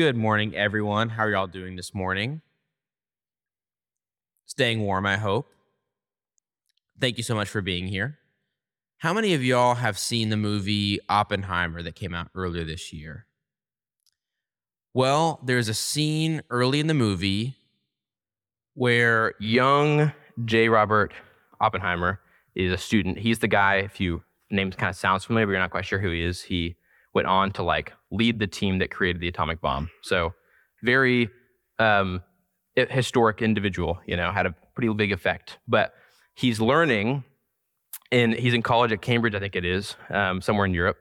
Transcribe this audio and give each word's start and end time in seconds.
Good 0.00 0.16
morning, 0.16 0.56
everyone. 0.56 1.10
How 1.10 1.24
are 1.24 1.30
y'all 1.30 1.46
doing 1.46 1.76
this 1.76 1.94
morning? 1.94 2.40
Staying 4.46 4.80
warm, 4.80 5.04
I 5.04 5.18
hope. 5.18 5.52
Thank 6.98 7.18
you 7.18 7.22
so 7.22 7.34
much 7.34 7.50
for 7.50 7.60
being 7.60 7.86
here. 7.86 8.18
How 8.96 9.12
many 9.12 9.34
of 9.34 9.44
y'all 9.44 9.74
have 9.74 9.98
seen 9.98 10.30
the 10.30 10.38
movie 10.38 11.00
Oppenheimer 11.10 11.82
that 11.82 11.96
came 11.96 12.14
out 12.14 12.28
earlier 12.34 12.64
this 12.64 12.94
year? 12.94 13.26
Well, 14.94 15.38
there's 15.44 15.68
a 15.68 15.74
scene 15.74 16.40
early 16.48 16.80
in 16.80 16.86
the 16.86 16.94
movie 16.94 17.56
where 18.72 19.34
young 19.38 20.12
J. 20.46 20.70
Robert 20.70 21.12
Oppenheimer 21.60 22.20
is 22.54 22.72
a 22.72 22.78
student. 22.78 23.18
He's 23.18 23.40
the 23.40 23.48
guy, 23.48 23.74
if 23.74 24.00
you 24.00 24.22
name 24.50 24.72
kind 24.72 24.88
of 24.88 24.96
sounds 24.96 25.26
familiar, 25.26 25.44
but 25.44 25.50
you're 25.50 25.60
not 25.60 25.72
quite 25.72 25.84
sure 25.84 25.98
who 25.98 26.10
he 26.10 26.22
is. 26.22 26.40
He 26.40 26.76
went 27.14 27.26
on 27.26 27.50
to 27.52 27.62
like 27.62 27.92
lead 28.10 28.38
the 28.38 28.46
team 28.46 28.78
that 28.78 28.90
created 28.90 29.20
the 29.20 29.28
atomic 29.28 29.60
bomb. 29.60 29.90
So 30.02 30.32
very 30.82 31.28
um, 31.78 32.22
historic 32.76 33.42
individual, 33.42 34.00
you 34.06 34.16
know, 34.16 34.30
had 34.32 34.46
a 34.46 34.54
pretty 34.74 34.92
big 34.94 35.12
effect. 35.12 35.58
But 35.66 35.92
he's 36.34 36.60
learning, 36.60 37.24
and 38.12 38.34
he's 38.34 38.54
in 38.54 38.62
college 38.62 38.92
at 38.92 39.02
Cambridge, 39.02 39.34
I 39.34 39.40
think 39.40 39.56
it 39.56 39.64
is, 39.64 39.96
um, 40.08 40.40
somewhere 40.40 40.66
in 40.66 40.74
Europe, 40.74 40.96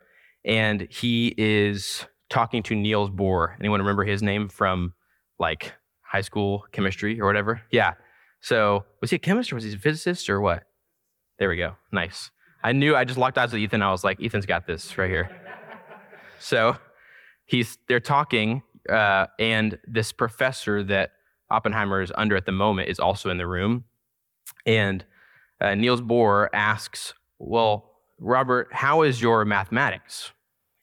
and 0.46 0.88
he 0.90 1.34
is 1.38 2.06
talking 2.30 2.64
to 2.64 2.76
Niels 2.76 3.10
Bohr. 3.10 3.56
Anyone 3.60 3.80
remember 3.80 4.04
his 4.04 4.22
name 4.22 4.50
from 4.50 4.94
like 5.40 5.74
high 6.02 6.22
school 6.22 6.66
chemistry 6.72 7.20
or 7.20 7.26
whatever? 7.26 7.62
Yeah. 7.72 7.94
So 8.42 8.86
was 9.02 9.10
he 9.10 9.18
a 9.18 9.20
chemist 9.20 9.52
or 9.52 9.56
was 9.56 9.64
he 9.64 9.74
a 9.74 9.78
physicist 9.78 10.30
or 10.30 10.40
what? 10.40 10.64
There 11.40 11.50
we 11.50 11.58
go. 11.58 11.76
Nice. 11.92 12.32
I 12.64 12.74
knew 12.74 12.96
I 12.96 13.06
just 13.06 13.18
locked 13.18 13.38
eyes 13.38 13.52
with 13.52 13.62
Ethan. 13.62 13.82
I 13.82 13.92
was 13.92 14.04
like, 14.04 14.22
Ethan's 14.22 14.46
got 14.46 14.68
this 14.68 14.98
right 14.98 15.10
here. 15.10 15.30
So 16.40 16.78
he's 17.46 17.78
they're 17.88 18.00
talking, 18.00 18.64
uh, 18.90 19.28
and 19.40 19.78
this 19.88 20.12
professor 20.12 20.84
that 20.84 21.12
Oppenheimer 21.50 22.02
is 22.02 22.12
under 22.16 22.36
at 22.36 22.46
the 22.46 22.52
moment 22.52 22.90
is 22.90 23.00
also 23.00 23.30
in 23.30 23.38
the 23.38 23.48
room, 23.48 23.86
and 24.66 25.06
uh, 25.62 25.76
Niels 25.76 26.02
Bohr 26.02 26.48
asks, 26.54 27.14
"Well, 27.38 27.92
Robert, 28.20 28.70
how 28.72 29.02
is 29.02 29.22
your 29.22 29.46
mathematics?" 29.46 30.32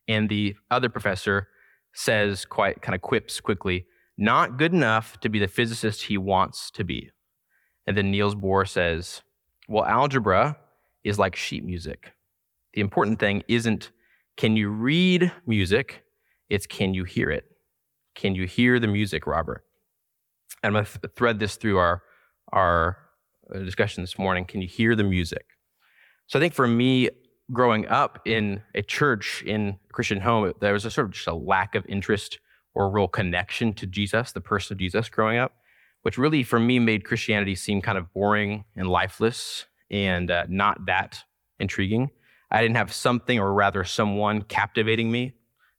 And 0.08 0.28
the 0.28 0.54
other 0.70 0.88
professor 0.88 1.48
says, 1.92 2.44
quite 2.44 2.82
kind 2.82 2.94
of 2.94 3.02
quips 3.02 3.40
quickly, 3.40 3.86
"Not 4.18 4.58
good 4.58 4.72
enough 4.72 5.18
to 5.20 5.28
be 5.28 5.38
the 5.38 5.48
physicist 5.48 6.04
he 6.04 6.18
wants 6.18 6.70
to 6.72 6.84
be." 6.84 7.10
And 7.86 7.96
then 7.96 8.10
Niels 8.10 8.34
Bohr 8.34 8.68
says, 8.68 9.22
"Well, 9.68 9.84
algebra 9.84 10.58
is 11.04 11.18
like 11.18 11.36
sheet 11.36 11.64
music. 11.64 12.12
The 12.74 12.80
important 12.80 13.20
thing 13.20 13.44
isn't 13.48 13.92
can 14.36 14.56
you 14.56 14.68
read 14.68 15.32
music, 15.46 16.04
it's 16.50 16.66
can 16.66 16.94
you 16.94 17.04
hear 17.04 17.30
it? 17.30 17.44
Can 18.14 18.34
you 18.34 18.46
hear 18.46 18.78
the 18.78 18.86
music, 18.86 19.26
Robert? 19.26 19.64
And 20.62 20.76
I'm 20.76 20.84
going 20.84 21.00
to 21.02 21.08
thread 21.08 21.38
this 21.38 21.56
through 21.56 21.78
our, 21.78 22.02
our 22.52 22.98
uh, 23.54 23.58
discussion 23.60 24.02
this 24.02 24.18
morning. 24.18 24.44
Can 24.44 24.60
you 24.60 24.68
hear 24.68 24.94
the 24.94 25.04
music? 25.04 25.44
So 26.26 26.38
I 26.38 26.42
think 26.42 26.54
for 26.54 26.66
me, 26.66 27.10
growing 27.52 27.86
up 27.86 28.20
in 28.24 28.62
a 28.74 28.82
church, 28.82 29.42
in 29.46 29.78
a 29.88 29.92
Christian 29.92 30.20
home, 30.20 30.52
there 30.60 30.72
was 30.72 30.84
a 30.84 30.90
sort 30.90 31.06
of 31.06 31.12
just 31.12 31.26
a 31.28 31.34
lack 31.34 31.74
of 31.74 31.84
interest 31.88 32.38
or 32.74 32.90
real 32.90 33.08
connection 33.08 33.72
to 33.74 33.86
Jesus, 33.86 34.32
the 34.32 34.40
person 34.40 34.74
of 34.74 34.78
Jesus 34.78 35.08
growing 35.08 35.38
up, 35.38 35.52
which 36.02 36.18
really 36.18 36.42
for 36.42 36.60
me 36.60 36.78
made 36.78 37.04
Christianity 37.04 37.54
seem 37.54 37.80
kind 37.80 37.96
of 37.96 38.12
boring 38.12 38.64
and 38.74 38.88
lifeless 38.88 39.64
and 39.90 40.30
uh, 40.30 40.44
not 40.48 40.86
that 40.86 41.20
intriguing. 41.58 42.10
I 42.50 42.62
didn't 42.62 42.76
have 42.76 42.92
something, 42.92 43.38
or 43.38 43.52
rather, 43.52 43.84
someone 43.84 44.42
captivating 44.42 45.10
me, 45.10 45.34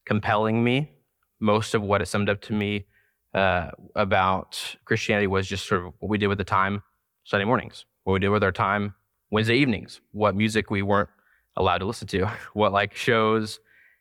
compelling 0.05 0.63
me. 0.63 0.91
Most 1.39 1.73
of 1.73 1.81
what 1.81 2.01
it 2.01 2.07
summed 2.07 2.29
up 2.29 2.41
to 2.41 2.53
me 2.53 2.85
uh, 3.33 3.71
about 3.95 4.75
Christianity 4.85 5.27
was 5.27 5.47
just 5.47 5.67
sort 5.67 5.85
of 5.85 5.93
what 5.99 6.09
we 6.09 6.17
did 6.17 6.27
with 6.27 6.39
the 6.39 6.43
time 6.43 6.83
Sunday 7.23 7.45
mornings, 7.45 7.85
what 8.03 8.13
we 8.13 8.19
did 8.19 8.29
with 8.29 8.43
our 8.43 8.51
time 8.51 8.95
Wednesday 9.29 9.55
evenings, 9.57 10.01
what 10.11 10.35
music 10.35 10.71
we 10.71 10.81
weren't 10.81 11.09
allowed 11.55 11.79
to 11.79 11.85
listen 11.85 12.07
to, 12.07 12.25
what 12.53 12.71
like 12.71 12.95
shows 12.95 13.59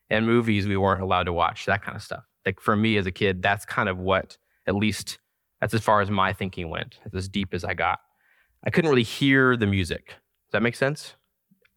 and 0.09 0.27
movies 0.27 0.67
we 0.67 0.77
weren't 0.77 1.03
allowed 1.03 1.25
to 1.25 1.33
watch, 1.33 1.67
that 1.67 1.83
kind 1.83 1.97
of 1.97 2.03
stuff. 2.03 2.25
Like 2.45 2.61
for 2.61 2.77
me 2.77 2.97
as 2.97 3.07
a 3.07 3.11
kid, 3.11 3.43
that's 3.43 3.65
kind 3.65 3.89
of 3.89 3.99
what, 3.99 4.39
at 4.67 4.75
least, 4.75 5.19
that's 5.61 5.75
as 5.75 5.83
far 5.83 6.01
as 6.01 6.11
my 6.11 6.33
thinking 6.33 6.71
went, 6.71 7.01
as 7.13 7.29
deep 7.29 7.53
as 7.53 7.65
I 7.65 7.75
got. 7.75 7.99
I 8.65 8.71
couldn't 8.71 8.89
really 8.89 9.03
hear 9.03 9.57
the 9.57 9.67
music. 9.67 10.07
Does 10.07 10.53
that 10.53 10.63
make 10.63 10.77
sense? 10.77 11.15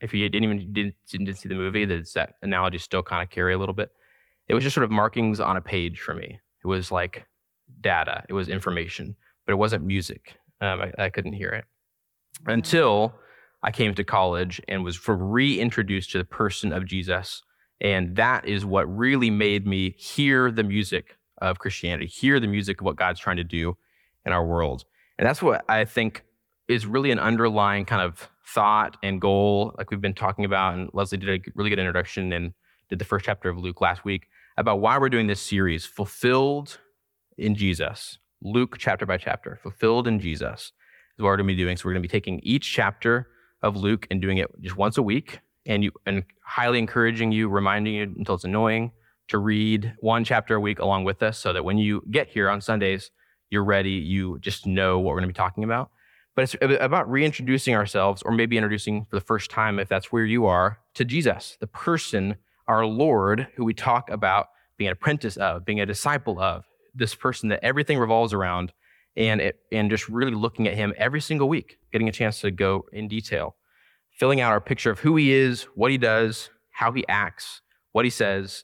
If 0.02 0.14
you 0.14 0.28
didn't 0.30 0.44
even 0.44 0.74
didn't, 0.74 0.96
didn't 1.10 1.34
see 1.36 1.50
the 1.50 1.56
movie, 1.56 1.86
does 1.86 2.14
that 2.14 2.36
analogy 2.42 2.78
still 2.78 3.04
kind 3.04 3.22
of 3.22 3.30
carry 3.30 3.54
a 3.54 3.58
little 3.58 3.74
bit? 3.74 3.92
It 4.48 4.54
was 4.54 4.64
just 4.64 4.74
sort 4.74 4.86
of 4.86 4.92
markings 4.92 5.40
on 5.40 5.58
a 5.58 5.62
page 5.62 6.00
for 6.00 6.14
me. 6.14 6.40
It 6.64 6.68
was 6.68 6.92
like 6.92 7.26
data. 7.82 8.24
It 8.30 8.34
was 8.34 8.50
information, 8.50 9.16
but 9.46 9.54
it 9.54 9.58
wasn't 9.58 9.86
music. 9.86 10.36
Um, 10.62 10.82
I, 10.82 11.06
I 11.06 11.10
couldn't 11.10 11.34
hear 11.34 11.50
it 11.50 11.66
until 12.46 13.14
I 13.64 13.72
came 13.72 13.94
to 13.96 14.04
college 14.04 14.62
and 14.68 14.84
was 14.84 15.08
reintroduced 15.08 16.12
to 16.12 16.18
the 16.18 16.26
person 16.26 16.72
of 16.72 16.86
Jesus. 16.86 17.44
And 17.82 18.16
that 18.16 18.46
is 18.48 18.66
what 18.66 18.86
really 18.86 19.30
made 19.30 19.66
me 19.66 19.96
hear 19.98 20.52
the 20.52 20.64
music 20.64 21.18
of 21.42 21.60
Christianity, 21.60 22.08
hear 22.08 22.40
the 22.40 22.48
music 22.48 22.82
of 22.82 22.86
what 22.86 22.96
God's 22.96 23.20
trying 23.20 23.38
to 23.38 23.44
do 23.44 23.78
in 24.26 24.34
our 24.34 24.46
world. 24.46 24.86
And 25.18 25.28
that's 25.28 25.42
what 25.42 25.64
I 25.70 25.86
think 25.86 26.24
is 26.68 26.86
really 26.86 27.12
an 27.12 27.20
underlying 27.20 27.86
kind 27.86 28.02
of 28.02 28.30
thought 28.54 28.98
and 29.04 29.22
goal, 29.22 29.76
like 29.78 29.92
we've 29.92 30.02
been 30.02 30.14
talking 30.14 30.46
about. 30.46 30.76
And 30.76 30.90
Leslie 30.94 31.18
did 31.18 31.30
a 31.30 31.52
really 31.56 31.70
good 31.70 31.80
introduction 31.80 32.34
and 32.34 32.54
did 32.90 33.00
the 33.00 33.06
first 33.06 33.26
chapter 33.26 33.50
of 33.50 33.58
Luke 33.58 33.82
last 33.82 34.04
week 34.04 34.28
about 34.58 34.80
why 34.80 34.98
we're 34.98 35.10
doing 35.10 35.28
this 35.28 35.42
series, 35.42 35.86
Fulfilled 35.86 36.80
in 37.38 37.56
Jesus. 37.56 38.18
Luke 38.42 38.76
chapter 38.78 39.06
by 39.06 39.18
chapter, 39.18 39.60
Fulfilled 39.62 40.08
in 40.08 40.20
Jesus 40.20 40.62
is 40.62 40.72
what 41.18 41.26
we're 41.26 41.38
going 41.38 41.48
to 41.48 41.54
be 41.54 41.64
doing. 41.64 41.78
So 41.78 41.86
we're 41.86 41.94
going 41.94 42.04
to 42.04 42.08
be 42.08 42.12
taking 42.12 42.40
each 42.42 42.72
chapter 42.74 43.28
of 43.62 43.76
Luke 43.76 44.08
and 44.10 44.22
doing 44.22 44.38
it 44.38 44.50
just 44.62 44.78
once 44.78 44.98
a 44.98 45.04
week. 45.04 45.40
And 45.66 45.84
you 45.84 45.92
and 46.06 46.24
highly 46.44 46.80
encouraging 46.80 47.32
you, 47.32 47.50
reminding 47.50 47.94
you 47.94 48.04
until 48.04 48.36
it's 48.36 48.44
annoying 48.44 48.92
to 49.28 49.38
read 49.38 49.94
one 50.00 50.24
chapter 50.24 50.56
a 50.56 50.60
week 50.60 50.80
along 50.80 51.04
with 51.04 51.22
us 51.22 51.38
so 51.38 51.54
that 51.54 51.64
when 51.64 51.78
you 51.78 52.02
get 52.10 52.30
here 52.30 52.50
on 52.50 52.62
Sundays, 52.62 53.12
you're 53.52 53.64
ready, 53.64 53.92
you 53.92 54.40
just 54.40 54.66
know 54.66 54.98
what 54.98 55.10
we're 55.10 55.22
going 55.22 55.30
to 55.30 55.34
be 55.34 55.38
talking 55.38 55.64
about 55.64 55.92
but 56.40 56.56
it's 56.56 56.80
about 56.80 57.12
reintroducing 57.12 57.76
ourselves, 57.76 58.22
or 58.22 58.32
maybe 58.32 58.56
introducing 58.56 59.04
for 59.10 59.18
the 59.18 59.26
first 59.26 59.52
time, 59.52 59.78
if 59.78 59.90
that's 59.90 60.10
where 60.10 60.24
you 60.24 60.46
are, 60.46 60.80
to 60.94 61.04
Jesus, 61.04 61.58
the 61.60 61.68
person, 61.68 62.38
our 62.66 62.86
Lord, 62.86 63.50
who 63.56 63.66
we 63.66 63.74
talk 63.74 64.10
about 64.10 64.48
being 64.78 64.88
an 64.88 64.94
apprentice 64.94 65.36
of, 65.36 65.66
being 65.66 65.82
a 65.82 65.86
disciple 65.86 66.40
of, 66.40 66.64
this 66.96 67.14
person 67.14 67.50
that 67.50 67.60
everything 67.62 68.00
revolves 68.00 68.32
around, 68.32 68.72
and, 69.18 69.42
it, 69.42 69.60
and 69.74 69.90
just 69.90 70.08
really 70.08 70.32
looking 70.32 70.66
at 70.66 70.76
him 70.76 70.94
every 70.96 71.20
single 71.20 71.50
week, 71.50 71.78
getting 71.92 72.08
a 72.08 72.14
chance 72.14 72.40
to 72.40 72.52
go 72.52 72.86
in 72.94 73.10
detail, 73.10 73.58
filling 74.10 74.40
out 74.40 74.54
our 74.54 74.62
picture 74.62 74.92
of 74.92 75.00
who 75.00 75.18
he 75.18 75.34
is, 75.34 75.64
what 75.76 75.92
he 75.92 75.98
does, 75.98 76.52
how 76.72 76.94
he 76.94 77.06
acts, 77.10 77.62
what 77.92 78.06
he 78.06 78.10
says, 78.12 78.64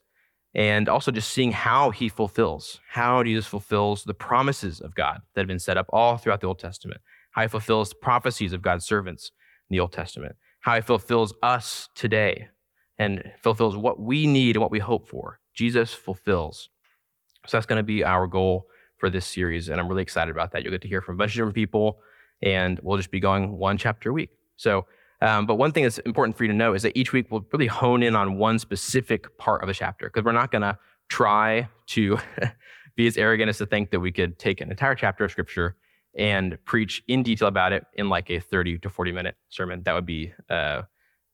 and 0.54 0.88
also 0.88 1.12
just 1.12 1.30
seeing 1.30 1.52
how 1.52 1.90
he 1.90 2.08
fulfills, 2.08 2.80
how 2.92 3.22
Jesus 3.22 3.46
fulfills 3.46 4.06
the 4.06 4.14
promises 4.14 4.80
of 4.80 4.96
God 4.96 5.20
that 5.34 5.42
have 5.42 5.48
been 5.50 5.60
set 5.60 5.76
up 5.76 5.88
all 5.90 6.16
throughout 6.16 6.40
the 6.40 6.48
Old 6.48 6.60
Testament 6.60 7.02
how 7.36 7.42
he 7.42 7.48
fulfills 7.50 7.94
prophecies 7.94 8.54
of 8.54 8.62
God's 8.62 8.86
servants 8.86 9.32
in 9.70 9.76
the 9.76 9.82
Old 9.82 9.92
Testament, 9.92 10.38
how 10.62 10.76
he 10.76 10.82
fulfills 10.82 11.34
us 11.44 11.90
today 11.94 12.48
and 12.98 13.22
fulfills 13.44 13.76
what 13.76 14.00
we 14.00 14.26
need 14.26 14.56
and 14.56 14.62
what 14.62 14.72
we 14.72 14.80
hope 14.80 15.10
for. 15.10 15.42
Jesus 15.54 15.94
fulfills. 15.94 16.70
So 17.46 17.58
that's 17.58 17.66
going 17.66 17.80
to 17.80 17.84
be 17.84 18.06
our 18.06 18.26
goal 18.26 18.68
for 18.98 19.10
this 19.10 19.26
series, 19.26 19.68
and 19.68 19.82
I'm 19.82 19.90
really 19.90 20.02
excited 20.02 20.32
about 20.32 20.54
that. 20.54 20.64
You'll 20.64 20.72
get 20.72 20.82
to 20.84 20.88
hear 20.88 21.02
from 21.02 21.16
a 21.16 21.18
bunch 21.18 21.32
of 21.32 21.36
different 21.36 21.56
people, 21.56 22.00
and 22.42 22.80
we'll 22.82 22.96
just 22.96 23.12
be 23.12 23.20
going 23.20 23.58
one 23.58 23.78
chapter 23.78 24.12
a 24.12 24.14
week. 24.14 24.30
So, 24.56 24.86
um, 25.22 25.46
but 25.46 25.56
one 25.56 25.74
thing 25.74 25.84
that's 25.84 25.98
important 26.00 26.38
for 26.38 26.46
you 26.46 26.52
to 26.52 26.56
know 26.56 26.74
is 26.74 26.84
that 26.84 26.98
each 26.98 27.12
week 27.12 27.28
we'll 27.30 27.46
really 27.52 27.68
hone 27.68 28.02
in 28.02 28.16
on 28.16 28.38
one 28.38 28.60
specific 28.60 29.38
part 29.38 29.62
of 29.62 29.68
a 29.68 29.74
chapter 29.74 30.08
because 30.08 30.24
we're 30.24 30.32
not 30.32 30.52
going 30.52 30.62
to 30.62 30.78
try 31.10 31.68
to 31.88 32.18
be 32.96 33.08
as 33.08 33.18
arrogant 33.18 33.50
as 33.50 33.58
to 33.58 33.66
think 33.66 33.92
that 33.92 34.00
we 34.00 34.14
could 34.14 34.40
take 34.40 34.62
an 34.62 34.72
entire 34.72 34.96
chapter 34.96 35.26
of 35.26 35.32
scripture 35.32 35.76
and 36.16 36.58
preach 36.66 37.04
in 37.08 37.24
detail 37.24 37.48
about 37.48 37.74
it 37.74 37.86
in 37.94 38.10
like 38.10 38.30
a 38.30 38.40
30 38.40 38.80
to 38.80 38.90
40 38.90 39.12
minute 39.12 39.36
sermon. 39.50 39.84
That 39.84 39.94
would 39.94 40.06
be 40.06 40.34
uh, 40.50 40.84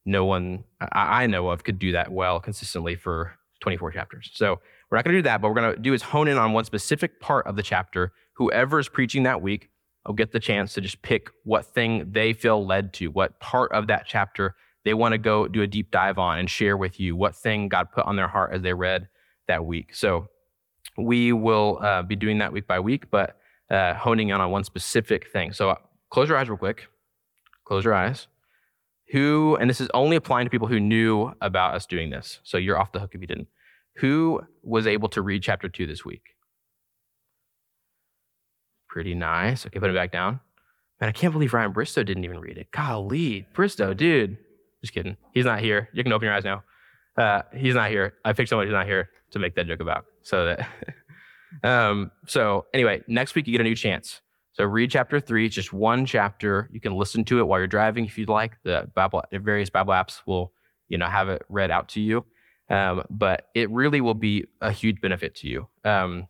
no 0.04 0.24
one 0.24 0.64
I, 0.80 1.22
I 1.22 1.26
know 1.26 1.48
of 1.48 1.64
could 1.64 1.78
do 1.78 1.92
that 1.92 2.10
well 2.10 2.40
consistently 2.40 2.96
for 2.96 3.34
24 3.60 3.92
chapters. 3.92 4.30
So 4.34 4.60
we're 4.90 4.98
not 4.98 5.04
going 5.04 5.14
to 5.14 5.18
do 5.18 5.22
that, 5.22 5.40
but 5.40 5.48
we're 5.48 5.60
going 5.60 5.74
to 5.74 5.80
do 5.80 5.94
is 5.94 6.02
hone 6.02 6.28
in 6.28 6.36
on 6.36 6.52
one 6.52 6.64
specific 6.64 7.20
part 7.20 7.46
of 7.46 7.56
the 7.56 7.62
chapter. 7.62 8.12
Whoever 8.34 8.78
is 8.78 8.88
preaching 8.88 9.22
that 9.22 9.40
week 9.40 9.70
will 10.06 10.14
get 10.14 10.32
the 10.32 10.40
chance 10.40 10.74
to 10.74 10.80
just 10.80 11.00
pick 11.02 11.30
what 11.44 11.64
thing 11.66 12.10
they 12.10 12.32
feel 12.32 12.66
led 12.66 12.92
to, 12.94 13.08
what 13.08 13.38
part 13.40 13.70
of 13.72 13.86
that 13.86 14.04
chapter 14.06 14.56
they 14.84 14.94
want 14.94 15.12
to 15.12 15.18
go 15.18 15.46
do 15.46 15.62
a 15.62 15.66
deep 15.66 15.92
dive 15.92 16.18
on 16.18 16.38
and 16.38 16.50
share 16.50 16.76
with 16.76 16.98
you 16.98 17.14
what 17.14 17.36
thing 17.36 17.68
God 17.68 17.92
put 17.92 18.04
on 18.04 18.16
their 18.16 18.26
heart 18.26 18.52
as 18.52 18.62
they 18.62 18.74
read 18.74 19.08
that 19.46 19.64
week. 19.64 19.94
So 19.94 20.28
we 20.98 21.32
will 21.32 21.78
uh, 21.80 22.02
be 22.02 22.16
doing 22.16 22.38
that 22.38 22.52
week 22.52 22.66
by 22.66 22.80
week, 22.80 23.10
but 23.10 23.38
uh, 23.72 23.94
honing 23.94 24.28
in 24.28 24.40
on 24.40 24.50
one 24.50 24.64
specific 24.64 25.32
thing. 25.32 25.52
So 25.52 25.70
uh, 25.70 25.76
close 26.10 26.28
your 26.28 26.38
eyes 26.38 26.48
real 26.48 26.58
quick. 26.58 26.86
Close 27.64 27.84
your 27.84 27.94
eyes. 27.94 28.28
Who, 29.12 29.56
and 29.60 29.68
this 29.68 29.80
is 29.80 29.88
only 29.94 30.16
applying 30.16 30.46
to 30.46 30.50
people 30.50 30.68
who 30.68 30.78
knew 30.78 31.32
about 31.40 31.74
us 31.74 31.86
doing 31.86 32.10
this. 32.10 32.40
So 32.44 32.58
you're 32.58 32.78
off 32.78 32.92
the 32.92 33.00
hook 33.00 33.14
if 33.14 33.20
you 33.20 33.26
didn't. 33.26 33.48
Who 33.96 34.40
was 34.62 34.86
able 34.86 35.08
to 35.10 35.22
read 35.22 35.42
chapter 35.42 35.68
two 35.68 35.86
this 35.86 36.04
week? 36.04 36.22
Pretty 38.88 39.14
nice. 39.14 39.66
Okay, 39.66 39.80
put 39.80 39.90
it 39.90 39.94
back 39.94 40.12
down. 40.12 40.40
Man, 41.00 41.08
I 41.08 41.12
can't 41.12 41.32
believe 41.32 41.52
Ryan 41.52 41.72
Bristow 41.72 42.02
didn't 42.02 42.24
even 42.24 42.38
read 42.38 42.58
it. 42.58 42.70
Golly, 42.70 43.46
Bristow, 43.54 43.92
dude. 43.92 44.38
Just 44.82 44.92
kidding. 44.92 45.16
He's 45.32 45.44
not 45.44 45.60
here. 45.60 45.88
You 45.92 46.02
can 46.02 46.12
open 46.12 46.26
your 46.26 46.34
eyes 46.34 46.44
now. 46.44 46.62
Uh, 47.16 47.42
he's 47.54 47.74
not 47.74 47.90
here. 47.90 48.14
I 48.24 48.32
picked 48.32 48.48
someone 48.48 48.66
who's 48.66 48.72
not 48.72 48.86
here 48.86 49.10
to 49.32 49.38
make 49.38 49.54
that 49.56 49.66
joke 49.66 49.80
about. 49.80 50.04
So 50.22 50.46
that. 50.46 50.68
um, 51.62 52.10
so 52.26 52.66
anyway, 52.74 53.02
next 53.06 53.34
week 53.34 53.46
you 53.46 53.52
get 53.52 53.60
a 53.60 53.64
new 53.64 53.76
chance. 53.76 54.20
So 54.52 54.64
read 54.64 54.90
chapter 54.90 55.18
three. 55.18 55.46
It's 55.46 55.54
just 55.54 55.72
one 55.72 56.04
chapter. 56.04 56.68
You 56.72 56.80
can 56.80 56.94
listen 56.94 57.24
to 57.26 57.40
it 57.40 57.44
while 57.44 57.58
you're 57.58 57.66
driving 57.66 58.04
if 58.04 58.18
you'd 58.18 58.28
like. 58.28 58.58
The 58.64 58.90
Bible, 58.94 59.22
the 59.30 59.38
various 59.38 59.70
Bible 59.70 59.94
apps 59.94 60.20
will, 60.26 60.52
you 60.88 60.98
know, 60.98 61.06
have 61.06 61.28
it 61.28 61.42
read 61.48 61.70
out 61.70 61.88
to 61.90 62.00
you. 62.00 62.24
Um, 62.68 63.02
but 63.10 63.48
it 63.54 63.70
really 63.70 64.00
will 64.00 64.14
be 64.14 64.44
a 64.60 64.70
huge 64.70 65.00
benefit 65.00 65.34
to 65.36 65.48
you. 65.48 65.68
Um, 65.84 66.28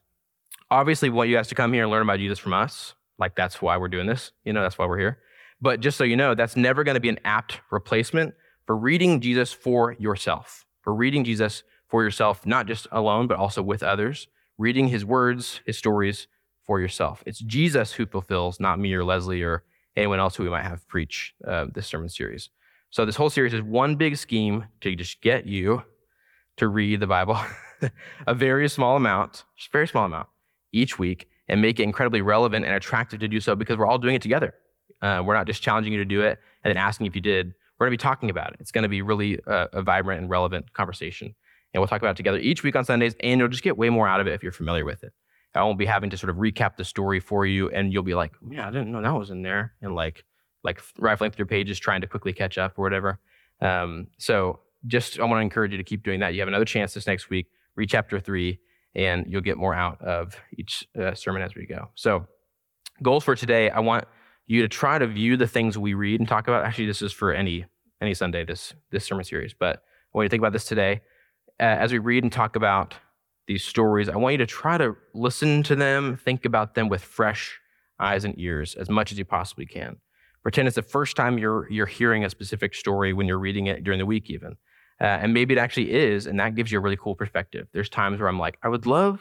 obviously, 0.71 1.09
we 1.09 1.17
want 1.17 1.31
you 1.31 1.37
guys 1.37 1.49
to 1.49 1.55
come 1.55 1.73
here 1.73 1.83
and 1.83 1.91
learn 1.91 2.03
about 2.03 2.19
Jesus 2.19 2.39
from 2.39 2.53
us. 2.53 2.95
Like 3.19 3.37
that's 3.37 3.61
why 3.61 3.77
we're 3.77 3.89
doing 3.89 4.07
this. 4.07 4.33
You 4.45 4.53
know, 4.53 4.63
that's 4.63 4.79
why 4.79 4.87
we're 4.87 4.99
here. 4.99 5.19
But 5.61 5.81
just 5.81 5.97
so 5.97 6.05
you 6.05 6.17
know, 6.17 6.35
that's 6.35 6.57
never 6.57 6.83
going 6.85 6.97
to 6.97 7.01
be 7.01 7.09
an 7.09 7.21
apt 7.25 7.61
replacement 7.71 8.35
for 8.67 8.77
reading 8.77 9.21
Jesus 9.21 9.53
for 9.53 9.93
yourself. 9.99 10.65
For 10.83 10.95
reading 10.95 11.23
Jesus 11.25 11.63
for 11.87 12.03
yourself, 12.03 12.45
not 12.47 12.67
just 12.67 12.89
alone, 12.91 13.29
but 13.29 13.37
also 13.37 13.63
with 13.63 13.83
others. 13.83 14.27
Reading 14.59 14.89
his 14.89 15.05
words, 15.05 15.61
his 15.67 15.79
stories 15.79 16.29
for 16.65 16.81
yourself. 16.81 17.23
It's 17.27 17.41
Jesus 17.41 17.93
who 17.93 18.07
fulfills, 18.07 18.61
not 18.61 18.79
me 18.79 18.95
or 18.95 19.05
Leslie 19.05 19.43
or 19.43 19.65
anyone 19.97 20.19
else 20.19 20.37
who 20.37 20.45
we 20.45 20.51
might 20.51 20.65
have 20.65 20.87
preach 20.89 21.35
uh, 21.47 21.67
this 21.73 21.87
sermon 21.87 22.09
series. 22.09 22.51
So 22.91 23.05
this 23.05 23.17
whole 23.17 23.31
series 23.31 23.55
is 23.55 23.63
one 23.63 23.97
big 23.97 24.17
scheme 24.17 24.67
to 24.83 24.95
just 24.95 25.21
get 25.23 25.47
you 25.47 25.83
to 26.59 26.69
read 26.69 27.01
the 27.01 27.07
Bible, 27.07 27.39
a 28.27 28.35
very 28.35 28.69
small 28.69 28.97
amount, 28.97 29.45
just 29.57 29.71
a 29.71 29.73
very 29.73 29.89
small 29.89 30.05
amount 30.05 30.29
each 30.73 30.99
week, 30.99 31.29
and 31.49 31.61
make 31.63 31.81
it 31.81 31.85
incredibly 31.85 32.21
relevant 32.21 32.65
and 32.65 32.75
attractive 32.75 33.21
to 33.21 33.29
do 33.29 33.41
so 33.41 33.57
because 33.57 33.77
we're 33.77 33.87
all 33.87 33.99
doing 33.99 34.15
it 34.15 34.23
together. 34.23 34.55
Uh, 35.01 35.23
we're 35.25 35.35
not 35.35 35.47
just 35.47 35.63
challenging 35.63 35.93
you 35.93 35.99
to 35.99 36.05
do 36.05 36.21
it 36.23 36.39
and 36.63 36.71
then 36.71 36.77
asking 36.77 37.07
if 37.07 37.15
you 37.15 37.23
did. 37.23 37.55
We're 37.79 37.87
going 37.87 37.97
to 37.97 38.03
be 38.03 38.09
talking 38.09 38.31
about 38.31 38.53
it. 38.53 38.59
It's 38.61 38.71
going 38.71 38.83
to 38.83 38.89
be 38.89 39.03
really 39.03 39.41
uh, 39.47 39.67
a 39.73 39.83
vibrant 39.83 40.21
and 40.21 40.31
relevant 40.31 40.73
conversation. 40.73 41.35
And 41.73 41.81
we'll 41.81 41.89
talk 41.89 42.03
about 42.03 42.13
it 42.13 42.17
together 42.17 42.39
each 42.39 42.63
week 42.63 42.77
on 42.77 42.85
Sundays, 42.85 43.15
and 43.21 43.39
you'll 43.39 43.49
just 43.49 43.63
get 43.63 43.79
way 43.79 43.89
more 43.89 44.07
out 44.07 44.21
of 44.21 44.27
it 44.27 44.33
if 44.33 44.43
you're 44.43 44.53
familiar 44.53 44.85
with 44.85 45.03
it. 45.03 45.13
I 45.55 45.63
won't 45.63 45.79
be 45.79 45.87
having 45.87 46.11
to 46.11 46.17
sort 46.17 46.31
of 46.31 46.37
recap 46.37 46.77
the 46.77 46.85
story 46.85 47.21
for 47.21 47.45
you, 47.45 47.69
and 47.71 47.93
you'll 47.93 48.03
be 48.03 48.15
like, 48.15 48.33
"Yeah, 48.49 48.67
I 48.67 48.71
didn't 48.71 48.91
know 48.91 49.03
that 49.03 49.15
was 49.15 49.31
in 49.31 49.43
there," 49.43 49.75
and 49.83 49.95
like, 49.95 50.25
like 50.65 50.81
rifling 50.99 51.31
through 51.31 51.47
pages, 51.47 51.79
trying 51.79 52.01
to 52.03 52.07
quickly 52.07 52.33
catch 52.33 52.57
up 52.59 52.79
or 52.79 52.83
whatever. 52.83 53.19
Um, 53.61 54.09
so, 54.19 54.61
just 54.87 55.21
I 55.21 55.25
want 55.25 55.39
to 55.39 55.43
encourage 55.43 55.73
you 55.73 55.79
to 55.79 55.85
keep 55.85 56.03
doing 56.03 56.21
that. 56.21 56.35
You 56.35 56.41
have 56.41 56.49
another 56.49 56.65
chance 56.65 56.95
this 56.95 57.07
next 57.07 57.29
week. 57.29 57.49
Read 57.77 57.91
chapter 57.91 58.19
three, 58.19 58.61
and 58.95 59.27
you'll 59.29 59.43
get 59.43 59.59
more 59.59 59.75
out 59.75 60.01
of 60.01 60.37
each 60.57 60.87
uh, 60.99 61.15
sermon 61.15 61.43
as 61.43 61.55
we 61.55 61.67
go. 61.67 61.91
So, 61.95 62.27
goals 63.03 63.25
for 63.25 63.35
today. 63.35 63.69
I 63.69 63.81
want 63.81 64.05
you 64.47 64.63
to 64.63 64.69
try 64.69 64.99
to 64.99 65.07
view 65.07 65.37
the 65.37 65.47
things 65.47 65.77
we 65.77 65.95
read 65.95 66.21
and 66.21 66.29
talk 66.29 66.49
about. 66.49 66.65
Actually, 66.65 66.87
this 66.87 67.03
is 67.03 67.13
for 67.13 67.33
any 67.33 67.67
any 68.01 68.15
Sunday 68.15 68.45
this 68.45 68.75
this 68.91 69.05
sermon 69.05 69.25
series, 69.25 69.55
but 69.55 69.77
I 69.77 70.17
want 70.17 70.25
you 70.25 70.29
to 70.29 70.31
think 70.31 70.41
about 70.41 70.53
this 70.55 70.65
today 70.65 71.03
as 71.59 71.93
we 71.93 71.99
read 71.99 72.23
and 72.23 72.33
talk 72.33 72.57
about 72.57 72.95
these 73.47 73.65
stories. 73.65 74.09
I 74.09 74.17
want 74.17 74.33
you 74.33 74.39
to 74.39 74.47
try 74.47 74.79
to 74.79 74.97
listen 75.15 75.63
to 75.65 75.77
them, 75.77 76.17
think 76.17 76.45
about 76.45 76.75
them 76.75 76.89
with 76.89 77.03
fresh 77.03 77.59
eyes 77.99 78.25
and 78.25 78.39
ears 78.39 78.75
as 78.75 78.89
much 78.89 79.13
as 79.13 79.19
you 79.19 79.25
possibly 79.25 79.67
can. 79.67 79.97
Pretend 80.43 80.67
it's 80.67 80.75
the 80.75 80.83
first 80.83 81.17
time 81.17 81.39
you're 81.39 81.71
you're 81.71 81.87
hearing 81.87 82.25
a 82.25 82.31
specific 82.31 82.75
story 82.75 83.13
when 83.13 83.29
you're 83.29 83.39
reading 83.39 83.67
it 83.67 83.85
during 83.85 83.99
the 83.99 84.07
week, 84.07 84.29
even. 84.29 84.57
Uh, 85.01 85.05
and 85.05 85.35
maybe 85.35 85.55
it 85.55 85.59
actually 85.59 85.93
is, 85.93 86.27
and 86.27 86.39
that 86.39 86.55
gives 86.55 86.71
you 86.71 86.79
a 86.79 86.81
really 86.81 86.97
cool 86.97 87.15
perspective. 87.15 87.67
There's 87.73 87.89
times 87.89 88.21
where 88.21 88.29
I'm 88.29 88.39
like, 88.39 88.59
I 88.63 88.69
would 88.69 88.87
love 88.87 89.21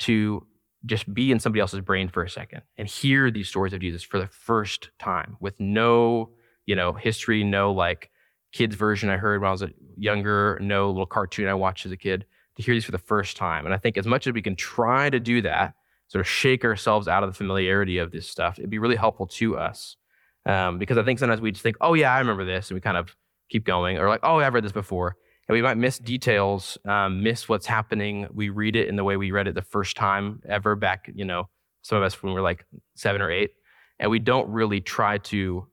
to 0.00 0.46
just 0.84 1.12
be 1.12 1.30
in 1.30 1.38
somebody 1.38 1.60
else's 1.60 1.80
brain 1.80 2.08
for 2.08 2.22
a 2.22 2.30
second 2.30 2.62
and 2.76 2.88
hear 2.88 3.30
these 3.30 3.48
stories 3.48 3.72
of 3.72 3.80
Jesus 3.80 4.02
for 4.02 4.18
the 4.18 4.26
first 4.26 4.90
time 4.98 5.36
with 5.40 5.58
no, 5.60 6.30
you 6.66 6.74
know, 6.74 6.92
history, 6.92 7.44
no 7.44 7.72
like 7.72 8.10
kids 8.52 8.76
version 8.76 9.08
I 9.08 9.16
heard 9.16 9.40
when 9.40 9.48
I 9.48 9.52
was 9.52 9.64
younger, 9.96 10.58
no 10.60 10.90
little 10.90 11.06
cartoon 11.06 11.48
I 11.48 11.54
watched 11.54 11.86
as 11.86 11.92
a 11.92 11.96
kid, 11.96 12.26
to 12.56 12.62
hear 12.62 12.74
these 12.74 12.84
for 12.84 12.92
the 12.92 12.98
first 12.98 13.36
time. 13.36 13.64
And 13.64 13.74
I 13.74 13.78
think 13.78 13.96
as 13.96 14.06
much 14.06 14.26
as 14.26 14.34
we 14.34 14.42
can 14.42 14.56
try 14.56 15.10
to 15.10 15.18
do 15.18 15.42
that, 15.42 15.74
sort 16.08 16.20
of 16.20 16.28
shake 16.28 16.64
ourselves 16.64 17.08
out 17.08 17.22
of 17.22 17.30
the 17.30 17.34
familiarity 17.34 17.98
of 17.98 18.12
this 18.12 18.28
stuff, 18.28 18.58
it'd 18.58 18.70
be 18.70 18.78
really 18.78 18.96
helpful 18.96 19.26
to 19.26 19.56
us. 19.56 19.96
Um, 20.44 20.78
because 20.78 20.98
I 20.98 21.02
think 21.02 21.18
sometimes 21.18 21.40
we 21.40 21.52
just 21.52 21.62
think, 21.62 21.76
oh, 21.80 21.94
yeah, 21.94 22.12
I 22.12 22.18
remember 22.18 22.44
this. 22.44 22.70
And 22.70 22.74
we 22.74 22.80
kind 22.80 22.96
of 22.96 23.16
keep 23.48 23.64
going. 23.64 23.96
Or 23.98 24.08
like, 24.08 24.20
oh, 24.22 24.38
I've 24.38 24.52
read 24.52 24.64
this 24.64 24.72
before. 24.72 25.16
And 25.48 25.54
we 25.54 25.62
might 25.62 25.76
miss 25.76 25.98
details, 25.98 26.78
um, 26.84 27.22
miss 27.22 27.48
what's 27.48 27.66
happening. 27.66 28.26
We 28.32 28.50
read 28.50 28.76
it 28.76 28.88
in 28.88 28.96
the 28.96 29.04
way 29.04 29.16
we 29.16 29.30
read 29.30 29.48
it 29.48 29.54
the 29.54 29.62
first 29.62 29.96
time 29.96 30.40
ever 30.48 30.76
back, 30.76 31.10
you 31.14 31.24
know, 31.24 31.48
some 31.82 31.98
of 31.98 32.04
us 32.04 32.22
when 32.22 32.32
we 32.32 32.34
were 32.34 32.42
like 32.42 32.64
seven 32.94 33.22
or 33.22 33.30
eight. 33.30 33.52
And 33.98 34.10
we 34.10 34.18
don't 34.18 34.48
really 34.50 34.80
try 34.80 35.18
to 35.18 35.66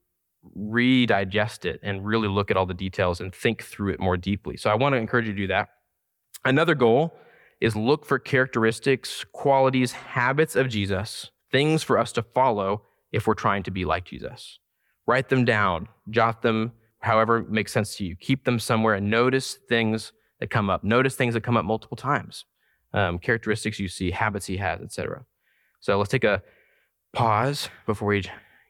redigest 0.58 1.66
it 1.66 1.80
and 1.84 2.06
really 2.06 2.28
look 2.28 2.50
at 2.52 2.58
all 2.58 2.66
the 2.66 2.74
details 2.74 3.20
and 3.22 3.34
think 3.34 3.64
through 3.64 3.94
it 3.94 4.00
more 4.00 4.18
deeply. 4.18 4.58
So 4.58 4.70
I 4.70 4.76
want 4.76 4.94
to 4.94 4.98
encourage 4.98 5.28
you 5.28 5.34
to 5.34 5.38
do 5.38 5.48
that. 5.48 5.70
Another 6.46 6.76
goal 6.76 7.14
is 7.60 7.76
look 7.76 8.06
for 8.06 8.18
characteristics, 8.18 9.26
qualities, 9.34 9.92
habits 9.92 10.56
of 10.56 10.70
Jesus, 10.70 11.32
things 11.52 11.84
for 11.84 11.98
us 11.98 12.12
to 12.14 12.24
follow 12.24 12.84
if 13.12 13.28
we're 13.28 13.34
trying 13.34 13.64
to 13.64 13.72
be 13.72 13.84
like 13.84 14.06
Jesus. 14.06 14.60
Write 15.06 15.30
them 15.30 15.44
down, 15.44 15.88
jot 16.10 16.42
them 16.42 16.72
however 17.00 17.46
makes 17.50 17.72
sense 17.72 17.96
to 17.96 18.06
you. 18.06 18.16
Keep 18.16 18.46
them 18.46 18.60
somewhere 18.60 18.96
and 18.96 19.10
notice 19.10 19.58
things 19.68 20.12
that 20.40 20.50
come 20.50 20.70
up. 20.70 20.84
Notice 20.84 21.16
things 21.16 21.34
that 21.34 21.42
come 21.42 21.58
up 21.58 21.66
multiple 21.66 21.98
times. 21.98 22.46
Um, 22.94 23.20
characteristics 23.20 23.80
you 23.80 23.88
see, 23.88 24.12
habits 24.12 24.46
he 24.46 24.58
has, 24.58 24.82
etc. 24.82 25.26
So 25.80 25.98
let's 25.98 26.10
take 26.10 26.24
a 26.24 26.42
pause 27.14 27.70
before 27.86 28.10
we 28.10 28.24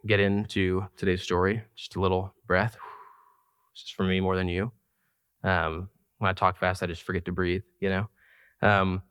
get 0.07 0.19
into 0.19 0.86
today's 0.98 1.22
story. 1.22 1.63
Just 1.75 1.96
a 1.96 2.01
little 2.01 2.34
breath. 2.48 2.78
This 3.74 3.84
is 3.84 3.90
for 3.92 4.04
me 4.04 4.19
more 4.19 4.36
than 4.36 4.48
you. 4.48 4.72
Um, 5.44 5.90
when 6.18 6.30
I 6.30 6.34
talk 6.34 6.57
fast, 6.57 6.84
I 6.84 6.88
just 6.88 7.04
forget 7.04 7.25
to 7.25 7.31
breathe, 7.31 7.63
you 7.80 7.90
know? 7.90 8.10
Um, 8.62 9.01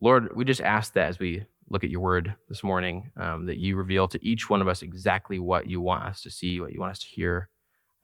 Lord, 0.00 0.36
we 0.36 0.44
just 0.44 0.60
ask 0.60 0.92
that 0.94 1.08
as 1.08 1.18
we 1.18 1.44
look 1.68 1.82
at 1.82 1.90
your 1.90 2.00
word 2.00 2.34
this 2.48 2.62
morning, 2.62 3.10
um, 3.16 3.46
that 3.46 3.58
you 3.58 3.76
reveal 3.76 4.06
to 4.08 4.24
each 4.24 4.48
one 4.48 4.60
of 4.60 4.68
us 4.68 4.82
exactly 4.82 5.38
what 5.38 5.68
you 5.68 5.80
want 5.80 6.04
us 6.04 6.22
to 6.22 6.30
see, 6.30 6.60
what 6.60 6.72
you 6.72 6.80
want 6.80 6.92
us 6.92 7.00
to 7.00 7.06
hear. 7.06 7.48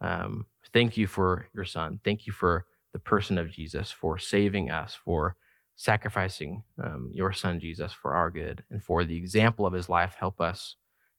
Um, 0.01 0.47
thank 0.73 0.97
you 0.97 1.07
for 1.07 1.47
your 1.55 1.65
son. 1.65 2.01
Thank 2.05 2.27
you 2.27 2.33
for 2.33 2.67
the 2.93 2.99
person 2.99 3.39
of 3.39 3.51
Jesus, 3.51 3.91
for 3.91 4.19
saving 4.19 4.71
us, 4.71 4.99
for 5.05 5.37
sacrificing 5.77 6.65
um, 6.83 7.11
your 7.13 7.33
son, 7.33 7.61
Jesus, 7.61 7.93
for 7.93 8.15
our 8.15 8.31
good, 8.31 8.65
and 8.71 8.83
for 8.83 9.05
the 9.05 9.17
example 9.17 9.67
of 9.67 9.73
his 9.73 9.89
life. 9.89 10.17
Help 10.19 10.41
us 10.41 10.77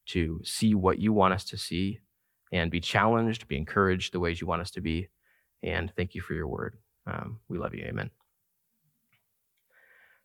to 0.08 0.42
see 0.44 0.76
what 0.76 1.00
you 1.00 1.14
want 1.14 1.34
us 1.34 1.44
to 1.46 1.58
see 1.58 2.00
and 2.52 2.70
be 2.70 2.80
challenged, 2.80 3.48
be 3.48 3.58
encouraged 3.58 4.14
the 4.14 4.20
ways 4.20 4.40
you 4.40 4.48
want 4.48 4.62
us 4.62 4.72
to 4.72 4.82
be. 4.82 5.10
And 5.64 5.92
thank 5.96 6.14
you 6.14 6.22
for 6.22 6.34
your 6.34 6.48
word. 6.48 6.78
Um, 7.08 7.40
we 7.50 7.58
love 7.58 7.74
you. 7.74 7.84
Amen. 7.86 8.12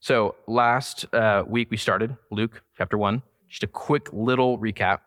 So 0.00 0.36
last 0.46 1.12
uh, 1.12 1.44
week 1.46 1.70
we 1.70 1.76
started 1.76 2.16
Luke 2.30 2.62
chapter 2.76 2.96
1. 2.96 3.22
Just 3.48 3.64
a 3.64 3.68
quick 3.68 4.08
little 4.12 4.58
recap. 4.58 5.00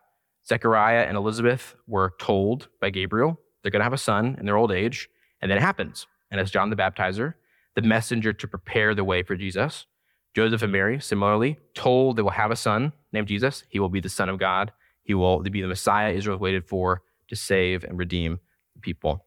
Zechariah 0.46 1.04
and 1.04 1.16
Elizabeth 1.16 1.76
were 1.86 2.14
told 2.18 2.68
by 2.80 2.90
Gabriel 2.90 3.38
they're 3.62 3.70
going 3.70 3.80
to 3.80 3.84
have 3.84 3.92
a 3.92 3.98
son 3.98 4.36
in 4.38 4.46
their 4.46 4.56
old 4.56 4.72
age, 4.72 5.08
and 5.40 5.50
then 5.50 5.58
it 5.58 5.62
happens. 5.62 6.06
And 6.30 6.40
as 6.40 6.50
John 6.50 6.70
the 6.70 6.76
Baptizer, 6.76 7.34
the 7.74 7.82
messenger 7.82 8.32
to 8.32 8.48
prepare 8.48 8.94
the 8.94 9.04
way 9.04 9.22
for 9.22 9.36
Jesus, 9.36 9.86
Joseph 10.34 10.62
and 10.62 10.72
Mary, 10.72 11.00
similarly, 11.00 11.58
told 11.74 12.16
they 12.16 12.22
will 12.22 12.30
have 12.30 12.50
a 12.50 12.56
son 12.56 12.92
named 13.12 13.28
Jesus. 13.28 13.64
He 13.68 13.78
will 13.78 13.88
be 13.88 14.00
the 14.00 14.08
Son 14.08 14.28
of 14.28 14.38
God. 14.38 14.72
He 15.02 15.14
will 15.14 15.40
be 15.40 15.60
the 15.60 15.68
Messiah 15.68 16.12
Israel 16.12 16.38
waited 16.38 16.66
for 16.66 17.02
to 17.28 17.36
save 17.36 17.84
and 17.84 17.98
redeem 17.98 18.40
the 18.74 18.80
people. 18.80 19.26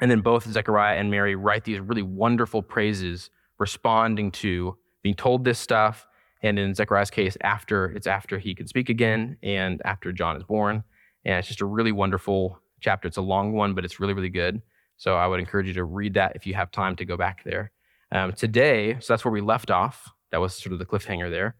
And 0.00 0.10
then 0.10 0.20
both 0.20 0.50
Zechariah 0.50 0.98
and 0.98 1.10
Mary 1.10 1.34
write 1.34 1.64
these 1.64 1.80
really 1.80 2.02
wonderful 2.02 2.62
praises, 2.62 3.30
responding 3.58 4.30
to 4.32 4.76
being 5.02 5.14
told 5.14 5.44
this 5.44 5.58
stuff. 5.58 6.06
And 6.42 6.58
in 6.58 6.74
Zechariah's 6.74 7.10
case, 7.10 7.36
after 7.42 7.86
it's 7.86 8.06
after 8.06 8.38
he 8.38 8.54
can 8.54 8.66
speak 8.66 8.88
again 8.88 9.36
and 9.42 9.80
after 9.84 10.12
John 10.12 10.36
is 10.36 10.42
born. 10.42 10.82
And 11.24 11.36
it's 11.36 11.48
just 11.48 11.60
a 11.60 11.66
really 11.66 11.92
wonderful 11.92 12.58
chapter. 12.80 13.06
It's 13.06 13.16
a 13.16 13.22
long 13.22 13.52
one, 13.52 13.74
but 13.74 13.84
it's 13.84 14.00
really, 14.00 14.12
really 14.12 14.28
good. 14.28 14.60
So 14.96 15.16
I 15.16 15.26
would 15.26 15.40
encourage 15.40 15.68
you 15.68 15.74
to 15.74 15.84
read 15.84 16.14
that 16.14 16.32
if 16.34 16.46
you 16.46 16.54
have 16.54 16.70
time 16.70 16.96
to 16.96 17.04
go 17.04 17.16
back 17.16 17.44
there. 17.44 17.70
Um, 18.10 18.32
today, 18.32 18.98
so 19.00 19.12
that's 19.12 19.24
where 19.24 19.32
we 19.32 19.40
left 19.40 19.70
off. 19.70 20.10
That 20.32 20.40
was 20.40 20.54
sort 20.54 20.72
of 20.72 20.78
the 20.78 20.84
cliffhanger 20.84 21.30
there. 21.30 21.54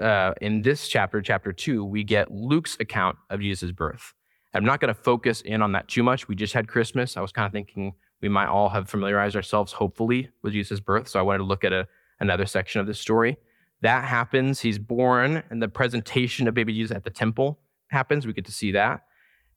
Uh, 0.00 0.32
in 0.40 0.62
this 0.62 0.88
chapter, 0.88 1.20
chapter 1.20 1.52
two, 1.52 1.84
we 1.84 2.04
get 2.04 2.30
Luke's 2.30 2.76
account 2.78 3.16
of 3.30 3.40
Jesus' 3.40 3.72
birth. 3.72 4.14
I'm 4.54 4.64
not 4.64 4.80
going 4.80 4.94
to 4.94 5.00
focus 5.00 5.40
in 5.40 5.60
on 5.60 5.72
that 5.72 5.88
too 5.88 6.02
much. 6.02 6.28
We 6.28 6.34
just 6.34 6.54
had 6.54 6.68
Christmas. 6.68 7.16
I 7.16 7.20
was 7.20 7.32
kind 7.32 7.46
of 7.46 7.52
thinking 7.52 7.94
we 8.20 8.28
might 8.28 8.46
all 8.46 8.68
have 8.70 8.88
familiarized 8.88 9.36
ourselves, 9.36 9.72
hopefully, 9.72 10.30
with 10.42 10.52
Jesus' 10.52 10.80
birth. 10.80 11.08
So 11.08 11.18
I 11.18 11.22
wanted 11.22 11.38
to 11.38 11.44
look 11.44 11.64
at 11.64 11.72
a, 11.72 11.86
another 12.20 12.46
section 12.46 12.80
of 12.80 12.86
this 12.86 12.98
story. 12.98 13.36
That 13.82 14.04
happens. 14.04 14.60
He's 14.60 14.78
born, 14.78 15.42
and 15.50 15.62
the 15.62 15.68
presentation 15.68 16.48
of 16.48 16.54
baby 16.54 16.72
Jesus 16.72 16.96
at 16.96 17.04
the 17.04 17.10
temple 17.10 17.60
happens. 17.88 18.26
We 18.26 18.32
get 18.32 18.46
to 18.46 18.52
see 18.52 18.72
that. 18.72 19.02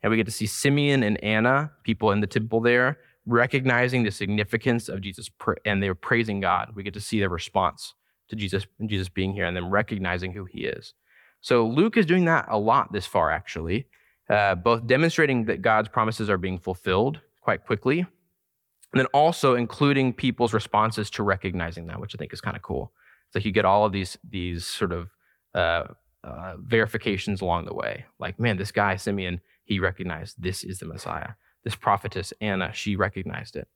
And 0.03 0.11
we 0.11 0.17
get 0.17 0.25
to 0.25 0.31
see 0.31 0.45
Simeon 0.45 1.03
and 1.03 1.23
Anna, 1.23 1.71
people 1.83 2.11
in 2.11 2.21
the 2.21 2.27
temple 2.27 2.61
there, 2.61 2.99
recognizing 3.25 4.03
the 4.03 4.11
significance 4.11 4.89
of 4.89 5.01
Jesus, 5.01 5.29
and 5.65 5.81
they're 5.81 5.95
praising 5.95 6.39
God. 6.39 6.71
We 6.75 6.83
get 6.83 6.95
to 6.95 7.01
see 7.01 7.19
their 7.19 7.29
response 7.29 7.93
to 8.31 8.35
Jesus 8.35 8.65
and 8.79 8.89
Jesus 8.89 9.07
being 9.07 9.33
here 9.33 9.45
and 9.45 9.55
then 9.55 9.69
recognizing 9.69 10.33
who 10.33 10.45
he 10.45 10.65
is. 10.65 10.93
So 11.41 11.67
Luke 11.67 11.97
is 11.97 12.05
doing 12.05 12.25
that 12.25 12.45
a 12.49 12.57
lot 12.57 12.91
this 12.91 13.05
far, 13.05 13.31
actually, 13.31 13.87
uh, 14.29 14.55
both 14.55 14.87
demonstrating 14.87 15.45
that 15.45 15.61
God's 15.61 15.89
promises 15.89 16.29
are 16.29 16.37
being 16.37 16.57
fulfilled 16.57 17.19
quite 17.41 17.65
quickly, 17.65 17.99
and 17.99 18.99
then 18.99 19.07
also 19.07 19.55
including 19.55 20.13
people's 20.13 20.53
responses 20.53 21.09
to 21.11 21.23
recognizing 21.23 21.87
that, 21.87 21.99
which 21.99 22.15
I 22.15 22.17
think 22.17 22.33
is 22.33 22.41
kind 22.41 22.55
of 22.55 22.61
cool. 22.61 22.91
So 23.31 23.39
you 23.39 23.51
get 23.51 23.65
all 23.65 23.85
of 23.85 23.91
these 23.91 24.17
these 24.29 24.65
sort 24.65 24.91
of 24.91 25.09
uh, 25.55 25.85
uh, 26.23 26.55
verifications 26.59 27.41
along 27.41 27.65
the 27.65 27.73
way. 27.73 28.05
Like, 28.19 28.39
man, 28.39 28.57
this 28.57 28.71
guy 28.71 28.95
Simeon, 28.95 29.41
he 29.63 29.79
recognized 29.79 30.41
this 30.41 30.63
is 30.63 30.79
the 30.79 30.85
Messiah. 30.85 31.31
This 31.63 31.75
prophetess 31.75 32.33
Anna, 32.41 32.71
she 32.73 32.95
recognized 32.95 33.55
it, 33.55 33.67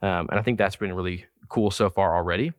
um, 0.00 0.28
and 0.30 0.38
I 0.38 0.42
think 0.42 0.58
that's 0.58 0.76
been 0.76 0.94
really 0.94 1.26
cool 1.48 1.70
so 1.70 1.90
far 1.90 2.16
already. 2.16 2.52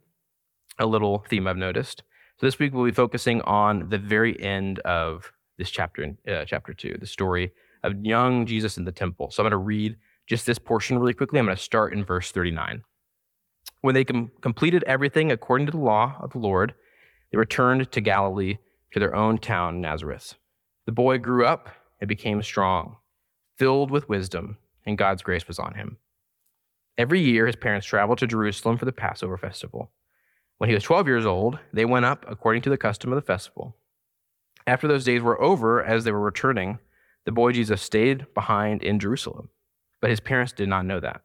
A 0.80 0.86
little 0.86 1.26
theme 1.30 1.48
I've 1.48 1.58
noticed. 1.58 2.04
So 2.40 2.48
this 2.48 2.60
week 2.60 2.74
we'll 2.74 2.86
be 2.86 2.92
focusing 2.92 3.42
on 3.42 3.90
the 3.90 3.98
very 3.98 4.42
end 4.42 4.80
of 4.80 5.32
this 5.58 5.70
chapter 5.70 6.16
uh, 6.28 6.46
chapter 6.46 6.74
two, 6.74 6.98
the 7.00 7.06
story 7.06 7.52
of 7.84 8.04
young 8.04 8.46
Jesus 8.46 8.78
in 8.78 8.86
the 8.86 8.92
temple. 8.92 9.30
So 9.32 9.44
I'm 9.44 9.46
going 9.46 9.52
to 9.52 9.58
read 9.58 9.98
just 10.28 10.46
this 10.46 10.60
portion 10.60 10.98
really 10.98 11.14
quickly. 11.14 11.40
I'm 11.40 11.46
going 11.46 11.56
to 11.56 11.62
start 11.62 11.94
in 11.94 12.04
verse 12.04 12.32
39. 12.32 12.84
When 13.82 13.94
they 13.94 14.06
com- 14.06 14.32
completed 14.42 14.84
everything 14.88 15.32
according 15.32 15.68
to 15.68 15.72
the 15.72 15.78
law 15.78 16.16
of 16.20 16.32
the 16.32 16.40
Lord, 16.40 16.74
they 17.32 17.38
returned 17.38 17.92
to 17.92 18.02
Galilee 18.02 18.58
to 18.94 19.00
their 19.00 19.16
own 19.16 19.38
town, 19.38 19.82
Nazareth. 19.82 20.36
The 20.86 20.92
boy 20.92 21.18
grew 21.18 21.46
up 21.46 21.70
and 22.00 22.08
became 22.08 22.42
strong, 22.42 22.98
filled 23.58 23.92
with 23.92 24.10
wisdom, 24.10 24.58
and 24.86 24.98
God's 24.98 25.22
grace 25.22 25.48
was 25.48 25.60
on 25.60 25.76
him. 25.76 25.98
Every 26.98 27.22
year, 27.22 27.48
his 27.48 27.56
parents 27.56 27.88
traveled 27.88 28.20
to 28.20 28.28
Jerusalem 28.28 28.78
for 28.78 28.86
the 28.86 28.92
Passover 28.92 29.38
festival. 29.38 29.92
When 30.58 30.70
he 30.70 30.74
was 30.74 30.84
12 30.84 31.08
years 31.08 31.26
old, 31.26 31.60
they 31.74 31.86
went 31.86 32.06
up 32.06 32.26
according 32.28 32.62
to 32.64 32.70
the 32.70 32.78
custom 32.78 33.12
of 33.12 33.16
the 33.16 33.26
festival. 33.26 33.76
After 34.66 34.88
those 34.88 35.04
days 35.04 35.22
were 35.22 35.42
over, 35.42 35.84
as 35.84 36.04
they 36.04 36.12
were 36.12 36.22
returning, 36.22 36.80
the 37.26 37.32
boy 37.32 37.52
Jesus 37.52 37.82
stayed 37.82 38.34
behind 38.34 38.84
in 38.84 39.00
Jerusalem, 39.00 39.50
but 40.00 40.10
his 40.10 40.20
parents 40.20 40.54
did 40.54 40.70
not 40.70 40.86
know 40.86 41.00
that. 41.00 41.22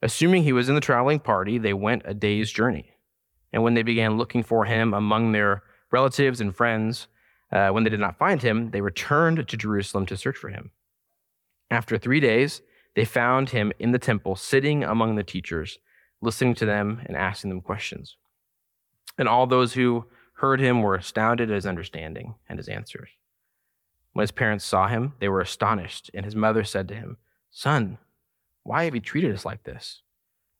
Assuming 0.00 0.42
he 0.42 0.52
was 0.52 0.68
in 0.68 0.74
the 0.74 0.80
traveling 0.80 1.20
party, 1.20 1.58
they 1.58 1.72
went 1.72 2.02
a 2.04 2.14
day's 2.14 2.50
journey. 2.50 2.92
And 3.52 3.62
when 3.62 3.74
they 3.74 3.82
began 3.82 4.16
looking 4.16 4.42
for 4.42 4.64
him 4.64 4.94
among 4.94 5.32
their 5.32 5.62
relatives 5.92 6.40
and 6.40 6.54
friends, 6.54 7.06
uh, 7.52 7.68
when 7.68 7.84
they 7.84 7.90
did 7.90 8.00
not 8.00 8.18
find 8.18 8.42
him, 8.42 8.70
they 8.70 8.80
returned 8.80 9.46
to 9.46 9.56
Jerusalem 9.56 10.06
to 10.06 10.16
search 10.16 10.36
for 10.36 10.48
him. 10.48 10.70
After 11.70 11.98
three 11.98 12.18
days, 12.18 12.62
they 12.94 13.04
found 13.04 13.50
him 13.50 13.72
in 13.78 13.92
the 13.92 13.98
temple, 13.98 14.36
sitting 14.36 14.82
among 14.82 15.14
the 15.14 15.22
teachers, 15.22 15.78
listening 16.20 16.54
to 16.56 16.66
them 16.66 17.02
and 17.06 17.16
asking 17.16 17.50
them 17.50 17.60
questions. 17.60 18.16
And 19.18 19.28
all 19.28 19.46
those 19.46 19.74
who 19.74 20.06
heard 20.34 20.60
him 20.60 20.82
were 20.82 20.94
astounded 20.94 21.50
at 21.50 21.54
his 21.54 21.66
understanding 21.66 22.34
and 22.48 22.58
his 22.58 22.68
answers. 22.68 23.10
When 24.12 24.22
his 24.22 24.32
parents 24.32 24.64
saw 24.64 24.88
him, 24.88 25.14
they 25.20 25.28
were 25.28 25.40
astonished, 25.40 26.10
and 26.12 26.24
his 26.24 26.36
mother 26.36 26.64
said 26.64 26.88
to 26.88 26.94
him, 26.94 27.16
Son, 27.50 27.98
why 28.62 28.84
have 28.84 28.94
you 28.94 29.00
treated 29.00 29.34
us 29.34 29.44
like 29.44 29.64
this? 29.64 30.02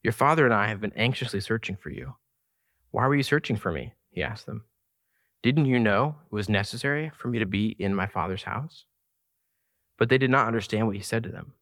Your 0.02 0.12
father 0.12 0.44
and 0.44 0.54
I 0.54 0.68
have 0.68 0.80
been 0.80 0.92
anxiously 0.97 1.40
searching 1.40 1.76
for 1.76 1.90
you. 1.90 2.14
Why 2.90 3.06
were 3.06 3.14
you 3.14 3.23
searching 3.23 3.56
for 3.56 3.73
me? 3.73 3.94
He 4.11 4.23
asked 4.23 4.47
them. 4.47 4.64
Didn't 5.42 5.66
you 5.66 5.78
know 5.78 6.16
it 6.26 6.35
was 6.35 6.49
necessary 6.49 7.11
for 7.16 7.28
me 7.28 7.38
to 7.38 7.47
be 7.47 7.76
in 7.78 7.94
my 7.94 8.06
father's 8.06 8.44
house? 8.44 8.85
But 9.99 10.09
they 10.09 10.18
did 10.18 10.30
not 10.30 10.47
understand 10.47 10.87
what 10.87 10.97
he 10.97 11.02
said 11.02 11.23
to 11.25 11.30
them. 11.30 11.54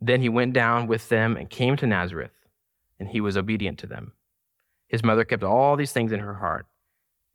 Then 0.00 0.20
he 0.20 0.28
went 0.28 0.52
down 0.52 0.86
with 0.86 1.08
them 1.08 1.36
and 1.36 1.50
came 1.50 1.76
to 1.76 1.86
Nazareth, 1.86 2.30
and 2.98 3.08
he 3.08 3.20
was 3.20 3.36
obedient 3.36 3.78
to 3.80 3.86
them. 3.86 4.12
His 4.88 5.04
mother 5.04 5.24
kept 5.24 5.42
all 5.42 5.76
these 5.76 5.92
things 5.92 6.12
in 6.12 6.20
her 6.20 6.34
heart, 6.34 6.66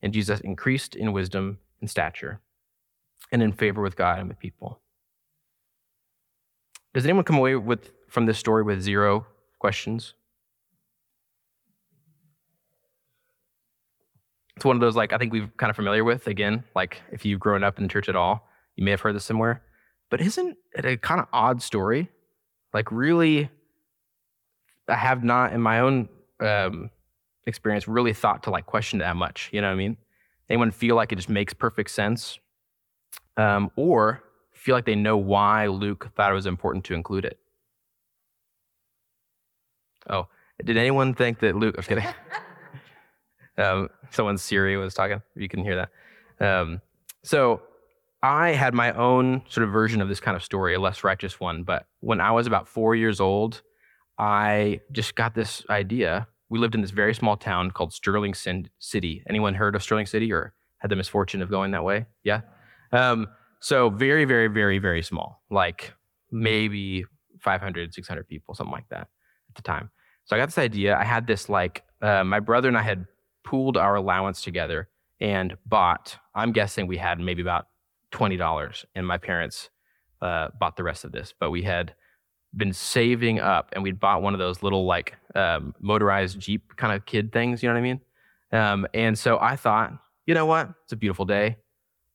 and 0.01 0.13
Jesus 0.13 0.39
increased 0.41 0.95
in 0.95 1.13
wisdom 1.13 1.59
and 1.79 1.89
stature 1.89 2.41
and 3.31 3.41
in 3.41 3.53
favor 3.53 3.81
with 3.81 3.95
God 3.95 4.19
and 4.19 4.27
with 4.27 4.39
people. 4.39 4.79
Does 6.93 7.05
anyone 7.05 7.23
come 7.23 7.37
away 7.37 7.55
with, 7.55 7.91
from 8.09 8.25
this 8.25 8.37
story 8.37 8.63
with 8.63 8.81
zero 8.81 9.25
questions? 9.59 10.13
It's 14.55 14.65
one 14.65 14.75
of 14.75 14.81
those, 14.81 14.95
like, 14.95 15.13
I 15.13 15.17
think 15.17 15.33
we're 15.33 15.51
kind 15.57 15.71
of 15.71 15.75
familiar 15.75 16.03
with. 16.03 16.27
Again, 16.27 16.63
like, 16.75 17.01
if 17.11 17.25
you've 17.25 17.39
grown 17.39 17.63
up 17.63 17.77
in 17.77 17.83
the 17.83 17.89
church 17.89 18.09
at 18.09 18.15
all, 18.15 18.47
you 18.75 18.83
may 18.83 18.91
have 18.91 19.01
heard 19.01 19.15
this 19.15 19.25
somewhere. 19.25 19.63
But 20.11 20.21
isn't 20.21 20.57
it 20.75 20.85
a 20.85 20.97
kind 20.97 21.19
of 21.19 21.27
odd 21.33 21.61
story? 21.61 22.09
Like, 22.71 22.91
really, 22.91 23.49
I 24.87 24.95
have 24.95 25.23
not, 25.23 25.53
in 25.53 25.61
my 25.61 25.79
own 25.79 26.07
um, 26.39 26.91
experience, 27.45 27.87
really 27.87 28.13
thought 28.13 28.43
to 28.43 28.49
like 28.49 28.65
question 28.65 28.99
that 28.99 29.15
much. 29.15 29.49
You 29.51 29.61
know 29.61 29.67
what 29.67 29.73
I 29.73 29.77
mean? 29.77 29.97
Anyone 30.49 30.71
feel 30.71 30.95
like 30.95 31.11
it 31.11 31.15
just 31.15 31.29
makes 31.29 31.53
perfect 31.53 31.91
sense? 31.91 32.39
Um, 33.37 33.71
or 33.75 34.23
feel 34.53 34.75
like 34.75 34.85
they 34.85 34.95
know 34.95 35.17
why 35.17 35.67
Luke 35.67 36.11
thought 36.15 36.31
it 36.31 36.35
was 36.35 36.45
important 36.45 36.85
to 36.85 36.93
include 36.93 37.25
it? 37.25 37.39
Oh, 40.09 40.27
did 40.63 40.77
anyone 40.77 41.13
think 41.13 41.39
that 41.39 41.55
Luke? 41.55 41.75
I'm 41.77 41.83
kidding. 41.83 42.05
um, 43.57 43.89
someone's 44.11 44.41
Siri 44.41 44.77
was 44.77 44.93
talking. 44.93 45.21
You 45.35 45.49
can 45.49 45.63
hear 45.63 45.87
that. 46.39 46.45
Um, 46.45 46.81
so 47.23 47.61
I 48.21 48.51
had 48.51 48.73
my 48.73 48.93
own 48.93 49.43
sort 49.49 49.65
of 49.65 49.73
version 49.73 50.01
of 50.01 50.07
this 50.07 50.19
kind 50.19 50.37
of 50.37 50.43
story, 50.43 50.75
a 50.75 50.79
less 50.79 51.03
righteous 51.03 51.39
one. 51.39 51.63
But 51.63 51.85
when 51.99 52.21
I 52.21 52.31
was 52.31 52.47
about 52.47 52.67
four 52.67 52.95
years 52.95 53.19
old, 53.19 53.61
I 54.17 54.81
just 54.91 55.15
got 55.15 55.35
this 55.35 55.65
idea. 55.69 56.27
We 56.53 56.59
lived 56.59 56.75
in 56.75 56.81
this 56.81 56.91
very 56.91 57.15
small 57.15 57.35
town 57.35 57.71
called 57.71 57.93
Sterling 57.93 58.35
City. 58.35 59.23
Anyone 59.27 59.55
heard 59.55 59.75
of 59.75 59.81
Sterling 59.81 60.05
City 60.05 60.31
or 60.31 60.53
had 60.77 60.91
the 60.91 60.95
misfortune 60.95 61.41
of 61.41 61.49
going 61.49 61.71
that 61.71 61.83
way? 61.83 62.05
Yeah. 62.23 62.41
Um, 62.91 63.27
so 63.59 63.89
very, 63.89 64.23
very, 64.25 64.47
very, 64.49 64.77
very 64.77 65.01
small, 65.01 65.41
like 65.49 65.95
maybe 66.31 67.05
500, 67.39 67.95
600 67.95 68.27
people, 68.27 68.53
something 68.53 68.71
like 68.71 68.87
that 68.89 69.07
at 69.49 69.55
the 69.55 69.63
time. 69.63 69.89
So 70.25 70.35
I 70.35 70.39
got 70.39 70.45
this 70.45 70.59
idea. 70.59 70.95
I 70.95 71.03
had 71.03 71.25
this 71.25 71.49
like, 71.49 71.81
uh, 72.03 72.23
my 72.23 72.39
brother 72.39 72.67
and 72.67 72.77
I 72.77 72.83
had 72.83 73.07
pooled 73.43 73.75
our 73.75 73.95
allowance 73.95 74.43
together 74.43 74.89
and 75.19 75.57
bought, 75.65 76.19
I'm 76.35 76.51
guessing 76.51 76.85
we 76.85 76.97
had 76.97 77.19
maybe 77.19 77.41
about 77.41 77.65
$20 78.11 78.85
and 78.93 79.07
my 79.07 79.17
parents 79.17 79.71
uh, 80.21 80.49
bought 80.59 80.75
the 80.75 80.83
rest 80.83 81.03
of 81.03 81.13
this, 81.13 81.33
but 81.39 81.49
we 81.49 81.63
had 81.63 81.95
been 82.55 82.73
saving 82.73 83.39
up 83.39 83.69
and 83.73 83.83
we'd 83.83 83.99
bought 83.99 84.21
one 84.21 84.33
of 84.33 84.39
those 84.39 84.61
little 84.61 84.85
like 84.85 85.15
um, 85.35 85.73
motorized 85.79 86.39
Jeep 86.39 86.75
kind 86.75 86.93
of 86.93 87.05
kid 87.05 87.31
things, 87.31 87.63
you 87.63 87.69
know 87.69 87.73
what 87.73 87.79
I 87.79 87.83
mean? 87.83 88.01
Um, 88.51 88.87
and 88.93 89.17
so 89.17 89.39
I 89.39 89.55
thought, 89.55 89.93
you 90.25 90.33
know 90.33 90.45
what? 90.45 90.69
It's 90.83 90.93
a 90.93 90.95
beautiful 90.95 91.25
day. 91.25 91.57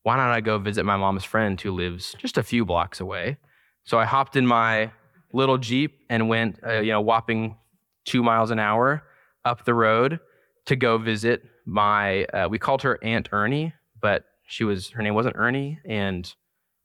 Why 0.04 0.16
not 0.16 0.30
I 0.30 0.40
go 0.40 0.58
visit 0.58 0.84
my 0.84 0.96
mom's 0.96 1.24
friend 1.24 1.60
who 1.60 1.72
lives 1.72 2.14
just 2.18 2.38
a 2.38 2.42
few 2.42 2.64
blocks 2.64 3.00
away? 3.00 3.36
So 3.84 3.98
I 3.98 4.04
hopped 4.04 4.36
in 4.36 4.46
my 4.46 4.92
little 5.32 5.58
Jeep 5.58 5.98
and 6.08 6.28
went, 6.28 6.60
uh, 6.64 6.80
you 6.80 6.92
know, 6.92 7.00
whopping 7.00 7.56
two 8.04 8.22
miles 8.22 8.50
an 8.50 8.58
hour 8.58 9.02
up 9.44 9.64
the 9.64 9.74
road 9.74 10.20
to 10.66 10.76
go 10.76 10.98
visit 10.98 11.42
my, 11.66 12.24
uh, 12.26 12.48
we 12.48 12.58
called 12.58 12.82
her 12.82 12.98
Aunt 13.02 13.28
Ernie, 13.32 13.74
but 14.00 14.24
she 14.46 14.64
was, 14.64 14.90
her 14.90 15.02
name 15.02 15.14
wasn't 15.14 15.36
Ernie 15.36 15.78
and 15.84 16.32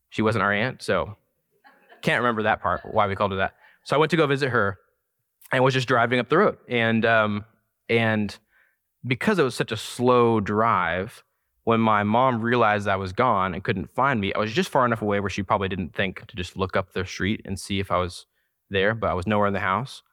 she 0.09 0.21
wasn't 0.21 0.43
our 0.43 0.51
aunt. 0.51 0.81
So 0.81 1.15
can't 2.03 2.21
remember 2.21 2.43
that 2.43 2.61
part, 2.61 2.81
why 2.85 3.07
we 3.07 3.15
called 3.15 3.31
her 3.31 3.37
that. 3.37 3.55
So 3.85 3.95
I 3.95 3.99
went 3.99 4.11
to 4.11 4.17
go 4.17 4.27
visit 4.27 4.49
her 4.49 4.77
and 5.51 5.63
was 5.63 5.73
just 5.73 5.87
driving 5.87 6.19
up 6.19 6.29
the 6.29 6.37
road. 6.37 6.57
And, 6.69 7.05
um, 7.05 7.45
and 7.89 8.37
because 9.05 9.39
it 9.39 9.43
was 9.43 9.55
such 9.55 9.71
a 9.71 9.77
slow 9.77 10.39
drive, 10.39 11.23
when 11.63 11.79
my 11.79 12.03
mom 12.03 12.41
realized 12.41 12.87
I 12.87 12.97
was 12.97 13.13
gone 13.13 13.53
and 13.53 13.63
couldn't 13.63 13.89
find 13.95 14.19
me, 14.19 14.33
I 14.33 14.39
was 14.39 14.51
just 14.51 14.69
far 14.69 14.85
enough 14.85 15.01
away 15.01 15.19
where 15.19 15.29
she 15.29 15.43
probably 15.43 15.69
didn't 15.69 15.95
think 15.95 16.25
to 16.27 16.35
just 16.35 16.57
look 16.57 16.75
up 16.75 16.93
the 16.93 17.05
street 17.05 17.41
and 17.45 17.59
see 17.59 17.79
if 17.79 17.89
I 17.89 17.97
was 17.97 18.25
there, 18.69 18.93
but 18.93 19.09
I 19.09 19.13
was 19.13 19.27
nowhere 19.27 19.47
in 19.47 19.53
the 19.53 19.59
house. 19.59 20.03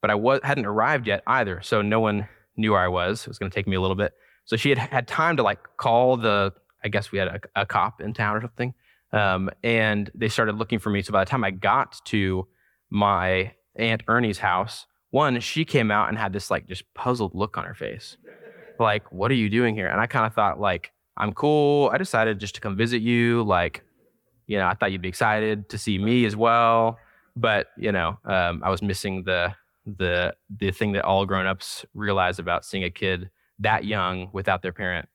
But 0.00 0.10
I 0.10 0.14
was, 0.14 0.40
hadn't 0.44 0.66
arrived 0.66 1.06
yet 1.06 1.22
either, 1.26 1.60
so 1.62 1.82
no 1.82 1.98
one 1.98 2.28
knew 2.56 2.72
where 2.72 2.80
I 2.80 2.88
was. 2.88 3.22
It 3.22 3.28
was 3.28 3.38
going 3.38 3.50
to 3.50 3.54
take 3.54 3.66
me 3.66 3.76
a 3.76 3.80
little 3.80 3.96
bit. 3.96 4.12
So 4.44 4.56
she 4.56 4.68
had 4.68 4.78
had 4.78 5.08
time 5.08 5.36
to 5.38 5.42
like 5.42 5.60
call 5.76 6.16
the, 6.16 6.52
I 6.84 6.88
guess 6.88 7.10
we 7.10 7.18
had 7.18 7.28
a, 7.28 7.40
a 7.62 7.66
cop 7.66 8.00
in 8.00 8.14
town 8.14 8.36
or 8.36 8.40
something, 8.40 8.74
um, 9.12 9.50
and 9.62 10.10
they 10.14 10.28
started 10.28 10.56
looking 10.56 10.78
for 10.78 10.90
me. 10.90 11.02
So 11.02 11.12
by 11.12 11.24
the 11.24 11.30
time 11.30 11.44
I 11.44 11.50
got 11.50 12.00
to 12.06 12.46
my 12.90 13.52
aunt 13.76 14.02
Ernie's 14.08 14.38
house, 14.38 14.86
one, 15.10 15.40
she 15.40 15.64
came 15.64 15.90
out 15.90 16.08
and 16.08 16.18
had 16.18 16.32
this 16.32 16.50
like 16.50 16.66
just 16.66 16.82
puzzled 16.94 17.34
look 17.34 17.56
on 17.56 17.64
her 17.64 17.74
face, 17.74 18.16
like, 18.78 19.10
"What 19.10 19.30
are 19.30 19.34
you 19.34 19.48
doing 19.48 19.74
here?" 19.74 19.88
And 19.88 20.00
I 20.00 20.06
kind 20.06 20.26
of 20.26 20.34
thought 20.34 20.60
like 20.60 20.92
I'm 21.16 21.32
cool. 21.32 21.90
I 21.92 21.98
decided 21.98 22.38
just 22.38 22.54
to 22.56 22.60
come 22.60 22.76
visit 22.76 23.00
you. 23.02 23.42
Like, 23.42 23.82
you 24.46 24.58
know, 24.58 24.66
I 24.66 24.74
thought 24.74 24.92
you'd 24.92 25.02
be 25.02 25.08
excited 25.08 25.68
to 25.70 25.78
see 25.78 25.98
me 25.98 26.24
as 26.26 26.36
well. 26.36 26.98
But 27.36 27.68
you 27.76 27.92
know, 27.92 28.18
um, 28.24 28.62
I 28.64 28.70
was 28.70 28.82
missing 28.82 29.24
the 29.24 29.54
the 29.86 30.34
the 30.58 30.70
thing 30.70 30.92
that 30.92 31.04
all 31.04 31.24
grown-ups 31.24 31.86
realize 31.94 32.38
about 32.38 32.64
seeing 32.64 32.84
a 32.84 32.90
kid 32.90 33.30
that 33.60 33.84
young 33.84 34.28
without 34.32 34.62
their 34.62 34.72
parent. 34.72 35.08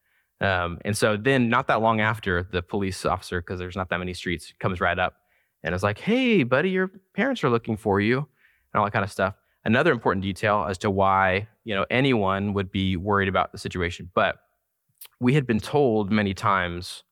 Um, 0.44 0.78
and 0.84 0.96
so 0.96 1.16
then, 1.16 1.50
not 1.50 1.68
that 1.68 1.82
long 1.82 2.02
after, 2.02 2.44
the 2.44 2.62
police 2.62 3.06
officer, 3.06 3.42
because 3.42 3.60
there's 3.60 3.78
not 3.78 3.90
that 3.90 3.98
many 3.98 4.14
streets, 4.14 4.54
comes 4.60 4.82
right 4.82 5.00
up 5.00 5.16
and 5.64 5.74
is 5.74 5.84
like, 5.84 6.00
"Hey, 6.00 6.44
buddy, 6.44 6.70
your 6.70 6.92
parents 7.14 7.44
are 7.44 7.50
looking 7.50 7.78
for 7.78 8.02
you," 8.02 8.18
and 8.18 8.76
all 8.76 8.84
that 8.84 8.92
kind 8.92 9.06
of 9.06 9.12
stuff. 9.12 9.36
Another 9.64 9.94
important 9.94 10.22
detail 10.22 10.66
as 10.70 10.78
to 10.80 10.92
why 10.92 11.48
you 11.64 11.74
know 11.74 11.86
anyone 11.90 12.54
would 12.54 12.72
be 12.72 12.98
worried 12.98 13.30
about 13.30 13.54
the 13.54 13.58
situation, 13.58 14.12
but 14.14 14.36
we 15.22 15.34
had 15.34 15.48
been 15.48 15.60
told 15.60 16.12
many 16.12 16.34
times 16.34 17.04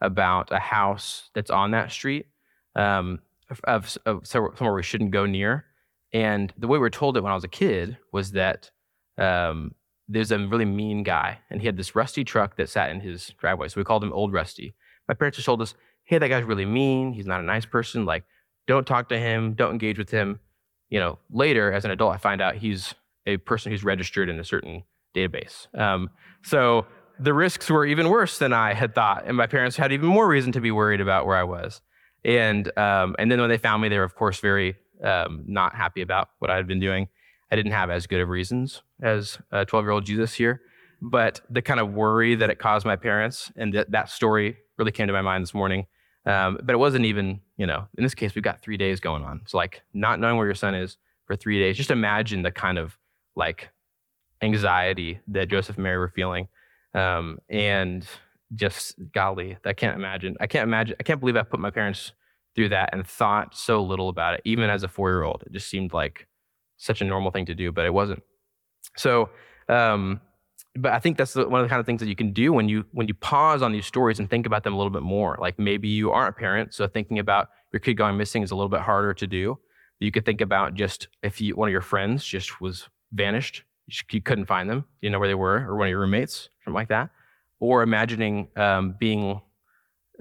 about 0.00 0.52
a 0.52 0.58
house 0.58 1.30
that's 1.34 1.50
on 1.50 1.72
that 1.72 1.90
street 1.90 2.26
um, 2.76 3.18
of, 3.64 3.96
of, 4.06 4.26
somewhere 4.26 4.74
we 4.74 4.82
shouldn't 4.82 5.10
go 5.10 5.26
near. 5.26 5.64
And 6.12 6.52
the 6.56 6.68
way 6.68 6.76
we 6.76 6.80
were 6.80 6.90
told 6.90 7.16
it 7.16 7.22
when 7.22 7.32
I 7.32 7.34
was 7.34 7.44
a 7.44 7.48
kid 7.48 7.96
was 8.12 8.32
that 8.32 8.70
um, 9.18 9.74
there's 10.08 10.30
a 10.30 10.38
really 10.38 10.64
mean 10.64 11.02
guy, 11.02 11.38
and 11.50 11.60
he 11.60 11.66
had 11.66 11.76
this 11.76 11.94
rusty 11.94 12.24
truck 12.24 12.56
that 12.56 12.68
sat 12.68 12.90
in 12.90 13.00
his 13.00 13.32
driveway. 13.38 13.68
So 13.68 13.80
we 13.80 13.84
called 13.84 14.04
him 14.04 14.12
Old 14.12 14.32
Rusty. 14.32 14.74
My 15.08 15.14
parents 15.14 15.36
just 15.36 15.46
told 15.46 15.62
us, 15.62 15.74
hey, 16.04 16.18
that 16.18 16.28
guy's 16.28 16.44
really 16.44 16.64
mean. 16.64 17.12
He's 17.12 17.26
not 17.26 17.40
a 17.40 17.44
nice 17.44 17.66
person. 17.66 18.04
Like, 18.04 18.24
don't 18.66 18.86
talk 18.86 19.08
to 19.08 19.18
him. 19.18 19.54
Don't 19.54 19.72
engage 19.72 19.98
with 19.98 20.10
him. 20.10 20.40
You 20.88 21.00
know, 21.00 21.18
later 21.30 21.72
as 21.72 21.84
an 21.84 21.90
adult, 21.90 22.14
I 22.14 22.18
find 22.18 22.40
out 22.40 22.56
he's 22.56 22.94
a 23.26 23.36
person 23.38 23.72
who's 23.72 23.82
registered 23.82 24.28
in 24.28 24.38
a 24.38 24.44
certain 24.44 24.84
database. 25.14 25.66
Um, 25.76 26.10
so 26.42 26.86
the 27.18 27.34
risks 27.34 27.68
were 27.70 27.84
even 27.84 28.08
worse 28.08 28.38
than 28.38 28.52
I 28.52 28.74
had 28.74 28.94
thought, 28.94 29.24
and 29.26 29.36
my 29.36 29.46
parents 29.46 29.76
had 29.76 29.92
even 29.92 30.06
more 30.06 30.28
reason 30.28 30.52
to 30.52 30.60
be 30.60 30.70
worried 30.70 31.00
about 31.00 31.26
where 31.26 31.36
I 31.36 31.42
was. 31.42 31.80
And 32.24 32.76
um, 32.78 33.16
and 33.18 33.30
then 33.30 33.40
when 33.40 33.48
they 33.48 33.58
found 33.58 33.82
me, 33.82 33.88
they 33.88 33.98
were 33.98 34.04
of 34.04 34.14
course 34.14 34.40
very 34.40 34.76
um, 35.02 35.44
not 35.46 35.74
happy 35.74 36.02
about 36.02 36.30
what 36.38 36.50
I 36.50 36.56
had 36.56 36.66
been 36.66 36.80
doing. 36.80 37.08
I 37.50 37.56
didn't 37.56 37.72
have 37.72 37.90
as 37.90 38.06
good 38.06 38.20
of 38.20 38.28
reasons 38.28 38.82
as 39.02 39.38
a 39.50 39.64
12 39.64 39.84
year 39.84 39.90
old 39.90 40.04
Jesus 40.04 40.34
here, 40.34 40.62
but 41.00 41.40
the 41.50 41.62
kind 41.62 41.80
of 41.80 41.92
worry 41.92 42.34
that 42.34 42.50
it 42.50 42.58
caused 42.58 42.86
my 42.86 42.96
parents 42.96 43.52
and 43.56 43.72
that 43.74 43.90
that 43.92 44.10
story 44.10 44.56
really 44.78 44.92
came 44.92 45.06
to 45.06 45.12
my 45.12 45.22
mind 45.22 45.42
this 45.42 45.54
morning. 45.54 45.86
Um, 46.24 46.58
but 46.62 46.72
it 46.72 46.78
wasn't 46.78 47.04
even, 47.04 47.40
you 47.56 47.66
know, 47.66 47.86
in 47.96 48.02
this 48.02 48.14
case, 48.14 48.34
we've 48.34 48.42
got 48.42 48.60
three 48.60 48.76
days 48.76 48.98
going 48.98 49.22
on. 49.22 49.42
So, 49.46 49.58
like, 49.58 49.82
not 49.94 50.18
knowing 50.18 50.36
where 50.36 50.46
your 50.46 50.56
son 50.56 50.74
is 50.74 50.96
for 51.24 51.36
three 51.36 51.60
days, 51.60 51.76
just 51.76 51.92
imagine 51.92 52.42
the 52.42 52.50
kind 52.50 52.78
of 52.78 52.98
like 53.36 53.70
anxiety 54.42 55.20
that 55.28 55.48
Joseph 55.48 55.76
and 55.76 55.84
Mary 55.84 55.98
were 55.98 56.08
feeling. 56.08 56.48
Um, 56.94 57.38
and 57.48 58.06
just, 58.54 58.96
golly, 59.14 59.56
I 59.64 59.72
can't 59.72 59.96
imagine. 59.96 60.36
I 60.40 60.48
can't 60.48 60.64
imagine. 60.64 60.96
I 60.98 61.04
can't 61.04 61.20
believe 61.20 61.36
I 61.36 61.42
put 61.42 61.60
my 61.60 61.70
parents 61.70 62.12
through 62.56 62.70
that 62.70 62.90
and 62.92 63.06
thought 63.06 63.56
so 63.56 63.82
little 63.82 64.08
about 64.08 64.34
it, 64.34 64.40
even 64.44 64.68
as 64.68 64.82
a 64.82 64.88
four 64.88 65.10
year 65.10 65.22
old. 65.22 65.44
It 65.46 65.52
just 65.52 65.68
seemed 65.68 65.92
like 65.92 66.26
such 66.76 67.00
a 67.00 67.04
normal 67.04 67.30
thing 67.30 67.46
to 67.46 67.54
do, 67.54 67.72
but 67.72 67.84
it 67.84 67.92
wasn't. 67.92 68.22
So, 68.96 69.30
um, 69.68 70.20
but 70.74 70.92
I 70.92 70.98
think 70.98 71.16
that's 71.16 71.32
the, 71.32 71.48
one 71.48 71.60
of 71.60 71.64
the 71.64 71.70
kind 71.70 71.80
of 71.80 71.86
things 71.86 72.00
that 72.00 72.08
you 72.08 72.16
can 72.16 72.32
do 72.32 72.52
when 72.52 72.68
you 72.68 72.84
when 72.92 73.08
you 73.08 73.14
pause 73.14 73.62
on 73.62 73.72
these 73.72 73.86
stories 73.86 74.18
and 74.18 74.28
think 74.28 74.46
about 74.46 74.62
them 74.64 74.74
a 74.74 74.76
little 74.76 74.90
bit 74.90 75.02
more. 75.02 75.36
Like 75.40 75.58
maybe 75.58 75.88
you 75.88 76.12
aren't 76.12 76.36
a 76.36 76.38
parent, 76.38 76.74
so 76.74 76.86
thinking 76.86 77.18
about 77.18 77.48
your 77.72 77.80
kid 77.80 77.94
going 77.94 78.16
missing 78.16 78.42
is 78.42 78.50
a 78.50 78.56
little 78.56 78.68
bit 78.68 78.80
harder 78.80 79.14
to 79.14 79.26
do. 79.26 79.58
You 79.98 80.10
could 80.10 80.26
think 80.26 80.40
about 80.40 80.74
just 80.74 81.08
if 81.22 81.40
you, 81.40 81.56
one 81.56 81.68
of 81.68 81.72
your 81.72 81.80
friends 81.80 82.24
just 82.24 82.60
was 82.60 82.88
vanished, 83.12 83.62
you 84.10 84.20
couldn't 84.20 84.46
find 84.46 84.68
them, 84.68 84.84
you 85.00 85.10
know 85.10 85.18
where 85.18 85.28
they 85.28 85.34
were, 85.34 85.66
or 85.66 85.76
one 85.76 85.86
of 85.86 85.90
your 85.90 86.00
roommates, 86.00 86.50
something 86.64 86.74
like 86.74 86.88
that. 86.88 87.10
Or 87.60 87.82
imagining 87.82 88.48
um, 88.56 88.94
being 88.98 89.40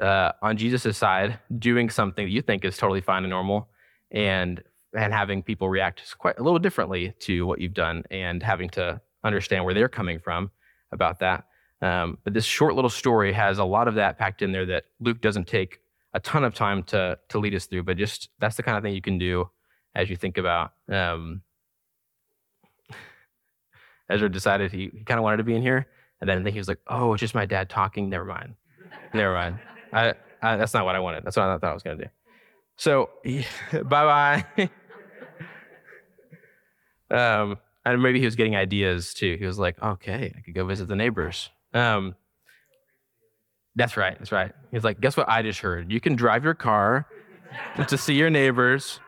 uh, 0.01 0.31
on 0.41 0.55
Jesus' 0.55 0.97
side, 0.97 1.39
doing 1.59 1.89
something 1.89 2.25
that 2.25 2.31
you 2.31 2.41
think 2.41 2.63
is 2.63 2.77
totally 2.77 3.01
fine 3.01 3.23
and 3.23 3.29
normal, 3.29 3.67
and 4.11 4.63
and 4.95 5.13
having 5.13 5.43
people 5.43 5.69
react 5.69 6.17
quite 6.17 6.39
a 6.39 6.43
little 6.43 6.59
differently 6.59 7.13
to 7.19 7.45
what 7.45 7.59
you've 7.59 7.73
done, 7.73 8.03
and 8.11 8.41
having 8.41 8.69
to 8.71 9.01
understand 9.23 9.65
where 9.65 9.73
they're 9.73 9.89
coming 9.89 10.19
from 10.19 10.51
about 10.91 11.19
that. 11.19 11.45
Um, 11.81 12.17
but 12.23 12.33
this 12.33 12.45
short 12.45 12.75
little 12.75 12.89
story 12.89 13.33
has 13.33 13.57
a 13.59 13.63
lot 13.63 13.87
of 13.87 13.95
that 13.95 14.17
packed 14.17 14.41
in 14.41 14.51
there 14.51 14.65
that 14.67 14.85
Luke 14.99 15.21
doesn't 15.21 15.47
take 15.47 15.79
a 16.13 16.19
ton 16.19 16.43
of 16.43 16.53
time 16.53 16.81
to 16.83 17.19
to 17.29 17.39
lead 17.39 17.53
us 17.53 17.65
through. 17.65 17.83
But 17.83 17.97
just 17.97 18.29
that's 18.39 18.55
the 18.55 18.63
kind 18.63 18.77
of 18.77 18.83
thing 18.83 18.95
you 18.95 19.01
can 19.01 19.17
do 19.17 19.49
as 19.93 20.09
you 20.09 20.15
think 20.15 20.37
about. 20.37 20.71
Um, 20.89 21.41
Ezra 24.09 24.29
decided 24.29 24.71
he, 24.71 24.89
he 24.93 25.03
kind 25.03 25.19
of 25.19 25.23
wanted 25.23 25.37
to 25.37 25.43
be 25.43 25.55
in 25.55 25.61
here, 25.61 25.87
and 26.21 26.29
then 26.29 26.39
I 26.39 26.43
think 26.43 26.53
he 26.53 26.59
was 26.59 26.67
like, 26.67 26.79
"Oh, 26.87 27.13
it's 27.13 27.21
just 27.21 27.35
my 27.35 27.45
dad 27.45 27.69
talking. 27.69 28.09
Never 28.09 28.25
mind, 28.25 28.55
never 29.13 29.33
mind. 29.33 29.59
I, 29.91 30.13
I, 30.41 30.55
that's 30.55 30.73
not 30.73 30.85
what 30.85 30.95
I 30.95 30.99
wanted. 30.99 31.25
That's 31.25 31.37
what 31.37 31.47
I 31.47 31.57
thought 31.57 31.71
I 31.71 31.73
was 31.73 31.83
going 31.83 31.97
to 31.97 32.05
do." 32.05 32.09
So, 32.77 33.09
bye 33.83 34.45
bye. 34.55 34.69
um, 37.11 37.57
and 37.85 38.01
maybe 38.01 38.19
he 38.19 38.25
was 38.25 38.35
getting 38.35 38.55
ideas 38.55 39.13
too. 39.13 39.37
He 39.39 39.45
was 39.45 39.59
like, 39.59 39.81
okay, 39.81 40.33
I 40.37 40.41
could 40.41 40.55
go 40.55 40.65
visit 40.65 40.87
the 40.87 40.95
neighbors. 40.95 41.49
Um, 41.73 42.15
that's 43.75 43.97
right. 43.97 44.17
That's 44.17 44.31
right. 44.31 44.53
He's 44.71 44.83
like, 44.83 45.01
guess 45.01 45.17
what 45.17 45.29
I 45.29 45.41
just 45.41 45.59
heard? 45.59 45.91
You 45.91 45.99
can 45.99 46.15
drive 46.15 46.43
your 46.43 46.53
car 46.53 47.07
to 47.87 47.97
see 47.97 48.15
your 48.15 48.29
neighbors. 48.29 48.99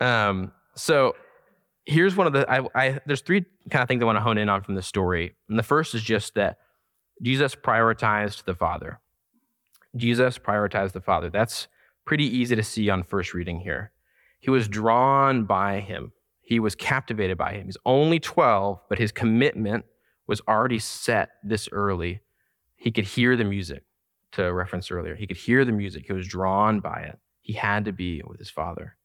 Um, 0.00 0.52
so 0.74 1.14
here's 1.84 2.16
one 2.16 2.26
of 2.26 2.32
the, 2.32 2.50
I, 2.50 2.66
I, 2.74 3.00
there's 3.06 3.20
three 3.20 3.44
kind 3.70 3.82
of 3.82 3.88
things 3.88 4.02
I 4.02 4.06
want 4.06 4.16
to 4.16 4.22
hone 4.22 4.38
in 4.38 4.48
on 4.48 4.62
from 4.62 4.74
the 4.74 4.82
story. 4.82 5.34
And 5.48 5.58
the 5.58 5.62
first 5.62 5.94
is 5.94 6.02
just 6.02 6.34
that 6.34 6.58
Jesus 7.22 7.54
prioritized 7.54 8.44
the 8.44 8.54
Father. 8.54 8.98
Jesus 9.94 10.38
prioritized 10.38 10.92
the 10.92 11.00
Father. 11.00 11.28
That's 11.28 11.68
pretty 12.04 12.24
easy 12.24 12.56
to 12.56 12.62
see 12.62 12.88
on 12.88 13.02
first 13.02 13.34
reading 13.34 13.60
here. 13.60 13.92
He 14.40 14.50
was 14.50 14.66
drawn 14.66 15.44
by 15.44 15.80
him 15.80 16.12
he 16.42 16.60
was 16.60 16.74
captivated 16.74 17.38
by 17.38 17.52
him. 17.52 17.66
He's 17.66 17.78
only 17.86 18.18
12, 18.18 18.80
but 18.88 18.98
his 18.98 19.12
commitment 19.12 19.84
was 20.26 20.40
already 20.46 20.78
set 20.78 21.30
this 21.42 21.68
early. 21.72 22.20
He 22.76 22.90
could 22.90 23.04
hear 23.04 23.36
the 23.36 23.44
music, 23.44 23.84
to 24.32 24.52
reference 24.52 24.90
earlier. 24.90 25.14
He 25.14 25.26
could 25.26 25.36
hear 25.36 25.64
the 25.64 25.72
music. 25.72 26.06
He 26.06 26.12
was 26.12 26.26
drawn 26.26 26.80
by 26.80 27.00
it. 27.00 27.18
He 27.40 27.52
had 27.52 27.84
to 27.84 27.92
be 27.92 28.22
with 28.26 28.38
his 28.38 28.50
father. 28.50 28.96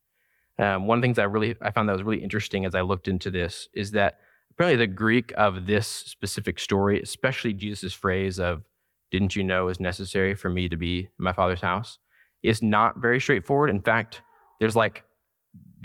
Um, 0.60 0.88
one 0.88 0.98
of 0.98 1.02
the 1.02 1.06
things 1.06 1.20
I 1.20 1.24
really 1.24 1.56
I 1.62 1.72
found 1.72 1.88
that 1.88 1.94
was 1.94 2.04
really 2.04 2.24
interesting 2.24 2.66
as 2.66 2.74
I 2.74 2.82
looked 2.82 3.08
into 3.08 3.30
this 3.30 3.70
is 3.74 3.92
that 3.92 4.20
apparently 4.52 4.78
the 4.78 4.92
Greek 4.92 5.32
of 5.38 5.68
this 5.68 5.88
specific 5.88 6.60
story, 6.60 7.00
especially 7.02 7.54
Jesus' 7.54 7.94
phrase 7.94 8.40
of 8.40 8.64
"Didn't 9.12 9.36
you 9.36 9.44
know 9.44 9.66
was 9.66 9.80
necessary 9.80 10.34
for 10.34 10.50
me 10.50 10.68
to 10.70 10.78
be 10.78 11.00
in 11.00 11.08
my 11.24 11.34
father's 11.34 11.62
house," 11.62 12.00
is 12.42 12.64
not 12.64 12.98
very 12.98 13.20
straightforward. 13.20 13.70
In 13.70 13.82
fact, 13.82 14.22
there's 14.60 14.76
like 14.76 15.04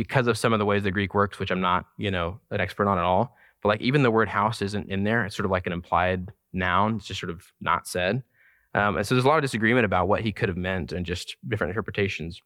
because 0.03 0.27
of 0.27 0.37
some 0.37 0.53
of 0.53 0.59
the 0.59 0.65
ways 0.65 0.83
the 0.83 0.91
Greek 0.91 1.15
works, 1.15 1.38
which 1.38 1.53
I'm 1.53 1.61
not, 1.61 1.87
you 1.97 2.11
know, 2.11 2.41
an 2.51 2.61
expert 2.61 2.88
on 2.88 2.99
at 2.99 3.05
all. 3.05 3.37
But 3.62 3.69
like 3.69 3.81
even 3.81 4.03
the 4.03 4.11
word 4.11 4.29
house 4.29 4.61
isn't 4.61 4.88
in 4.88 5.05
there. 5.05 5.25
It's 5.25 5.37
sort 5.37 5.45
of 5.45 5.53
like 5.53 5.69
an 5.69 5.73
implied 5.73 6.33
noun. 6.53 6.97
It's 6.97 7.07
just 7.07 7.21
sort 7.21 7.31
of 7.31 7.45
not 7.61 7.87
said. 7.87 8.25
Um, 8.75 8.97
and 8.97 9.07
so 9.07 9.15
there's 9.15 9.25
a 9.25 9.29
lot 9.29 9.37
of 9.37 9.43
disagreement 9.43 9.85
about 9.85 10.09
what 10.09 10.23
he 10.23 10.33
could 10.33 10.49
have 10.49 10.59
meant 10.59 10.91
and 10.91 11.07
just 11.07 11.37
different 11.47 11.71
interpretations. 11.71 12.43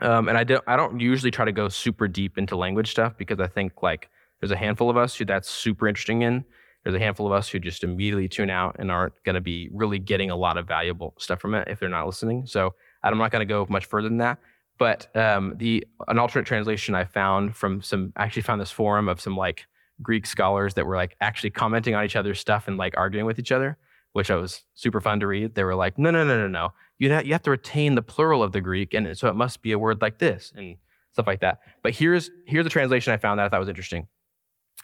Um, 0.00 0.28
and 0.28 0.36
I 0.36 0.42
don't, 0.42 0.64
I 0.66 0.74
don't 0.74 0.98
usually 0.98 1.30
try 1.30 1.44
to 1.44 1.52
go 1.52 1.68
super 1.68 2.08
deep 2.08 2.36
into 2.36 2.56
language 2.56 2.90
stuff 2.90 3.12
because 3.16 3.38
I 3.38 3.46
think 3.46 3.80
like 3.80 4.08
there's 4.40 4.50
a 4.50 4.56
handful 4.56 4.90
of 4.90 4.96
us 4.96 5.14
who 5.14 5.24
that's 5.24 5.48
super 5.48 5.86
interesting 5.86 6.22
in. 6.22 6.44
There's 6.82 6.96
a 6.96 6.98
handful 6.98 7.26
of 7.26 7.32
us 7.32 7.48
who 7.48 7.60
just 7.60 7.84
immediately 7.84 8.28
tune 8.28 8.50
out 8.50 8.74
and 8.80 8.90
aren't 8.90 9.14
going 9.22 9.36
to 9.36 9.40
be 9.40 9.68
really 9.72 10.00
getting 10.00 10.30
a 10.30 10.36
lot 10.36 10.58
of 10.58 10.66
valuable 10.66 11.14
stuff 11.18 11.40
from 11.40 11.54
it 11.54 11.68
if 11.68 11.78
they're 11.78 11.88
not 11.88 12.06
listening. 12.06 12.44
So 12.46 12.74
I'm 13.04 13.18
not 13.18 13.30
going 13.30 13.46
to 13.46 13.52
go 13.52 13.66
much 13.68 13.84
further 13.84 14.08
than 14.08 14.18
that. 14.18 14.38
But 14.82 15.14
um, 15.14 15.54
the 15.58 15.86
an 16.08 16.18
alternate 16.18 16.44
translation 16.44 16.96
I 16.96 17.04
found 17.04 17.54
from 17.54 17.82
some 17.82 18.12
I 18.16 18.24
actually 18.24 18.42
found 18.42 18.60
this 18.60 18.72
forum 18.72 19.08
of 19.08 19.20
some 19.20 19.36
like 19.36 19.66
Greek 20.02 20.26
scholars 20.26 20.74
that 20.74 20.86
were 20.86 20.96
like 20.96 21.14
actually 21.20 21.50
commenting 21.50 21.94
on 21.94 22.04
each 22.04 22.16
other's 22.16 22.40
stuff 22.40 22.66
and 22.66 22.76
like 22.76 22.94
arguing 22.96 23.24
with 23.24 23.38
each 23.38 23.52
other, 23.52 23.78
which 24.12 24.28
I 24.28 24.34
was 24.34 24.64
super 24.74 25.00
fun 25.00 25.20
to 25.20 25.28
read. 25.28 25.54
They 25.54 25.62
were 25.62 25.76
like, 25.76 25.98
no, 25.98 26.10
no, 26.10 26.24
no, 26.24 26.36
no, 26.36 26.48
no. 26.48 26.72
You 26.98 27.12
have, 27.12 27.24
you 27.24 27.32
have 27.32 27.42
to 27.42 27.52
retain 27.52 27.94
the 27.94 28.02
plural 28.02 28.42
of 28.42 28.50
the 28.50 28.60
Greek, 28.60 28.92
and 28.92 29.16
so 29.16 29.28
it 29.28 29.36
must 29.36 29.62
be 29.62 29.70
a 29.70 29.78
word 29.78 30.02
like 30.02 30.18
this 30.18 30.52
and 30.56 30.78
stuff 31.12 31.28
like 31.28 31.42
that. 31.42 31.60
But 31.84 31.94
here's 31.94 32.32
here's 32.48 32.66
a 32.66 32.68
translation 32.68 33.12
I 33.12 33.18
found 33.18 33.38
that 33.38 33.44
I 33.44 33.48
thought 33.50 33.60
was 33.60 33.68
interesting. 33.68 34.08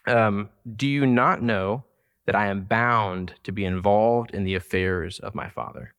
Um, 0.07 0.51
Do 0.77 0.87
you 0.87 1.07
not 1.07 1.43
know 1.43 1.83
that 2.27 2.37
I 2.37 2.47
am 2.47 2.63
bound 2.63 3.35
to 3.43 3.51
be 3.51 3.65
involved 3.65 4.31
in 4.33 4.45
the 4.45 4.55
affairs 4.55 5.19
of 5.19 5.35
my 5.35 5.49
Father? 5.49 5.93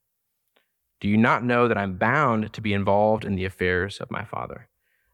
Do 0.99 1.07
you 1.07 1.17
not 1.17 1.43
know 1.43 1.67
that 1.67 1.77
I'm 1.77 1.97
bound 1.97 2.51
to 2.53 2.61
be 2.61 2.73
involved 2.73 3.23
in 3.23 3.35
the 3.35 3.45
affairs 3.45 3.99
of 3.99 4.11
my 4.11 4.25
Father? 4.25 4.67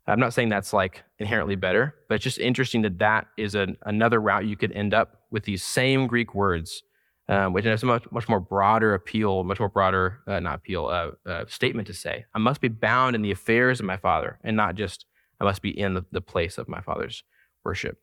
I'm 0.08 0.20
not 0.20 0.34
saying 0.34 0.50
that's 0.50 0.74
like 0.74 1.04
inherently 1.20 1.56
better, 1.56 1.96
but 2.08 2.16
it's 2.16 2.24
just 2.24 2.38
interesting 2.38 2.84
that 2.84 3.00
that 3.00 3.28
is 3.38 3.56
an, 3.56 3.78
another 3.84 4.22
route 4.22 4.46
you 4.46 4.56
could 4.56 4.72
end 4.72 4.94
up 4.94 5.22
with 5.32 5.44
these 5.44 5.64
same 5.64 6.06
Greek 6.08 6.36
words, 6.36 6.84
um, 7.28 7.54
which 7.54 7.66
has 7.66 7.82
a 7.82 7.88
much, 7.88 8.06
much 8.12 8.30
more 8.30 8.40
broader 8.40 8.94
appeal, 8.94 9.44
much 9.44 9.60
more 9.60 9.70
broader, 9.70 10.20
uh, 10.28 10.40
not 10.40 10.56
appeal, 10.56 10.86
uh, 10.86 11.30
uh, 11.30 11.46
statement 11.48 11.88
to 11.88 11.94
say. 11.94 12.26
I 12.36 12.40
must 12.40 12.62
be 12.62 12.68
bound 12.68 13.16
in 13.16 13.24
the 13.24 13.32
affairs 13.32 13.80
of 13.80 13.86
my 13.86 13.98
Father, 13.98 14.38
and 14.44 14.56
not 14.56 14.76
just 14.76 15.06
I 15.42 15.44
must 15.44 15.62
be 15.62 15.78
in 15.78 15.96
the, 15.96 16.06
the 16.12 16.22
place 16.22 16.58
of 16.58 16.70
my 16.70 16.82
Father's 16.82 17.24
worship. 17.64 17.98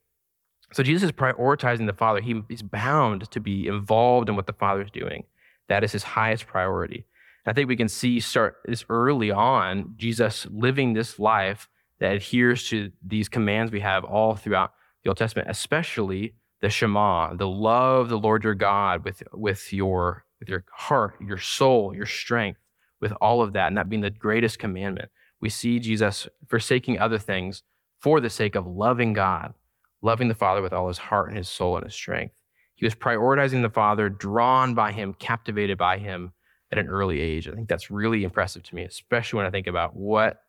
So 0.72 0.82
Jesus 0.82 1.04
is 1.04 1.12
prioritizing 1.12 1.86
the 1.86 1.92
Father. 1.92 2.20
He, 2.20 2.42
he's 2.48 2.62
bound 2.62 3.30
to 3.30 3.40
be 3.40 3.68
involved 3.68 4.28
in 4.28 4.36
what 4.36 4.46
the 4.46 4.52
Father 4.52 4.82
is 4.82 4.90
doing. 4.90 5.24
That 5.68 5.84
is 5.84 5.92
his 5.92 6.02
highest 6.02 6.46
priority. 6.46 7.06
I 7.44 7.52
think 7.52 7.68
we 7.68 7.76
can 7.76 7.88
see 7.88 8.20
start 8.20 8.56
this 8.64 8.84
early 8.88 9.30
on, 9.30 9.94
Jesus 9.96 10.46
living 10.50 10.92
this 10.92 11.18
life 11.18 11.68
that 11.98 12.14
adheres 12.14 12.68
to 12.68 12.92
these 13.04 13.28
commands 13.28 13.72
we 13.72 13.80
have 13.80 14.04
all 14.04 14.36
throughout 14.36 14.72
the 15.02 15.10
Old 15.10 15.18
Testament, 15.18 15.48
especially 15.50 16.34
the 16.60 16.70
Shema, 16.70 17.34
the 17.34 17.48
love 17.48 18.08
the 18.08 18.18
Lord 18.18 18.44
your 18.44 18.54
God 18.54 19.04
with, 19.04 19.22
with 19.32 19.72
your 19.72 20.24
with 20.42 20.48
your 20.48 20.64
heart, 20.72 21.14
your 21.24 21.38
soul, 21.38 21.94
your 21.94 22.06
strength, 22.06 22.58
with 23.00 23.12
all 23.20 23.42
of 23.42 23.52
that, 23.52 23.68
and 23.68 23.76
that 23.78 23.88
being 23.88 24.02
the 24.02 24.10
greatest 24.10 24.58
commandment. 24.58 25.08
We 25.40 25.48
see 25.48 25.78
Jesus 25.78 26.26
forsaking 26.48 26.98
other 26.98 27.18
things 27.18 27.62
for 28.00 28.20
the 28.20 28.28
sake 28.28 28.56
of 28.56 28.66
loving 28.66 29.12
God, 29.12 29.54
loving 30.02 30.26
the 30.26 30.34
Father 30.34 30.60
with 30.60 30.72
all 30.72 30.88
his 30.88 30.98
heart 30.98 31.28
and 31.28 31.36
his 31.36 31.48
soul 31.48 31.76
and 31.76 31.84
his 31.84 31.94
strength. 31.94 32.34
He 32.74 32.84
He 32.84 32.86
was 32.86 32.96
prioritizing 32.96 33.62
the 33.62 33.70
Father, 33.70 34.08
drawn 34.08 34.74
by 34.74 34.90
him, 34.90 35.14
captivated 35.14 35.78
by 35.78 35.98
him 35.98 36.32
at 36.72 36.78
an 36.78 36.88
early 36.88 37.20
age. 37.20 37.46
I 37.46 37.52
think 37.52 37.68
that's 37.68 37.90
really 37.90 38.24
impressive 38.24 38.62
to 38.64 38.74
me, 38.74 38.82
especially 38.82 39.36
when 39.36 39.46
I 39.46 39.50
think 39.50 39.66
about 39.66 39.94
what 39.94 40.42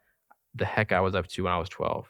the 0.55 0.65
heck 0.65 0.91
I 0.91 1.01
was 1.01 1.13
up 1.13 1.27
to 1.27 1.43
when 1.43 1.53
I 1.53 1.59
was 1.59 1.69
12. 1.69 2.07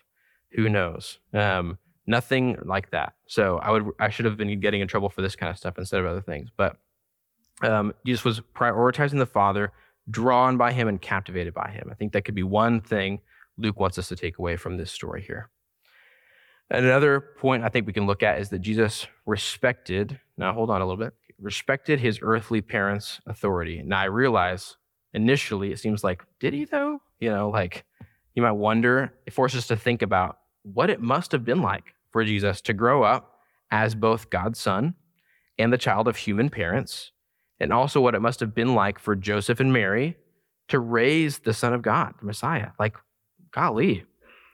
Who 0.51 0.69
knows? 0.69 1.19
Um, 1.33 1.79
nothing 2.05 2.57
like 2.63 2.91
that. 2.91 3.13
So 3.25 3.57
I 3.57 3.71
would 3.71 3.89
I 3.99 4.09
should 4.09 4.25
have 4.25 4.37
been 4.37 4.59
getting 4.59 4.81
in 4.81 4.87
trouble 4.87 5.09
for 5.09 5.21
this 5.21 5.35
kind 5.35 5.49
of 5.49 5.57
stuff 5.57 5.77
instead 5.77 5.99
of 5.99 6.05
other 6.05 6.21
things. 6.21 6.49
But 6.55 6.77
um, 7.63 7.93
Jesus 8.05 8.23
was 8.23 8.41
prioritizing 8.55 9.17
the 9.17 9.25
Father, 9.25 9.71
drawn 10.09 10.57
by 10.57 10.71
him 10.73 10.87
and 10.87 11.01
captivated 11.01 11.53
by 11.53 11.71
him. 11.71 11.87
I 11.91 11.95
think 11.95 12.13
that 12.13 12.23
could 12.23 12.35
be 12.35 12.43
one 12.43 12.81
thing 12.81 13.21
Luke 13.57 13.79
wants 13.79 13.97
us 13.97 14.09
to 14.09 14.15
take 14.15 14.37
away 14.37 14.57
from 14.57 14.77
this 14.77 14.91
story 14.91 15.23
here. 15.23 15.49
Another 16.69 17.19
point 17.37 17.63
I 17.63 17.69
think 17.69 17.85
we 17.85 17.93
can 17.93 18.05
look 18.05 18.23
at 18.23 18.39
is 18.39 18.49
that 18.49 18.59
Jesus 18.59 19.07
respected, 19.25 20.19
now 20.37 20.53
hold 20.53 20.69
on 20.69 20.81
a 20.81 20.85
little 20.85 21.03
bit, 21.03 21.13
respected 21.43 21.99
his 21.99 22.19
earthly 22.21 22.61
parents' 22.61 23.19
authority. 23.27 23.83
Now 23.85 23.99
I 23.99 24.05
realize 24.05 24.77
initially 25.13 25.71
it 25.71 25.79
seems 25.79 26.03
like, 26.03 26.23
did 26.39 26.53
he 26.53 26.65
though? 26.65 27.01
You 27.19 27.29
know, 27.29 27.49
like 27.49 27.85
you 28.33 28.41
might 28.41 28.53
wonder, 28.53 29.13
it 29.25 29.33
forces 29.33 29.59
us 29.59 29.67
to 29.67 29.75
think 29.75 30.01
about 30.01 30.39
what 30.63 30.89
it 30.89 31.01
must 31.01 31.31
have 31.33 31.45
been 31.45 31.61
like 31.61 31.93
for 32.11 32.23
Jesus 32.23 32.61
to 32.61 32.73
grow 32.73 33.03
up 33.03 33.39
as 33.69 33.95
both 33.95 34.29
God's 34.29 34.59
son 34.59 34.95
and 35.57 35.71
the 35.71 35.77
child 35.77 36.07
of 36.07 36.15
human 36.15 36.49
parents, 36.49 37.11
and 37.59 37.71
also 37.71 38.01
what 38.01 38.15
it 38.15 38.21
must 38.21 38.39
have 38.39 38.55
been 38.55 38.73
like 38.73 38.97
for 38.97 39.15
Joseph 39.15 39.59
and 39.59 39.71
Mary 39.71 40.17
to 40.69 40.79
raise 40.79 41.39
the 41.39 41.53
Son 41.53 41.73
of 41.73 41.81
God, 41.81 42.13
the 42.19 42.25
Messiah. 42.25 42.69
Like, 42.79 42.95
golly, 43.51 44.05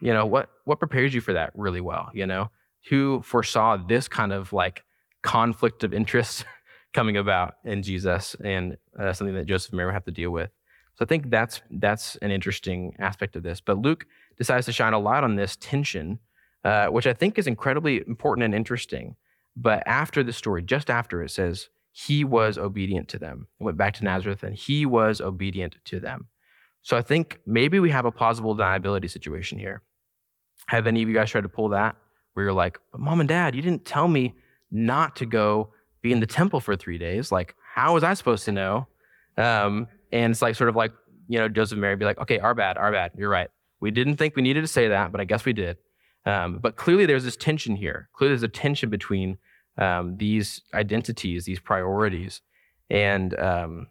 you 0.01 0.13
know, 0.13 0.25
what, 0.25 0.49
what 0.65 0.79
prepares 0.79 1.13
you 1.13 1.21
for 1.21 1.33
that 1.33 1.51
really 1.55 1.81
well? 1.81 2.09
You 2.13 2.25
know, 2.25 2.49
who 2.89 3.21
foresaw 3.21 3.77
this 3.77 4.07
kind 4.07 4.33
of 4.33 4.51
like 4.51 4.83
conflict 5.21 5.83
of 5.83 5.93
interest 5.93 6.45
coming 6.93 7.17
about 7.17 7.55
in 7.63 7.83
Jesus 7.83 8.35
and 8.43 8.77
uh, 8.99 9.13
something 9.13 9.35
that 9.35 9.45
Joseph 9.45 9.71
and 9.71 9.77
Mary 9.77 9.93
have 9.93 10.05
to 10.05 10.11
deal 10.11 10.31
with? 10.31 10.49
So 10.95 11.05
I 11.05 11.07
think 11.07 11.29
that's 11.29 11.61
that's 11.71 12.17
an 12.17 12.31
interesting 12.31 12.95
aspect 12.99 13.35
of 13.35 13.43
this. 13.43 13.61
But 13.61 13.77
Luke 13.77 14.05
decides 14.37 14.65
to 14.65 14.73
shine 14.73 14.93
a 14.93 14.99
light 14.99 15.23
on 15.23 15.35
this 15.35 15.55
tension, 15.55 16.19
uh, 16.63 16.87
which 16.87 17.07
I 17.07 17.13
think 17.13 17.37
is 17.37 17.47
incredibly 17.47 18.03
important 18.05 18.43
and 18.43 18.53
interesting. 18.53 19.15
But 19.55 19.81
after 19.87 20.23
the 20.23 20.33
story, 20.33 20.61
just 20.61 20.89
after 20.89 21.23
it 21.23 21.31
says 21.31 21.69
he 21.91 22.23
was 22.23 22.57
obedient 22.57 23.07
to 23.09 23.19
them, 23.19 23.47
went 23.59 23.77
back 23.77 23.93
to 23.95 24.03
Nazareth, 24.03 24.43
and 24.43 24.55
he 24.55 24.85
was 24.85 25.21
obedient 25.21 25.77
to 25.85 25.99
them. 25.99 26.27
So 26.81 26.97
I 26.97 27.01
think 27.01 27.39
maybe 27.45 27.79
we 27.79 27.91
have 27.91 28.05
a 28.05 28.11
plausible 28.11 28.55
deniability 28.55 29.09
situation 29.09 29.57
here. 29.57 29.81
Have 30.67 30.87
any 30.87 31.01
of 31.01 31.09
you 31.09 31.15
guys 31.15 31.29
tried 31.29 31.41
to 31.41 31.49
pull 31.49 31.69
that? 31.69 31.95
Where 32.33 32.45
you're 32.45 32.53
like, 32.53 32.77
but 32.91 33.01
mom 33.01 33.19
and 33.19 33.27
dad, 33.29 33.55
you 33.55 33.61
didn't 33.61 33.85
tell 33.85 34.07
me 34.07 34.35
not 34.71 35.15
to 35.17 35.25
go 35.25 35.73
be 36.01 36.11
in 36.11 36.19
the 36.19 36.27
temple 36.27 36.59
for 36.59 36.75
three 36.75 36.97
days. 36.97 37.31
Like, 37.31 37.55
how 37.75 37.93
was 37.93 38.03
I 38.03 38.13
supposed 38.13 38.45
to 38.45 38.51
know? 38.51 38.87
Um, 39.37 39.87
and 40.11 40.31
it's 40.31 40.41
like 40.41 40.55
sort 40.55 40.69
of 40.69 40.75
like, 40.75 40.91
you 41.27 41.39
know, 41.39 41.47
Joseph 41.47 41.73
and 41.73 41.81
Mary 41.81 41.95
be 41.95 42.05
like, 42.05 42.19
okay, 42.19 42.39
our 42.39 42.55
bad, 42.55 42.77
our 42.77 42.91
bad. 42.91 43.11
You're 43.15 43.29
right. 43.29 43.49
We 43.79 43.91
didn't 43.91 44.17
think 44.17 44.35
we 44.35 44.41
needed 44.41 44.61
to 44.61 44.67
say 44.67 44.89
that, 44.89 45.11
but 45.11 45.21
I 45.21 45.25
guess 45.25 45.45
we 45.45 45.53
did. 45.53 45.77
Um, 46.25 46.59
but 46.59 46.75
clearly 46.75 47.05
there's 47.05 47.23
this 47.23 47.37
tension 47.37 47.75
here. 47.75 48.09
Clearly 48.13 48.33
there's 48.33 48.43
a 48.43 48.47
tension 48.47 48.89
between 48.89 49.37
um, 49.77 50.17
these 50.17 50.61
identities, 50.73 51.45
these 51.45 51.59
priorities. 51.59 52.41
And, 52.89 53.39
um, 53.39 53.87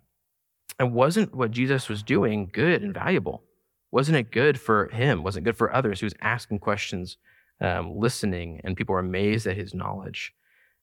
and 0.78 0.92
wasn't 0.92 1.34
what 1.34 1.50
Jesus 1.50 1.88
was 1.88 2.02
doing 2.02 2.50
good 2.52 2.82
and 2.82 2.94
valuable? 2.94 3.42
Wasn't 3.90 4.16
it 4.16 4.30
good 4.30 4.60
for 4.60 4.88
him? 4.88 5.22
Wasn't 5.22 5.44
it 5.44 5.48
good 5.48 5.56
for 5.56 5.74
others? 5.74 6.00
He 6.00 6.06
was 6.06 6.14
asking 6.20 6.58
questions, 6.58 7.16
um, 7.60 7.96
listening, 7.96 8.60
and 8.64 8.76
people 8.76 8.92
were 8.92 9.00
amazed 9.00 9.46
at 9.46 9.56
his 9.56 9.74
knowledge. 9.74 10.34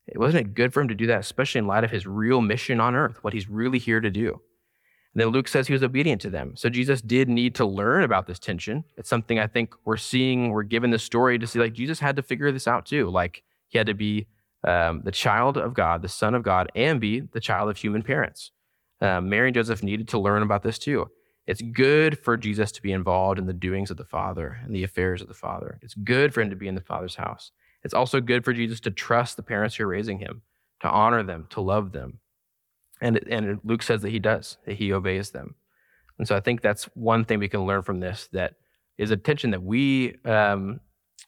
It 0.07 0.19
wasn't 0.19 0.47
it 0.47 0.53
good 0.53 0.73
for 0.73 0.81
him 0.81 0.87
to 0.89 0.95
do 0.95 1.07
that, 1.07 1.19
especially 1.19 1.59
in 1.59 1.67
light 1.67 1.83
of 1.83 1.91
his 1.91 2.05
real 2.05 2.41
mission 2.41 2.79
on 2.79 2.95
earth, 2.95 3.23
what 3.23 3.33
he's 3.33 3.49
really 3.49 3.79
here 3.79 3.99
to 3.99 4.11
do? 4.11 4.41
And 5.13 5.21
then 5.21 5.29
Luke 5.29 5.47
says 5.47 5.67
he 5.67 5.73
was 5.73 5.81
obedient 5.81 6.21
to 6.21 6.29
them. 6.29 6.55
So 6.57 6.69
Jesus 6.69 7.01
did 7.01 7.29
need 7.29 7.55
to 7.55 7.65
learn 7.65 8.03
about 8.03 8.27
this 8.27 8.37
tension. 8.37 8.83
It's 8.97 9.09
something 9.09 9.39
I 9.39 9.47
think 9.47 9.73
we're 9.85 9.97
seeing, 9.97 10.49
we're 10.49 10.63
given 10.63 10.91
the 10.91 10.99
story 10.99 11.39
to 11.39 11.47
see 11.47 11.57
like 11.57 11.73
Jesus 11.73 11.99
had 11.99 12.17
to 12.17 12.21
figure 12.21 12.51
this 12.51 12.67
out 12.67 12.85
too. 12.85 13.09
Like 13.09 13.43
he 13.69 13.77
had 13.77 13.87
to 13.87 13.93
be 13.93 14.27
um, 14.65 15.01
the 15.05 15.11
child 15.11 15.57
of 15.57 15.73
God, 15.73 16.01
the 16.01 16.09
son 16.09 16.35
of 16.35 16.43
God, 16.43 16.69
and 16.75 16.99
be 16.99 17.21
the 17.21 17.39
child 17.39 17.69
of 17.69 17.77
human 17.77 18.03
parents. 18.03 18.51
Um, 18.99 19.29
Mary 19.29 19.47
and 19.47 19.55
Joseph 19.55 19.83
needed 19.83 20.07
to 20.09 20.19
learn 20.19 20.43
about 20.43 20.63
this 20.63 20.77
too. 20.77 21.09
It's 21.47 21.61
good 21.61 22.19
for 22.19 22.37
Jesus 22.37 22.71
to 22.73 22.81
be 22.81 22.91
involved 22.91 23.37
in 23.37 23.45
the 23.45 23.53
doings 23.53 23.91
of 23.91 23.97
the 23.97 24.05
Father 24.05 24.57
and 24.63 24.75
the 24.75 24.83
affairs 24.83 25.21
of 25.21 25.27
the 25.27 25.33
Father. 25.33 25.79
It's 25.81 25.93
good 25.93 26.33
for 26.33 26.41
him 26.41 26.49
to 26.49 26.55
be 26.55 26.67
in 26.67 26.75
the 26.75 26.81
Father's 26.81 27.15
house. 27.15 27.51
It's 27.85 27.93
also 27.93 28.19
good 28.19 28.43
for 28.43 28.51
Jesus 28.51 28.79
to 28.81 28.91
trust 28.91 29.37
the 29.37 29.43
parents 29.43 29.75
who 29.75 29.83
are 29.83 29.87
raising 29.87 30.17
him, 30.17 30.41
to 30.81 30.89
honor 30.89 31.21
them, 31.21 31.45
to 31.51 31.61
love 31.61 31.91
them. 31.91 32.19
And, 32.99 33.17
and 33.29 33.59
Luke 33.63 33.83
says 33.83 34.01
that 34.01 34.09
he 34.09 34.17
does, 34.17 34.57
that 34.65 34.77
he 34.77 34.91
obeys 34.91 35.29
them. 35.29 35.53
And 36.17 36.27
so 36.27 36.35
I 36.35 36.39
think 36.39 36.61
that's 36.61 36.85
one 36.95 37.25
thing 37.25 37.37
we 37.37 37.47
can 37.47 37.67
learn 37.67 37.83
from 37.83 37.99
this 37.99 38.27
that 38.33 38.55
is 38.97 39.11
a 39.11 39.17
tension 39.17 39.51
that 39.51 39.61
we, 39.61 40.15
um, 40.25 40.79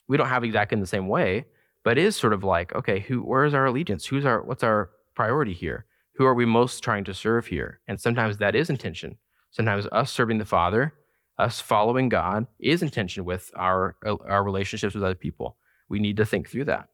we 0.08 0.16
don't 0.16 0.28
have 0.28 0.42
exactly 0.42 0.74
in 0.74 0.80
the 0.80 0.86
same 0.86 1.06
way, 1.06 1.44
but 1.84 1.96
is 1.96 2.16
sort 2.16 2.32
of 2.32 2.42
like, 2.42 2.74
okay, 2.74 2.98
who, 2.98 3.22
where 3.22 3.44
is 3.44 3.54
our 3.54 3.66
allegiance? 3.66 4.06
Who's 4.06 4.26
our, 4.26 4.42
what's 4.42 4.64
our 4.64 4.90
priority 5.14 5.52
here? 5.52 5.86
Who 6.14 6.24
are 6.24 6.34
we 6.34 6.44
most 6.44 6.80
trying 6.82 7.04
to 7.04 7.14
serve 7.14 7.46
here? 7.46 7.80
And 7.86 8.00
sometimes 8.00 8.38
that 8.38 8.56
is 8.56 8.68
intention. 8.68 9.18
Sometimes 9.52 9.86
us 9.92 10.10
serving 10.10 10.38
the 10.38 10.44
Father, 10.44 10.92
us 11.38 11.60
following 11.60 12.08
God 12.08 12.48
is 12.58 12.82
intention 12.82 13.24
with 13.24 13.52
our, 13.54 13.94
our 14.04 14.42
relationships 14.42 14.94
with 14.94 15.04
other 15.04 15.14
people. 15.14 15.56
We 15.88 15.98
need 15.98 16.16
to 16.18 16.26
think 16.26 16.48
through 16.48 16.66
that. 16.66 16.88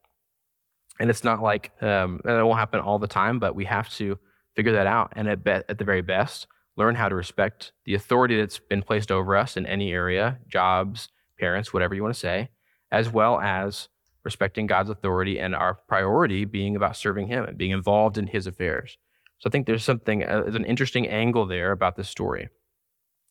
And 1.01 1.11
it's 1.11 1.25
not 1.25 1.43
like, 1.43 1.73
um, 1.83 2.21
and 2.25 2.39
it 2.39 2.45
won't 2.45 2.59
happen 2.59 2.81
all 2.81 2.99
the 2.99 3.09
time, 3.09 3.39
but 3.39 3.55
we 3.55 3.65
have 3.65 3.89
to 3.97 4.19
figure 4.55 4.73
that 4.73 4.87
out. 4.87 5.13
And 5.17 5.29
at, 5.29 5.43
be- 5.43 5.51
at 5.51 5.79
the 5.79 5.85
very 5.85 6.03
best, 6.03 6.47
learn 6.77 6.95
how 6.95 7.09
to 7.09 7.15
respect 7.15 7.73
the 7.85 7.95
authority 7.95 8.37
that's 8.37 8.59
been 8.59 8.83
placed 8.83 9.11
over 9.11 9.37
us 9.37 9.57
in 9.57 9.67
any 9.67 9.93
area 9.93 10.39
jobs, 10.49 11.09
parents, 11.39 11.73
whatever 11.73 11.95
you 11.95 12.03
want 12.03 12.15
to 12.15 12.21
say, 12.21 12.51
as 12.93 13.11
well 13.11 13.41
as 13.41 13.89
respecting 14.25 14.67
God's 14.67 14.91
authority 14.91 15.39
and 15.39 15.55
our 15.55 15.75
priority 15.75 16.45
being 16.45 16.77
about 16.77 16.97
serving 16.97 17.27
Him 17.27 17.45
and 17.45 17.59
being 17.59 17.73
involved 17.73 18.17
in 18.17 18.29
His 18.29 18.47
affairs. 18.47 18.97
So 19.39 19.49
I 19.49 19.51
think 19.51 19.67
there's 19.67 19.85
something, 19.85 20.25
uh, 20.25 20.43
there's 20.43 20.55
an 20.55 20.65
interesting 20.65 21.09
angle 21.09 21.47
there 21.47 21.73
about 21.73 21.97
this 21.97 22.09
story. 22.09 22.49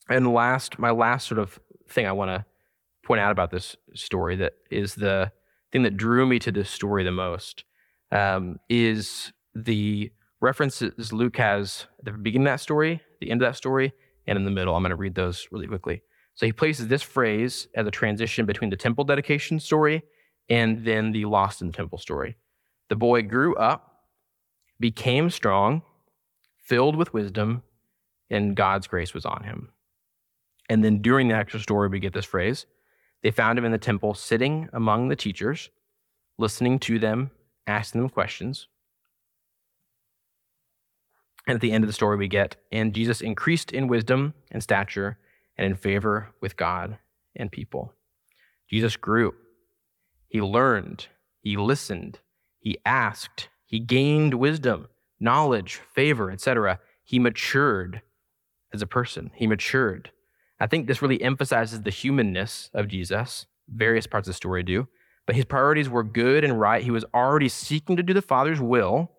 And 0.09 0.33
last, 0.33 0.77
my 0.77 0.91
last 0.91 1.27
sort 1.27 1.39
of 1.39 1.59
thing 1.89 2.05
I 2.05 2.11
want 2.11 2.29
to 2.29 2.45
point 3.03 3.21
out 3.21 3.31
about 3.31 3.51
this 3.51 3.75
story 3.95 4.35
that 4.37 4.53
is 4.69 4.95
the 4.95 5.31
thing 5.73 5.83
that 5.83 5.97
drew 5.97 6.25
me 6.25 6.39
to 6.39 6.51
this 6.51 6.69
story 6.69 7.03
the 7.03 7.11
most 7.11 7.65
um, 8.11 8.59
is 8.69 9.33
the 9.55 10.11
references 10.39 11.11
Luke 11.11 11.35
has 11.37 11.87
at 11.99 12.05
the 12.05 12.11
beginning 12.11 12.47
of 12.47 12.53
that 12.53 12.59
story, 12.61 13.01
the 13.19 13.31
end 13.31 13.41
of 13.41 13.47
that 13.47 13.57
story, 13.57 13.91
and 14.27 14.37
in 14.37 14.45
the 14.45 14.51
middle. 14.51 14.75
I'm 14.75 14.83
going 14.83 14.91
to 14.91 14.95
read 14.95 15.15
those 15.15 15.47
really 15.51 15.67
quickly. 15.67 16.03
So 16.35 16.45
he 16.45 16.53
places 16.53 16.87
this 16.87 17.01
phrase 17.01 17.67
as 17.75 17.87
a 17.87 17.91
transition 17.91 18.45
between 18.45 18.69
the 18.69 18.77
temple 18.77 19.03
dedication 19.03 19.59
story 19.59 20.03
and 20.49 20.85
then 20.85 21.11
the 21.11 21.25
lost 21.25 21.61
in 21.61 21.67
the 21.67 21.73
temple 21.73 21.97
story. 21.97 22.37
The 22.89 22.95
boy 22.95 23.23
grew 23.23 23.55
up, 23.55 24.03
became 24.79 25.29
strong, 25.29 25.81
filled 26.63 26.95
with 26.95 27.13
wisdom, 27.13 27.63
and 28.29 28.55
God's 28.55 28.87
grace 28.87 29.13
was 29.13 29.25
on 29.25 29.43
him. 29.43 29.69
And 30.69 30.83
then 30.83 31.01
during 31.01 31.27
the 31.27 31.35
actual 31.35 31.59
story, 31.59 31.89
we 31.89 31.99
get 31.99 32.13
this 32.13 32.25
phrase 32.25 32.65
they 33.23 33.31
found 33.31 33.57
him 33.57 33.65
in 33.65 33.71
the 33.71 33.77
temple, 33.77 34.13
sitting 34.13 34.69
among 34.73 35.07
the 35.07 35.15
teachers, 35.15 35.69
listening 36.37 36.77
to 36.79 36.99
them, 36.99 37.31
asking 37.65 38.01
them 38.01 38.09
questions. 38.09 38.67
And 41.47 41.55
at 41.55 41.61
the 41.61 41.71
end 41.71 41.83
of 41.83 41.87
the 41.87 41.93
story, 41.93 42.17
we 42.17 42.27
get, 42.27 42.57
and 42.71 42.93
Jesus 42.93 43.21
increased 43.21 43.71
in 43.71 43.87
wisdom 43.87 44.33
and 44.51 44.61
stature 44.61 45.17
and 45.57 45.65
in 45.65 45.75
favor 45.75 46.29
with 46.41 46.57
God 46.57 46.97
and 47.35 47.51
people. 47.51 47.93
Jesus 48.69 48.95
grew. 48.95 49.33
He 50.27 50.41
learned. 50.41 51.07
He 51.41 51.57
listened. 51.57 52.19
He 52.59 52.77
asked. 52.85 53.49
He 53.65 53.79
gained 53.79 54.35
wisdom, 54.35 54.87
knowledge, 55.19 55.81
favor, 55.93 56.31
etc. 56.31 56.79
He 57.03 57.19
matured 57.19 58.01
as 58.73 58.81
a 58.81 58.87
person. 58.87 59.31
He 59.35 59.47
matured. 59.47 60.11
I 60.59 60.67
think 60.67 60.87
this 60.87 61.01
really 61.01 61.21
emphasizes 61.21 61.81
the 61.81 61.89
humanness 61.89 62.69
of 62.73 62.87
Jesus. 62.87 63.47
Various 63.67 64.07
parts 64.07 64.27
of 64.27 64.33
the 64.33 64.37
story 64.37 64.63
do. 64.63 64.87
But 65.25 65.35
his 65.35 65.45
priorities 65.45 65.89
were 65.89 66.03
good 66.03 66.43
and 66.43 66.59
right. 66.59 66.83
He 66.83 66.91
was 66.91 67.05
already 67.13 67.49
seeking 67.49 67.95
to 67.95 68.03
do 68.03 68.13
the 68.13 68.21
Father's 68.21 68.59
will, 68.59 69.11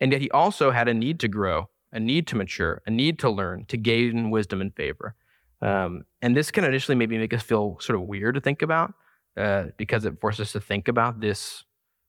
and 0.00 0.10
yet 0.10 0.20
he 0.20 0.30
also 0.30 0.72
had 0.72 0.88
a 0.88 0.94
need 0.94 1.20
to 1.20 1.28
grow 1.28 1.68
a 1.92 2.00
need 2.00 2.26
to 2.28 2.36
mature, 2.36 2.82
a 2.86 2.90
need 2.90 3.18
to 3.18 3.30
learn, 3.30 3.66
to 3.66 3.76
gain 3.76 4.30
wisdom 4.30 4.60
and 4.60 4.74
favor. 4.74 5.14
Um, 5.60 6.04
and 6.22 6.36
this 6.36 6.50
can 6.50 6.64
initially 6.64 6.96
maybe 6.96 7.18
make 7.18 7.34
us 7.34 7.42
feel 7.42 7.76
sort 7.80 8.00
of 8.00 8.06
weird 8.06 8.34
to 8.34 8.40
think 8.40 8.62
about 8.62 8.94
uh, 9.36 9.66
because 9.76 10.04
it 10.04 10.20
forces 10.20 10.40
us 10.40 10.52
to 10.52 10.60
think 10.60 10.88
about 10.88 11.20
this 11.20 11.64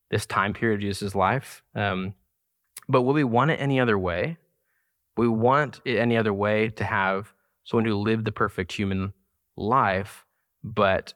this 0.10 0.26
time 0.26 0.54
period 0.54 0.76
of 0.76 0.82
Jesus' 0.82 1.16
life. 1.16 1.64
Um, 1.76 2.14
but 2.88 3.02
will 3.02 3.14
we 3.14 3.24
want 3.24 3.52
it 3.52 3.60
any 3.60 3.80
other 3.80 3.98
way? 3.98 4.38
We 5.18 5.28
want 5.28 5.82
it 5.86 5.98
any 5.98 6.18
other 6.18 6.34
way 6.34 6.70
to 6.70 6.84
have 6.84 7.34
someone 7.64 7.86
who 7.86 7.96
lived 7.96 8.26
the 8.26 8.32
perfect 8.32 8.72
human 8.72 9.14
life, 9.56 10.26
but 10.64 11.14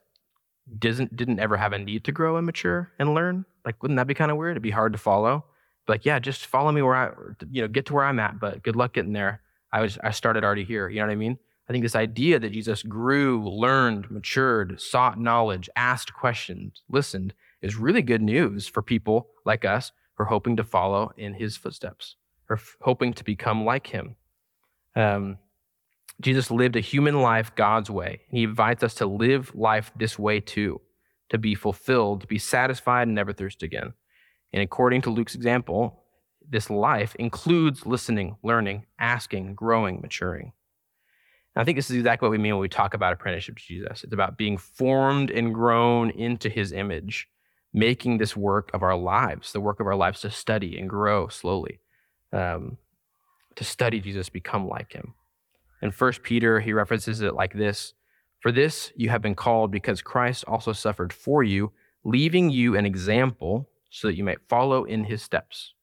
doesn't 0.78 1.16
didn't 1.16 1.40
ever 1.40 1.56
have 1.56 1.72
a 1.72 1.78
need 1.78 2.04
to 2.04 2.12
grow 2.12 2.36
and 2.36 2.46
mature 2.46 2.92
and 2.98 3.14
learn. 3.14 3.44
Like, 3.64 3.82
wouldn't 3.82 3.96
that 3.96 4.06
be 4.06 4.14
kind 4.14 4.30
of 4.30 4.36
weird? 4.36 4.52
It'd 4.52 4.62
be 4.62 4.70
hard 4.70 4.92
to 4.92 4.98
follow. 4.98 5.44
like, 5.86 6.04
yeah, 6.04 6.18
just 6.18 6.46
follow 6.46 6.70
me 6.70 6.82
where 6.82 6.94
I, 6.94 7.10
you 7.50 7.62
know, 7.62 7.68
get 7.68 7.86
to 7.86 7.94
where 7.94 8.04
I'm 8.04 8.18
at, 8.18 8.38
but 8.38 8.62
good 8.62 8.76
luck 8.76 8.92
getting 8.94 9.14
there. 9.14 9.40
I 9.72 9.80
was, 9.80 9.98
I 10.02 10.10
started 10.10 10.44
already 10.44 10.64
here. 10.64 10.88
You 10.88 11.00
know 11.00 11.06
what 11.06 11.12
I 11.12 11.16
mean? 11.16 11.38
I 11.68 11.72
think 11.72 11.82
this 11.82 11.96
idea 11.96 12.38
that 12.38 12.52
Jesus 12.52 12.82
grew, 12.82 13.46
learned, 13.46 14.10
matured, 14.10 14.80
sought 14.80 15.18
knowledge, 15.20 15.68
asked 15.76 16.14
questions, 16.14 16.82
listened 16.88 17.34
is 17.60 17.76
really 17.76 18.02
good 18.02 18.22
news 18.22 18.66
for 18.66 18.82
people 18.82 19.28
like 19.44 19.64
us 19.64 19.92
who 20.14 20.22
are 20.22 20.26
hoping 20.26 20.56
to 20.56 20.64
follow 20.64 21.12
in 21.16 21.34
his 21.34 21.56
footsteps 21.56 22.16
or 22.48 22.56
f- 22.56 22.76
hoping 22.80 23.12
to 23.12 23.24
become 23.24 23.64
like 23.64 23.86
him. 23.86 24.16
Um, 24.96 25.38
Jesus 26.20 26.50
lived 26.50 26.76
a 26.76 26.80
human 26.80 27.20
life 27.20 27.54
God's 27.54 27.90
way. 27.90 28.22
He 28.28 28.42
invites 28.42 28.82
us 28.82 28.94
to 28.94 29.06
live 29.06 29.54
life 29.54 29.92
this 29.96 30.18
way 30.18 30.40
too, 30.40 30.80
to 31.28 31.38
be 31.38 31.54
fulfilled, 31.54 32.22
to 32.22 32.26
be 32.26 32.38
satisfied, 32.38 33.06
and 33.08 33.14
never 33.14 33.32
thirst 33.32 33.62
again. 33.62 33.94
And 34.52 34.62
according 34.62 35.02
to 35.02 35.10
Luke's 35.10 35.34
example, 35.34 36.02
this 36.48 36.70
life 36.70 37.14
includes 37.16 37.86
listening, 37.86 38.36
learning, 38.42 38.86
asking, 38.98 39.54
growing, 39.54 40.00
maturing. 40.00 40.52
And 41.54 41.62
I 41.62 41.64
think 41.64 41.76
this 41.76 41.90
is 41.90 41.96
exactly 41.96 42.26
what 42.26 42.32
we 42.32 42.38
mean 42.38 42.54
when 42.54 42.62
we 42.62 42.68
talk 42.68 42.94
about 42.94 43.12
apprenticeship 43.12 43.58
to 43.58 43.64
Jesus. 43.64 44.02
It's 44.02 44.12
about 44.12 44.38
being 44.38 44.56
formed 44.56 45.30
and 45.30 45.54
grown 45.54 46.10
into 46.10 46.48
his 46.48 46.72
image, 46.72 47.28
making 47.72 48.18
this 48.18 48.36
work 48.36 48.70
of 48.72 48.82
our 48.82 48.96
lives, 48.96 49.52
the 49.52 49.60
work 49.60 49.78
of 49.78 49.86
our 49.86 49.96
lives 49.96 50.20
to 50.20 50.30
study 50.30 50.78
and 50.78 50.88
grow 50.88 51.28
slowly, 51.28 51.80
um, 52.32 52.78
to 53.56 53.64
study 53.64 54.00
Jesus, 54.00 54.28
become 54.28 54.66
like 54.66 54.92
him. 54.92 55.14
In 55.80 55.90
1 55.90 56.12
Peter, 56.22 56.60
he 56.60 56.72
references 56.72 57.20
it 57.20 57.34
like 57.34 57.54
this 57.54 57.94
For 58.40 58.52
this 58.52 58.92
you 58.96 59.10
have 59.10 59.22
been 59.22 59.34
called 59.34 59.70
because 59.70 60.02
Christ 60.02 60.44
also 60.46 60.72
suffered 60.72 61.12
for 61.12 61.42
you, 61.42 61.72
leaving 62.04 62.50
you 62.50 62.76
an 62.76 62.86
example 62.86 63.68
so 63.90 64.08
that 64.08 64.16
you 64.16 64.24
might 64.24 64.48
follow 64.48 64.84
in 64.84 65.04
his 65.04 65.22
steps. 65.22 65.74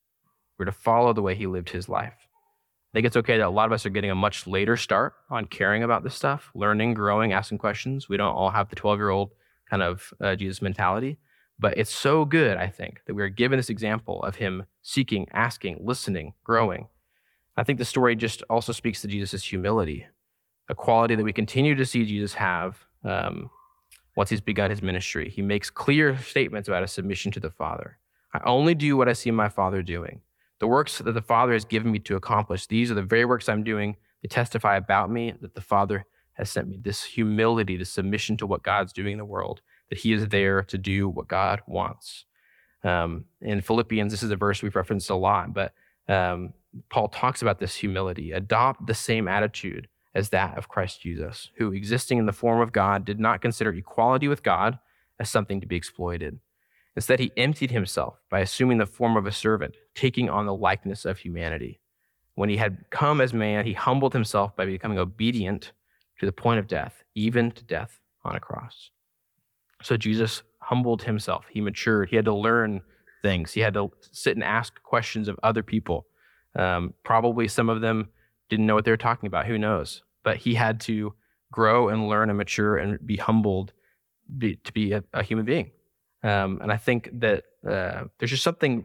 We're 0.58 0.66
to 0.66 0.72
follow 0.72 1.12
the 1.12 1.22
way 1.22 1.34
he 1.34 1.46
lived 1.46 1.70
his 1.70 1.88
life. 1.88 2.14
I 2.16 2.98
think 2.98 3.06
it's 3.06 3.16
okay 3.16 3.36
that 3.38 3.46
a 3.46 3.50
lot 3.50 3.66
of 3.66 3.72
us 3.72 3.84
are 3.84 3.90
getting 3.90 4.10
a 4.10 4.14
much 4.14 4.46
later 4.46 4.76
start 4.76 5.14
on 5.28 5.46
caring 5.46 5.82
about 5.82 6.02
this 6.02 6.14
stuff, 6.14 6.50
learning, 6.54 6.94
growing, 6.94 7.32
asking 7.32 7.58
questions. 7.58 8.08
We 8.08 8.16
don't 8.16 8.34
all 8.34 8.50
have 8.50 8.70
the 8.70 8.76
12 8.76 8.98
year 8.98 9.10
old 9.10 9.32
kind 9.68 9.82
of 9.82 10.14
uh, 10.20 10.36
Jesus 10.36 10.62
mentality, 10.62 11.18
but 11.58 11.76
it's 11.76 11.92
so 11.92 12.24
good, 12.24 12.56
I 12.56 12.68
think, 12.68 13.00
that 13.06 13.14
we're 13.14 13.28
given 13.28 13.58
this 13.58 13.70
example 13.70 14.22
of 14.22 14.36
him 14.36 14.64
seeking, 14.82 15.26
asking, 15.32 15.80
listening, 15.82 16.34
growing. 16.44 16.88
I 17.56 17.64
think 17.64 17.78
the 17.78 17.84
story 17.84 18.16
just 18.16 18.42
also 18.50 18.72
speaks 18.72 19.00
to 19.02 19.08
Jesus' 19.08 19.42
humility, 19.42 20.06
a 20.68 20.74
quality 20.74 21.14
that 21.14 21.24
we 21.24 21.32
continue 21.32 21.74
to 21.74 21.86
see 21.86 22.04
Jesus 22.04 22.34
have 22.34 22.84
um, 23.04 23.50
once 24.16 24.30
he's 24.30 24.40
begun 24.40 24.70
his 24.70 24.82
ministry. 24.82 25.30
He 25.30 25.42
makes 25.42 25.70
clear 25.70 26.18
statements 26.18 26.68
about 26.68 26.82
his 26.82 26.92
submission 26.92 27.32
to 27.32 27.40
the 27.40 27.50
Father. 27.50 27.98
I 28.34 28.40
only 28.44 28.74
do 28.74 28.96
what 28.96 29.08
I 29.08 29.14
see 29.14 29.30
my 29.30 29.48
Father 29.48 29.82
doing. 29.82 30.20
The 30.58 30.66
works 30.66 30.98
that 30.98 31.12
the 31.12 31.22
Father 31.22 31.52
has 31.52 31.64
given 31.64 31.92
me 31.92 31.98
to 32.00 32.16
accomplish, 32.16 32.66
these 32.66 32.90
are 32.90 32.94
the 32.94 33.02
very 33.02 33.24
works 33.24 33.48
I'm 33.48 33.64
doing. 33.64 33.96
They 34.22 34.28
testify 34.28 34.76
about 34.76 35.10
me 35.10 35.34
that 35.40 35.54
the 35.54 35.60
Father 35.60 36.04
has 36.34 36.50
sent 36.50 36.68
me. 36.68 36.78
This 36.80 37.04
humility, 37.04 37.76
this 37.76 37.90
submission 37.90 38.36
to 38.38 38.46
what 38.46 38.62
God's 38.62 38.92
doing 38.92 39.12
in 39.12 39.18
the 39.18 39.24
world, 39.24 39.62
that 39.88 39.98
he 39.98 40.12
is 40.12 40.28
there 40.28 40.62
to 40.62 40.78
do 40.78 41.08
what 41.08 41.28
God 41.28 41.62
wants. 41.66 42.24
Um, 42.84 43.24
in 43.40 43.60
Philippians, 43.60 44.12
this 44.12 44.22
is 44.22 44.30
a 44.30 44.36
verse 44.36 44.62
we've 44.62 44.76
referenced 44.76 45.10
a 45.10 45.14
lot, 45.14 45.54
but 45.54 45.72
um, 46.08 46.52
Paul 46.90 47.08
talks 47.08 47.42
about 47.42 47.58
this 47.58 47.76
humility. 47.76 48.32
Adopt 48.32 48.86
the 48.86 48.94
same 48.94 49.28
attitude 49.28 49.88
as 50.14 50.30
that 50.30 50.56
of 50.56 50.68
Christ 50.68 51.02
Jesus, 51.02 51.50
who, 51.56 51.72
existing 51.72 52.18
in 52.18 52.26
the 52.26 52.32
form 52.32 52.60
of 52.60 52.72
God, 52.72 53.04
did 53.04 53.20
not 53.20 53.42
consider 53.42 53.70
equality 53.70 54.28
with 54.28 54.42
God 54.42 54.78
as 55.18 55.30
something 55.30 55.60
to 55.60 55.66
be 55.66 55.76
exploited. 55.76 56.38
Instead, 56.94 57.20
he 57.20 57.32
emptied 57.36 57.70
himself 57.70 58.18
by 58.30 58.40
assuming 58.40 58.78
the 58.78 58.86
form 58.86 59.16
of 59.16 59.26
a 59.26 59.32
servant, 59.32 59.74
taking 59.94 60.30
on 60.30 60.46
the 60.46 60.54
likeness 60.54 61.04
of 61.04 61.18
humanity. 61.18 61.80
When 62.34 62.48
he 62.48 62.56
had 62.56 62.86
come 62.90 63.20
as 63.20 63.34
man, 63.34 63.66
he 63.66 63.74
humbled 63.74 64.14
himself 64.14 64.56
by 64.56 64.64
becoming 64.64 64.98
obedient 64.98 65.72
to 66.18 66.26
the 66.26 66.32
point 66.32 66.58
of 66.58 66.66
death, 66.66 67.04
even 67.14 67.50
to 67.50 67.64
death 67.64 68.00
on 68.24 68.36
a 68.36 68.40
cross. 68.40 68.90
So 69.82 69.96
Jesus 69.96 70.42
humbled 70.60 71.02
himself. 71.02 71.46
He 71.50 71.60
matured. 71.60 72.08
He 72.08 72.16
had 72.16 72.24
to 72.24 72.34
learn 72.34 72.80
things. 73.22 73.52
He 73.52 73.60
had 73.60 73.74
to 73.74 73.90
sit 74.12 74.36
and 74.36 74.44
ask 74.44 74.82
questions 74.82 75.28
of 75.28 75.38
other 75.42 75.62
people. 75.62 76.06
Um, 76.54 76.94
probably 77.04 77.48
some 77.48 77.68
of 77.68 77.80
them 77.80 78.08
didn't 78.48 78.66
know 78.66 78.74
what 78.74 78.84
they 78.84 78.90
were 78.90 78.96
talking 78.96 79.26
about. 79.26 79.46
Who 79.46 79.58
knows? 79.58 80.02
But 80.24 80.38
he 80.38 80.54
had 80.54 80.80
to 80.82 81.14
grow 81.52 81.88
and 81.88 82.08
learn 82.08 82.28
and 82.28 82.38
mature 82.38 82.76
and 82.76 83.04
be 83.06 83.16
humbled 83.16 83.72
be, 84.38 84.56
to 84.56 84.72
be 84.72 84.92
a, 84.92 85.04
a 85.12 85.22
human 85.22 85.44
being. 85.44 85.70
Um, 86.22 86.60
and 86.62 86.72
I 86.72 86.76
think 86.76 87.10
that 87.20 87.44
uh, 87.68 88.04
there's 88.18 88.30
just 88.30 88.42
something 88.42 88.84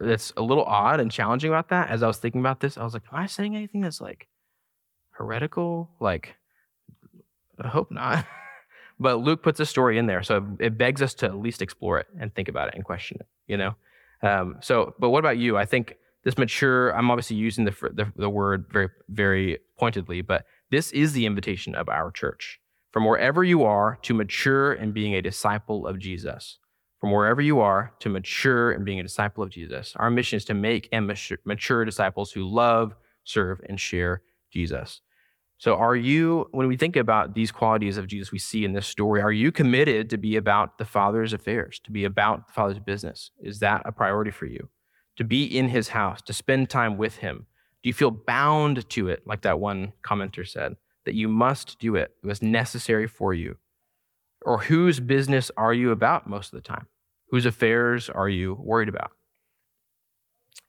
that's 0.00 0.32
a 0.36 0.42
little 0.42 0.64
odd 0.64 1.00
and 1.00 1.10
challenging 1.10 1.50
about 1.50 1.68
that. 1.68 1.90
As 1.90 2.02
I 2.02 2.06
was 2.06 2.18
thinking 2.18 2.40
about 2.40 2.60
this, 2.60 2.78
I 2.78 2.84
was 2.84 2.94
like, 2.94 3.02
am 3.12 3.18
I 3.18 3.26
saying 3.26 3.56
anything 3.56 3.80
that's 3.80 4.00
like 4.00 4.28
heretical? 5.10 5.90
Like, 6.00 6.36
I 7.60 7.68
hope 7.68 7.90
not. 7.90 8.24
but 8.98 9.16
Luke 9.16 9.42
puts 9.42 9.60
a 9.60 9.66
story 9.66 9.98
in 9.98 10.06
there, 10.06 10.22
so 10.22 10.46
it 10.60 10.78
begs 10.78 11.02
us 11.02 11.14
to 11.14 11.26
at 11.26 11.36
least 11.36 11.62
explore 11.62 11.98
it 11.98 12.06
and 12.18 12.34
think 12.34 12.48
about 12.48 12.68
it 12.68 12.74
and 12.74 12.84
question 12.84 13.18
it. 13.20 13.26
You 13.46 13.56
know. 13.56 13.74
Um, 14.22 14.56
so, 14.60 14.94
but 14.98 15.10
what 15.10 15.20
about 15.20 15.38
you? 15.38 15.56
I 15.56 15.64
think 15.64 15.94
this 16.24 16.36
mature. 16.36 16.96
I'm 16.96 17.10
obviously 17.10 17.36
using 17.36 17.64
the, 17.64 17.74
the 17.92 18.12
the 18.16 18.30
word 18.30 18.66
very 18.70 18.88
very 19.08 19.58
pointedly, 19.78 20.22
but 20.22 20.44
this 20.70 20.92
is 20.92 21.12
the 21.12 21.26
invitation 21.26 21.74
of 21.74 21.88
our 21.88 22.10
church. 22.10 22.60
From 22.92 23.04
wherever 23.04 23.44
you 23.44 23.64
are 23.64 23.98
to 24.02 24.14
mature 24.14 24.72
in 24.72 24.92
being 24.92 25.14
a 25.14 25.22
disciple 25.22 25.86
of 25.86 25.98
Jesus 25.98 26.58
from 27.00 27.12
wherever 27.12 27.40
you 27.40 27.60
are 27.60 27.92
to 28.00 28.08
mature 28.08 28.72
in 28.72 28.84
being 28.84 29.00
a 29.00 29.04
disciple 29.04 29.44
of 29.44 29.50
Jesus. 29.50 29.94
Our 29.96 30.10
mission 30.10 30.36
is 30.36 30.44
to 30.46 30.54
make 30.54 30.88
and 30.92 31.06
mature 31.44 31.84
disciples 31.84 32.32
who 32.32 32.44
love, 32.44 32.94
serve, 33.24 33.60
and 33.68 33.78
share 33.78 34.22
Jesus. 34.52 35.00
So, 35.58 35.74
are 35.74 35.96
you, 35.96 36.46
when 36.52 36.68
we 36.68 36.76
think 36.76 36.94
about 36.94 37.34
these 37.34 37.50
qualities 37.50 37.96
of 37.96 38.06
Jesus 38.06 38.30
we 38.30 38.38
see 38.38 38.64
in 38.64 38.74
this 38.74 38.86
story, 38.86 39.20
are 39.20 39.32
you 39.32 39.50
committed 39.50 40.08
to 40.10 40.16
be 40.16 40.36
about 40.36 40.78
the 40.78 40.84
Father's 40.84 41.32
affairs, 41.32 41.80
to 41.84 41.90
be 41.90 42.04
about 42.04 42.46
the 42.46 42.52
Father's 42.52 42.78
business? 42.78 43.32
Is 43.42 43.58
that 43.58 43.82
a 43.84 43.90
priority 43.90 44.30
for 44.30 44.46
you? 44.46 44.68
To 45.16 45.24
be 45.24 45.44
in 45.44 45.68
his 45.68 45.88
house, 45.88 46.22
to 46.22 46.32
spend 46.32 46.70
time 46.70 46.96
with 46.96 47.16
him? 47.16 47.46
Do 47.82 47.88
you 47.88 47.92
feel 47.92 48.12
bound 48.12 48.88
to 48.90 49.08
it, 49.08 49.26
like 49.26 49.42
that 49.42 49.58
one 49.58 49.94
commenter 50.04 50.46
said, 50.46 50.76
that 51.04 51.14
you 51.14 51.26
must 51.26 51.80
do 51.80 51.96
it? 51.96 52.12
It 52.22 52.26
was 52.26 52.40
necessary 52.40 53.08
for 53.08 53.34
you. 53.34 53.56
Or 54.42 54.58
whose 54.58 55.00
business 55.00 55.50
are 55.56 55.74
you 55.74 55.90
about 55.90 56.28
most 56.28 56.52
of 56.52 56.62
the 56.62 56.68
time? 56.68 56.86
Whose 57.30 57.46
affairs 57.46 58.08
are 58.08 58.28
you 58.28 58.54
worried 58.54 58.88
about? 58.88 59.10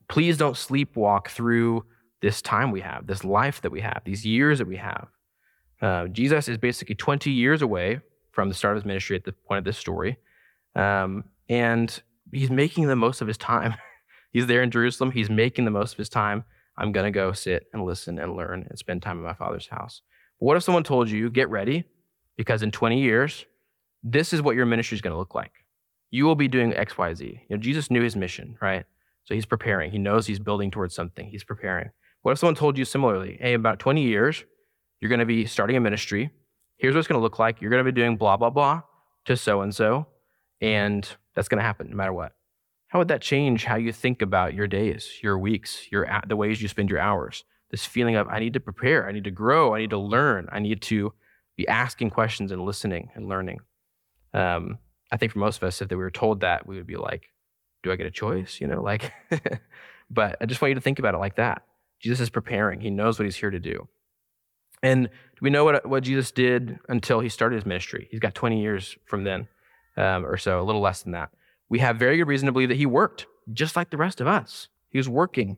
Please 0.08 0.38
don't 0.38 0.56
sleepwalk 0.56 1.28
through 1.28 1.86
this 2.22 2.42
time 2.42 2.72
we 2.72 2.82
have, 2.82 3.08
this 3.08 3.24
life 3.24 3.62
that 3.62 3.72
we 3.72 3.82
have, 3.82 4.02
these 4.06 4.26
years 4.26 4.60
that 4.60 4.68
we 4.68 4.78
have. 4.78 5.08
Uh, 5.82 6.08
Jesus 6.08 6.48
is 6.48 6.58
basically 6.58 6.96
20 6.96 7.32
years 7.32 7.62
away 7.62 8.02
from 8.32 8.50
the 8.50 8.56
start 8.56 8.76
of 8.76 8.84
his 8.84 8.88
ministry 8.88 9.16
at 9.16 9.24
the 9.24 9.32
point 9.32 9.60
of 9.60 9.64
this 9.64 9.78
story. 9.78 10.18
Um, 10.76 11.26
and 11.48 12.02
he's 12.32 12.50
making 12.50 12.88
the 12.88 12.96
most 12.96 13.22
of 13.22 13.28
his 13.28 13.38
time. 13.38 13.76
he's 14.32 14.48
there 14.48 14.62
in 14.62 14.72
Jerusalem. 14.72 15.12
He's 15.12 15.30
making 15.30 15.66
the 15.66 15.72
most 15.72 15.94
of 15.94 15.98
his 15.98 16.10
time. 16.10 16.44
I'm 16.78 16.92
going 16.92 17.06
to 17.06 17.12
go 17.12 17.34
sit 17.34 17.68
and 17.74 17.84
listen 17.84 18.20
and 18.20 18.36
learn 18.36 18.66
and 18.70 18.78
spend 18.78 19.02
time 19.02 19.18
in 19.18 19.24
my 19.24 19.34
father's 19.34 19.68
house. 19.68 20.02
What 20.38 20.56
if 20.56 20.64
someone 20.64 20.84
told 20.84 21.10
you, 21.10 21.30
get 21.30 21.50
ready, 21.50 21.84
because 22.38 22.64
in 22.64 22.72
20 22.72 23.02
years, 23.02 23.46
this 24.04 24.32
is 24.32 24.42
what 24.42 24.56
your 24.56 24.66
ministry 24.66 24.96
is 24.96 25.02
going 25.02 25.14
to 25.14 25.18
look 25.18 25.36
like. 25.36 25.52
You 26.12 26.26
will 26.26 26.36
be 26.36 26.48
doing 26.48 26.74
X, 26.74 26.98
Y, 26.98 27.14
Z. 27.14 27.26
You 27.50 27.56
know, 27.56 27.62
Jesus 27.62 27.92
knew 27.92 28.02
his 28.02 28.16
mission, 28.16 28.58
right? 28.62 28.86
So 29.26 29.34
he's 29.34 29.46
preparing. 29.46 29.92
He 29.92 29.98
knows 29.98 30.26
he's 30.26 30.40
building 30.40 30.72
towards 30.72 30.96
something. 30.96 31.28
He's 31.28 31.44
preparing. 31.44 31.90
What 32.22 32.34
if 32.34 32.40
someone 32.40 32.56
told 32.56 32.78
you 32.78 32.86
similarly, 32.86 33.38
hey, 33.40 33.54
about 33.54 33.80
20 33.80 34.04
years, 34.04 34.44
you're 35.00 35.10
going 35.10 35.20
to 35.20 35.26
be 35.26 35.46
starting 35.46 35.78
a 35.78 35.80
ministry. 35.80 36.32
Here's 36.78 36.94
what 36.94 37.00
it's 37.00 37.08
going 37.08 37.20
to 37.20 37.24
look 37.24 37.40
like. 37.40 37.62
You're 37.62 37.72
going 37.72 37.84
to 37.84 37.92
be 37.92 37.96
doing 37.96 38.18
blah, 38.18 38.38
blah, 38.38 38.50
blah 38.50 38.82
to 39.26 39.38
so 39.38 39.62
and 39.62 39.74
so. 39.74 40.08
And 40.62 41.08
that's 41.36 41.48
going 41.48 41.60
to 41.60 41.64
happen 41.64 41.90
no 41.90 41.96
matter 41.96 42.14
what. 42.14 42.34
How 42.88 43.00
would 43.00 43.08
that 43.10 43.22
change 43.22 43.66
how 43.66 43.76
you 43.76 43.94
think 43.94 44.22
about 44.22 44.54
your 44.54 44.68
days, 44.68 45.20
your 45.22 45.38
weeks, 45.38 45.92
your 45.92 46.10
the 46.28 46.36
ways 46.36 46.62
you 46.62 46.68
spend 46.68 46.90
your 46.90 47.00
hours? 47.00 47.44
This 47.70 47.86
feeling 47.86 48.16
of 48.16 48.28
I 48.28 48.40
need 48.40 48.54
to 48.54 48.60
prepare, 48.60 49.08
I 49.08 49.12
need 49.12 49.26
to 49.26 49.32
grow, 49.32 49.76
I 49.76 49.80
need 49.80 49.92
to 49.92 50.00
learn, 50.00 50.50
I 50.52 50.58
need 50.58 50.82
to 50.84 51.14
be 51.56 51.68
asking 51.68 52.10
questions 52.10 52.52
and 52.52 52.66
listening 52.66 53.12
and 53.14 53.30
learning. 53.30 53.60
Um, 54.34 54.80
I 55.12 55.18
think 55.18 55.34
for 55.34 55.40
most 55.40 55.58
of 55.58 55.64
us, 55.64 55.82
if 55.82 55.90
we 55.90 55.98
were 55.98 56.10
told 56.10 56.42
that, 56.42 56.66
we 56.66 56.78
would 56.78 56.88
be 56.88 56.96
like, 56.96 57.32
do 57.84 57.92
I 57.92 57.96
get 57.96 58.08
a 58.08 58.12
choice? 58.12 58.60
You 58.60 58.68
know, 58.68 58.82
like, 58.82 59.14
but 60.10 60.38
I 60.42 60.48
just 60.48 60.60
want 60.60 60.70
you 60.70 60.76
to 60.76 60.82
think 60.82 60.98
about 60.98 61.14
it 61.14 61.20
like 61.20 61.36
that. 61.36 61.62
Jesus 62.00 62.20
is 62.20 62.30
preparing. 62.30 62.82
He 62.82 62.90
knows 62.90 63.20
what 63.20 63.26
he's 63.26 63.36
here 63.36 63.50
to 63.50 63.60
do. 63.60 63.88
And 64.82 65.10
we 65.42 65.50
know 65.50 65.66
what, 65.66 65.86
what 65.86 66.04
Jesus 66.04 66.32
did 66.32 66.80
until 66.88 67.20
he 67.20 67.30
started 67.30 67.56
his 67.56 67.66
ministry. 67.66 68.08
He's 68.12 68.20
got 68.20 68.34
20 68.34 68.62
years 68.62 68.98
from 69.06 69.24
then 69.24 69.48
um, 69.98 70.26
or 70.26 70.38
so, 70.38 70.62
a 70.62 70.64
little 70.64 70.82
less 70.82 71.04
than 71.04 71.12
that. 71.12 71.32
We 71.68 71.80
have 71.80 71.98
very 71.98 72.18
good 72.18 72.28
reason 72.28 72.46
to 72.46 72.52
believe 72.52 72.70
that 72.70 72.78
he 72.78 72.86
worked 72.86 73.28
just 73.52 73.76
like 73.76 73.90
the 73.90 73.98
rest 73.98 74.22
of 74.22 74.28
us. 74.28 74.70
He 74.90 74.98
was 74.98 75.10
working. 75.10 75.58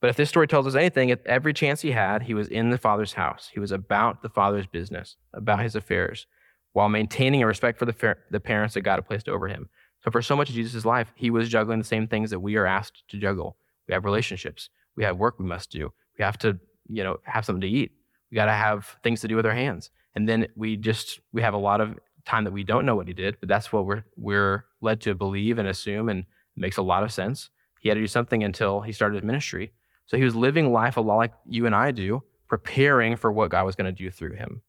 But 0.00 0.10
if 0.10 0.16
this 0.16 0.28
story 0.28 0.46
tells 0.46 0.66
us 0.66 0.74
anything, 0.74 1.10
at 1.10 1.26
every 1.26 1.52
chance 1.52 1.80
he 1.80 1.92
had, 1.92 2.22
he 2.22 2.34
was 2.34 2.48
in 2.48 2.70
the 2.70 2.78
Father's 2.78 3.14
house. 3.14 3.50
He 3.52 3.60
was 3.60 3.72
about 3.72 4.22
the 4.22 4.28
Father's 4.28 4.66
business, 4.66 5.16
about 5.32 5.62
his 5.62 5.74
affairs 5.74 6.26
while 6.72 6.88
maintaining 6.88 7.42
a 7.42 7.46
respect 7.46 7.78
for 7.78 7.86
the, 7.86 8.16
the 8.30 8.40
parents 8.40 8.74
that 8.74 8.82
God 8.82 8.96
had 8.96 9.06
placed 9.06 9.28
over 9.28 9.48
him. 9.48 9.68
So 10.04 10.10
for 10.10 10.22
so 10.22 10.36
much 10.36 10.48
of 10.48 10.54
Jesus' 10.54 10.84
life, 10.84 11.12
he 11.16 11.30
was 11.30 11.48
juggling 11.48 11.78
the 11.78 11.84
same 11.84 12.06
things 12.06 12.30
that 12.30 12.40
we 12.40 12.56
are 12.56 12.66
asked 12.66 13.02
to 13.08 13.18
juggle. 13.18 13.56
We 13.88 13.94
have 13.94 14.04
relationships. 14.04 14.70
We 14.98 15.04
have 15.04 15.16
work 15.16 15.38
we 15.38 15.44
must 15.46 15.70
do. 15.70 15.92
We 16.18 16.24
have 16.24 16.36
to, 16.38 16.58
you 16.88 17.04
know, 17.04 17.18
have 17.22 17.44
something 17.44 17.60
to 17.60 17.68
eat. 17.68 17.92
We 18.30 18.34
got 18.34 18.46
to 18.46 18.52
have 18.52 18.96
things 19.04 19.20
to 19.20 19.28
do 19.28 19.36
with 19.36 19.46
our 19.46 19.54
hands. 19.54 19.90
And 20.16 20.28
then 20.28 20.48
we 20.56 20.76
just 20.76 21.20
we 21.32 21.40
have 21.40 21.54
a 21.54 21.58
lot 21.58 21.80
of 21.80 21.96
time 22.26 22.42
that 22.44 22.52
we 22.52 22.64
don't 22.64 22.84
know 22.84 22.96
what 22.96 23.06
he 23.06 23.14
did, 23.14 23.36
but 23.38 23.48
that's 23.48 23.72
what 23.72 23.86
we're 23.86 24.02
we're 24.16 24.64
led 24.80 25.00
to 25.02 25.14
believe 25.14 25.58
and 25.58 25.68
assume, 25.68 26.08
and 26.08 26.24
makes 26.56 26.78
a 26.78 26.82
lot 26.82 27.04
of 27.04 27.12
sense. 27.12 27.50
He 27.80 27.88
had 27.88 27.94
to 27.94 28.00
do 28.00 28.08
something 28.08 28.42
until 28.42 28.80
he 28.80 28.90
started 28.90 29.14
his 29.14 29.24
ministry. 29.24 29.72
So 30.06 30.16
he 30.16 30.24
was 30.24 30.34
living 30.34 30.72
life 30.72 30.96
a 30.96 31.00
lot 31.00 31.16
like 31.16 31.32
you 31.46 31.64
and 31.66 31.74
I 31.76 31.92
do, 31.92 32.24
preparing 32.48 33.14
for 33.14 33.30
what 33.30 33.50
God 33.50 33.64
was 33.64 33.76
going 33.76 33.94
to 33.94 34.02
do 34.04 34.10
through 34.10 34.34
him, 34.34 34.62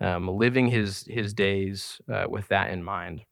um, 0.00 0.28
living 0.28 0.68
his 0.68 1.04
his 1.06 1.34
days 1.34 2.00
uh, 2.10 2.24
with 2.26 2.48
that 2.48 2.70
in 2.70 2.82
mind, 2.82 3.26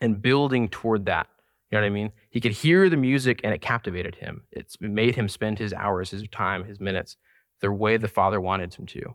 and 0.00 0.22
building 0.22 0.70
toward 0.70 1.04
that. 1.06 1.26
You 1.70 1.76
know 1.76 1.82
what 1.82 1.86
I 1.86 1.90
mean? 1.90 2.12
He 2.30 2.40
could 2.40 2.52
hear 2.52 2.88
the 2.88 2.96
music 2.96 3.40
and 3.44 3.52
it 3.52 3.60
captivated 3.60 4.14
him. 4.14 4.42
It's 4.50 4.80
made 4.80 5.16
him 5.16 5.28
spend 5.28 5.58
his 5.58 5.72
hours, 5.72 6.10
his 6.10 6.24
time, 6.30 6.64
his 6.64 6.80
minutes 6.80 7.16
the 7.60 7.70
way 7.70 7.96
the 7.96 8.08
Father 8.08 8.40
wanted 8.40 8.74
him 8.74 8.86
to. 8.86 9.14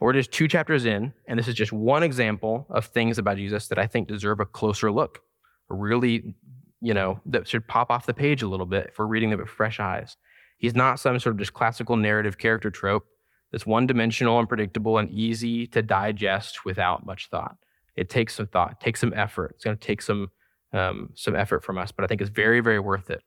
We're 0.00 0.12
just 0.12 0.32
two 0.32 0.48
chapters 0.48 0.84
in, 0.84 1.14
and 1.26 1.38
this 1.38 1.48
is 1.48 1.54
just 1.54 1.72
one 1.72 2.02
example 2.02 2.66
of 2.68 2.86
things 2.86 3.18
about 3.18 3.38
Jesus 3.38 3.68
that 3.68 3.78
I 3.78 3.86
think 3.86 4.08
deserve 4.08 4.40
a 4.40 4.46
closer 4.46 4.92
look, 4.92 5.20
really, 5.68 6.34
you 6.82 6.92
know, 6.92 7.20
that 7.26 7.48
should 7.48 7.66
pop 7.66 7.90
off 7.90 8.06
the 8.06 8.12
page 8.12 8.42
a 8.42 8.48
little 8.48 8.66
bit 8.66 8.88
if 8.88 8.98
we're 8.98 9.06
reading 9.06 9.30
them 9.30 9.40
with 9.40 9.48
fresh 9.48 9.80
eyes. 9.80 10.16
He's 10.58 10.74
not 10.74 11.00
some 11.00 11.18
sort 11.18 11.34
of 11.34 11.38
just 11.38 11.54
classical 11.54 11.96
narrative 11.96 12.36
character 12.36 12.70
trope 12.70 13.06
that's 13.52 13.66
one 13.66 13.86
dimensional 13.86 14.38
and 14.38 14.48
predictable 14.48 14.98
and 14.98 15.10
easy 15.10 15.66
to 15.68 15.82
digest 15.82 16.64
without 16.64 17.06
much 17.06 17.28
thought. 17.30 17.56
It 17.94 18.10
takes 18.10 18.34
some 18.34 18.48
thought, 18.48 18.80
takes 18.80 19.00
some 19.00 19.14
effort. 19.14 19.52
It's 19.54 19.64
going 19.64 19.76
to 19.76 19.86
take 19.86 20.02
some 20.02 20.28
um, 20.76 21.10
some 21.14 21.34
effort 21.34 21.64
from 21.64 21.78
us, 21.78 21.92
but 21.92 22.04
I 22.04 22.08
think 22.08 22.20
it's 22.20 22.30
very, 22.30 22.60
very 22.60 22.78
worth 22.78 23.10
it. 23.10 23.22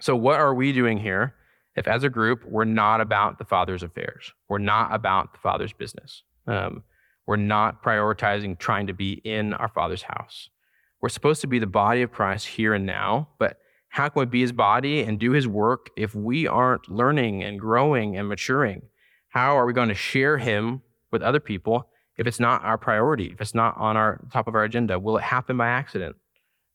So, 0.00 0.16
what 0.16 0.40
are 0.40 0.54
we 0.54 0.72
doing 0.72 0.98
here? 0.98 1.34
if 1.76 1.88
as 1.88 2.04
a 2.04 2.08
group 2.08 2.44
we're 2.44 2.64
not 2.64 3.00
about 3.00 3.38
the 3.38 3.44
Father's 3.44 3.82
affairs, 3.82 4.32
we're 4.48 4.58
not 4.58 4.94
about 4.94 5.32
the 5.32 5.38
Father's 5.38 5.72
business, 5.72 6.22
um, 6.46 6.82
we're 7.26 7.36
not 7.36 7.82
prioritizing 7.82 8.58
trying 8.58 8.86
to 8.86 8.92
be 8.92 9.14
in 9.24 9.54
our 9.54 9.68
Father's 9.68 10.02
house. 10.02 10.50
We're 11.00 11.08
supposed 11.08 11.40
to 11.40 11.46
be 11.46 11.58
the 11.58 11.66
body 11.66 12.02
of 12.02 12.12
Christ 12.12 12.46
here 12.46 12.74
and 12.74 12.86
now, 12.86 13.28
but 13.38 13.58
how 13.88 14.08
can 14.08 14.20
we 14.20 14.26
be 14.26 14.40
his 14.40 14.52
body 14.52 15.02
and 15.02 15.18
do 15.18 15.32
his 15.32 15.46
work 15.46 15.90
if 15.96 16.14
we 16.14 16.46
aren't 16.46 16.88
learning 16.90 17.42
and 17.42 17.58
growing 17.58 18.16
and 18.16 18.28
maturing? 18.28 18.82
How 19.28 19.56
are 19.56 19.66
we 19.66 19.72
going 19.72 19.88
to 19.88 19.94
share 19.94 20.38
him 20.38 20.82
with 21.10 21.22
other 21.22 21.40
people 21.40 21.88
if 22.16 22.26
it's 22.26 22.40
not 22.40 22.64
our 22.64 22.78
priority, 22.78 23.26
if 23.26 23.40
it's 23.40 23.54
not 23.54 23.76
on 23.76 23.96
our 23.96 24.20
top 24.32 24.46
of 24.46 24.54
our 24.54 24.64
agenda? 24.64 24.98
Will 24.98 25.16
it 25.16 25.22
happen 25.22 25.56
by 25.56 25.68
accident? 25.68 26.16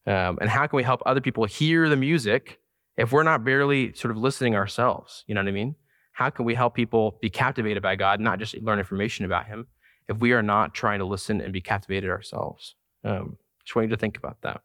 Um, 0.10 0.40
and 0.42 0.50
how 0.50 0.66
can 0.66 0.76
we 0.76 0.82
help 0.82 1.04
other 1.06 1.22
people 1.22 1.46
hear 1.46 1.88
the 1.88 1.96
music 1.96 2.60
if 2.98 3.12
we're 3.12 3.24
not 3.24 3.46
barely 3.46 3.94
sort 3.94 4.10
of 4.10 4.18
listening 4.18 4.56
ourselves, 4.56 5.24
you 5.28 5.36
know 5.36 5.42
what 5.42 5.48
I 5.48 5.52
mean? 5.52 5.76
How 6.14 6.32
can 6.32 6.46
we 6.46 6.56
help 6.56 6.74
people 6.74 7.20
be 7.22 7.30
captivated 7.30 7.84
by 7.84 7.96
God, 7.96 8.20
not 8.20 8.40
just 8.40 8.58
learn 8.58 8.80
information 8.80 9.24
about 9.24 9.46
Him, 9.46 9.68
if 10.10 10.18
we 10.18 10.34
are 10.34 10.42
not 10.42 10.74
trying 10.74 10.98
to 10.98 11.06
listen 11.06 11.42
and 11.42 11.54
be 11.54 11.62
captivated 11.62 12.10
ourselves? 12.10 12.74
Um, 13.04 13.38
just 13.64 13.76
want 13.76 13.88
you 13.88 13.96
to 13.96 14.00
think 14.00 14.18
about 14.18 14.42
that. 14.42 14.62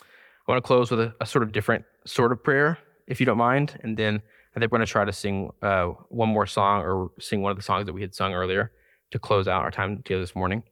I 0.00 0.52
want 0.52 0.62
to 0.62 0.66
close 0.66 0.90
with 0.90 1.00
a, 1.00 1.14
a, 1.22 1.26
sort 1.26 1.42
of 1.42 1.50
different 1.50 1.86
sort 2.06 2.30
of 2.30 2.44
prayer, 2.44 2.78
if 3.06 3.20
you 3.20 3.26
don't 3.26 3.38
mind, 3.38 3.80
and 3.82 3.96
then 3.96 4.22
I 4.54 4.60
think 4.60 4.70
we're 4.70 4.78
going 4.78 4.86
to 4.86 4.92
try 4.92 5.06
to 5.06 5.12
sing 5.12 5.50
uh, 5.62 5.86
one 6.10 6.28
more 6.28 6.46
song 6.46 6.82
or 6.82 7.10
sing 7.18 7.40
one 7.40 7.50
of 7.50 7.56
the 7.56 7.64
songs 7.64 7.86
that 7.86 7.94
we 7.94 8.02
had 8.02 8.14
sung 8.14 8.34
earlier 8.34 8.72
to 9.10 9.18
close 9.18 9.48
out 9.48 9.62
our 9.62 9.70
time 9.70 9.96
together 9.96 10.20
this 10.20 10.36
morning. 10.36 10.62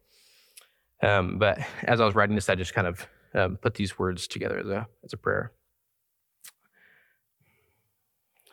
Um, 1.02 1.38
but 1.38 1.58
as 1.84 2.00
I 2.00 2.04
was 2.04 2.14
writing 2.14 2.36
this, 2.36 2.50
I 2.50 2.54
just 2.54 2.74
kind 2.74 2.86
of 2.86 3.06
um, 3.36 3.56
put 3.58 3.74
these 3.74 3.98
words 3.98 4.26
together 4.26 4.58
as 4.58 4.66
a, 4.66 4.86
as 5.04 5.12
a 5.12 5.16
prayer. 5.16 5.52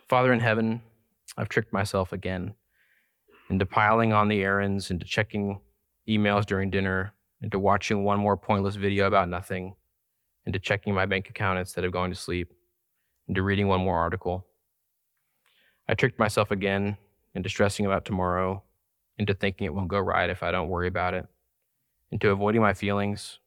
Father 0.08 0.34
in 0.34 0.42
heaven, 0.42 0.82
I've 1.38 1.50
tricked 1.50 1.74
myself 1.74 2.14
again 2.14 2.54
into 3.50 3.66
piling 3.66 4.14
on 4.14 4.28
the 4.28 4.44
errands, 4.44 4.92
into 4.92 5.06
checking 5.06 5.60
emails 6.08 6.46
during 6.46 6.70
dinner, 6.70 7.14
into 7.42 7.58
watching 7.58 8.04
one 8.04 8.20
more 8.20 8.38
pointless 8.38 8.76
video 8.76 9.08
about 9.08 9.30
nothing, 9.30 9.76
into 10.46 10.60
checking 10.60 10.94
my 10.94 11.06
bank 11.06 11.30
account 11.30 11.60
instead 11.60 11.84
of 11.84 11.92
going 11.92 12.12
to 12.12 12.18
sleep, 12.18 12.54
into 13.28 13.42
reading 13.42 13.68
one 13.68 13.82
more 13.82 13.98
article. 13.98 14.46
I 15.88 15.94
tricked 15.94 16.20
myself 16.20 16.52
again 16.52 16.98
into 17.36 17.50
stressing 17.50 17.86
about 17.86 18.06
tomorrow, 18.06 18.64
into 19.18 19.34
thinking 19.34 19.66
it 19.66 19.74
won't 19.74 19.88
go 19.88 20.00
right 20.00 20.30
if 20.30 20.44
I 20.44 20.52
don't 20.52 20.70
worry 20.70 20.88
about 20.88 21.14
it, 21.14 21.26
into 22.12 22.30
avoiding 22.30 22.62
my 22.62 22.74
feelings, 22.74 23.40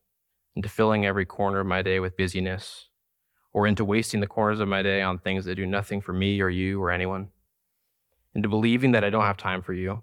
into 0.56 0.68
filling 0.70 1.04
every 1.04 1.26
corner 1.26 1.60
of 1.60 1.66
my 1.66 1.82
day 1.82 2.00
with 2.00 2.16
busyness, 2.16 2.88
or 3.52 3.66
into 3.66 3.84
wasting 3.84 4.20
the 4.20 4.26
corners 4.26 4.58
of 4.58 4.68
my 4.68 4.82
day 4.82 5.02
on 5.02 5.18
things 5.18 5.44
that 5.44 5.54
do 5.54 5.66
nothing 5.66 6.00
for 6.00 6.12
me 6.12 6.40
or 6.40 6.48
you 6.48 6.82
or 6.82 6.90
anyone, 6.90 7.28
into 8.34 8.48
believing 8.48 8.92
that 8.92 9.04
I 9.04 9.10
don't 9.10 9.24
have 9.24 9.36
time 9.36 9.62
for 9.62 9.74
you, 9.74 10.02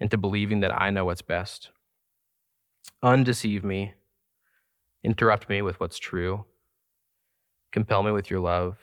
into 0.00 0.16
believing 0.16 0.60
that 0.60 0.72
I 0.72 0.90
know 0.90 1.04
what's 1.04 1.22
best. 1.22 1.70
Undeceive 3.02 3.62
me, 3.62 3.94
interrupt 5.04 5.48
me 5.48 5.62
with 5.62 5.78
what's 5.80 5.98
true, 5.98 6.46
compel 7.70 8.02
me 8.02 8.10
with 8.10 8.30
your 8.30 8.40
love, 8.40 8.76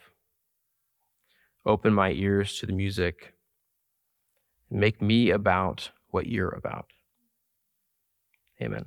open 1.64 1.92
my 1.92 2.12
ears 2.12 2.58
to 2.58 2.66
the 2.66 2.72
music, 2.72 3.34
make 4.70 5.02
me 5.02 5.30
about 5.30 5.90
what 6.10 6.26
you're 6.26 6.50
about. 6.50 6.86
Amen. 8.62 8.86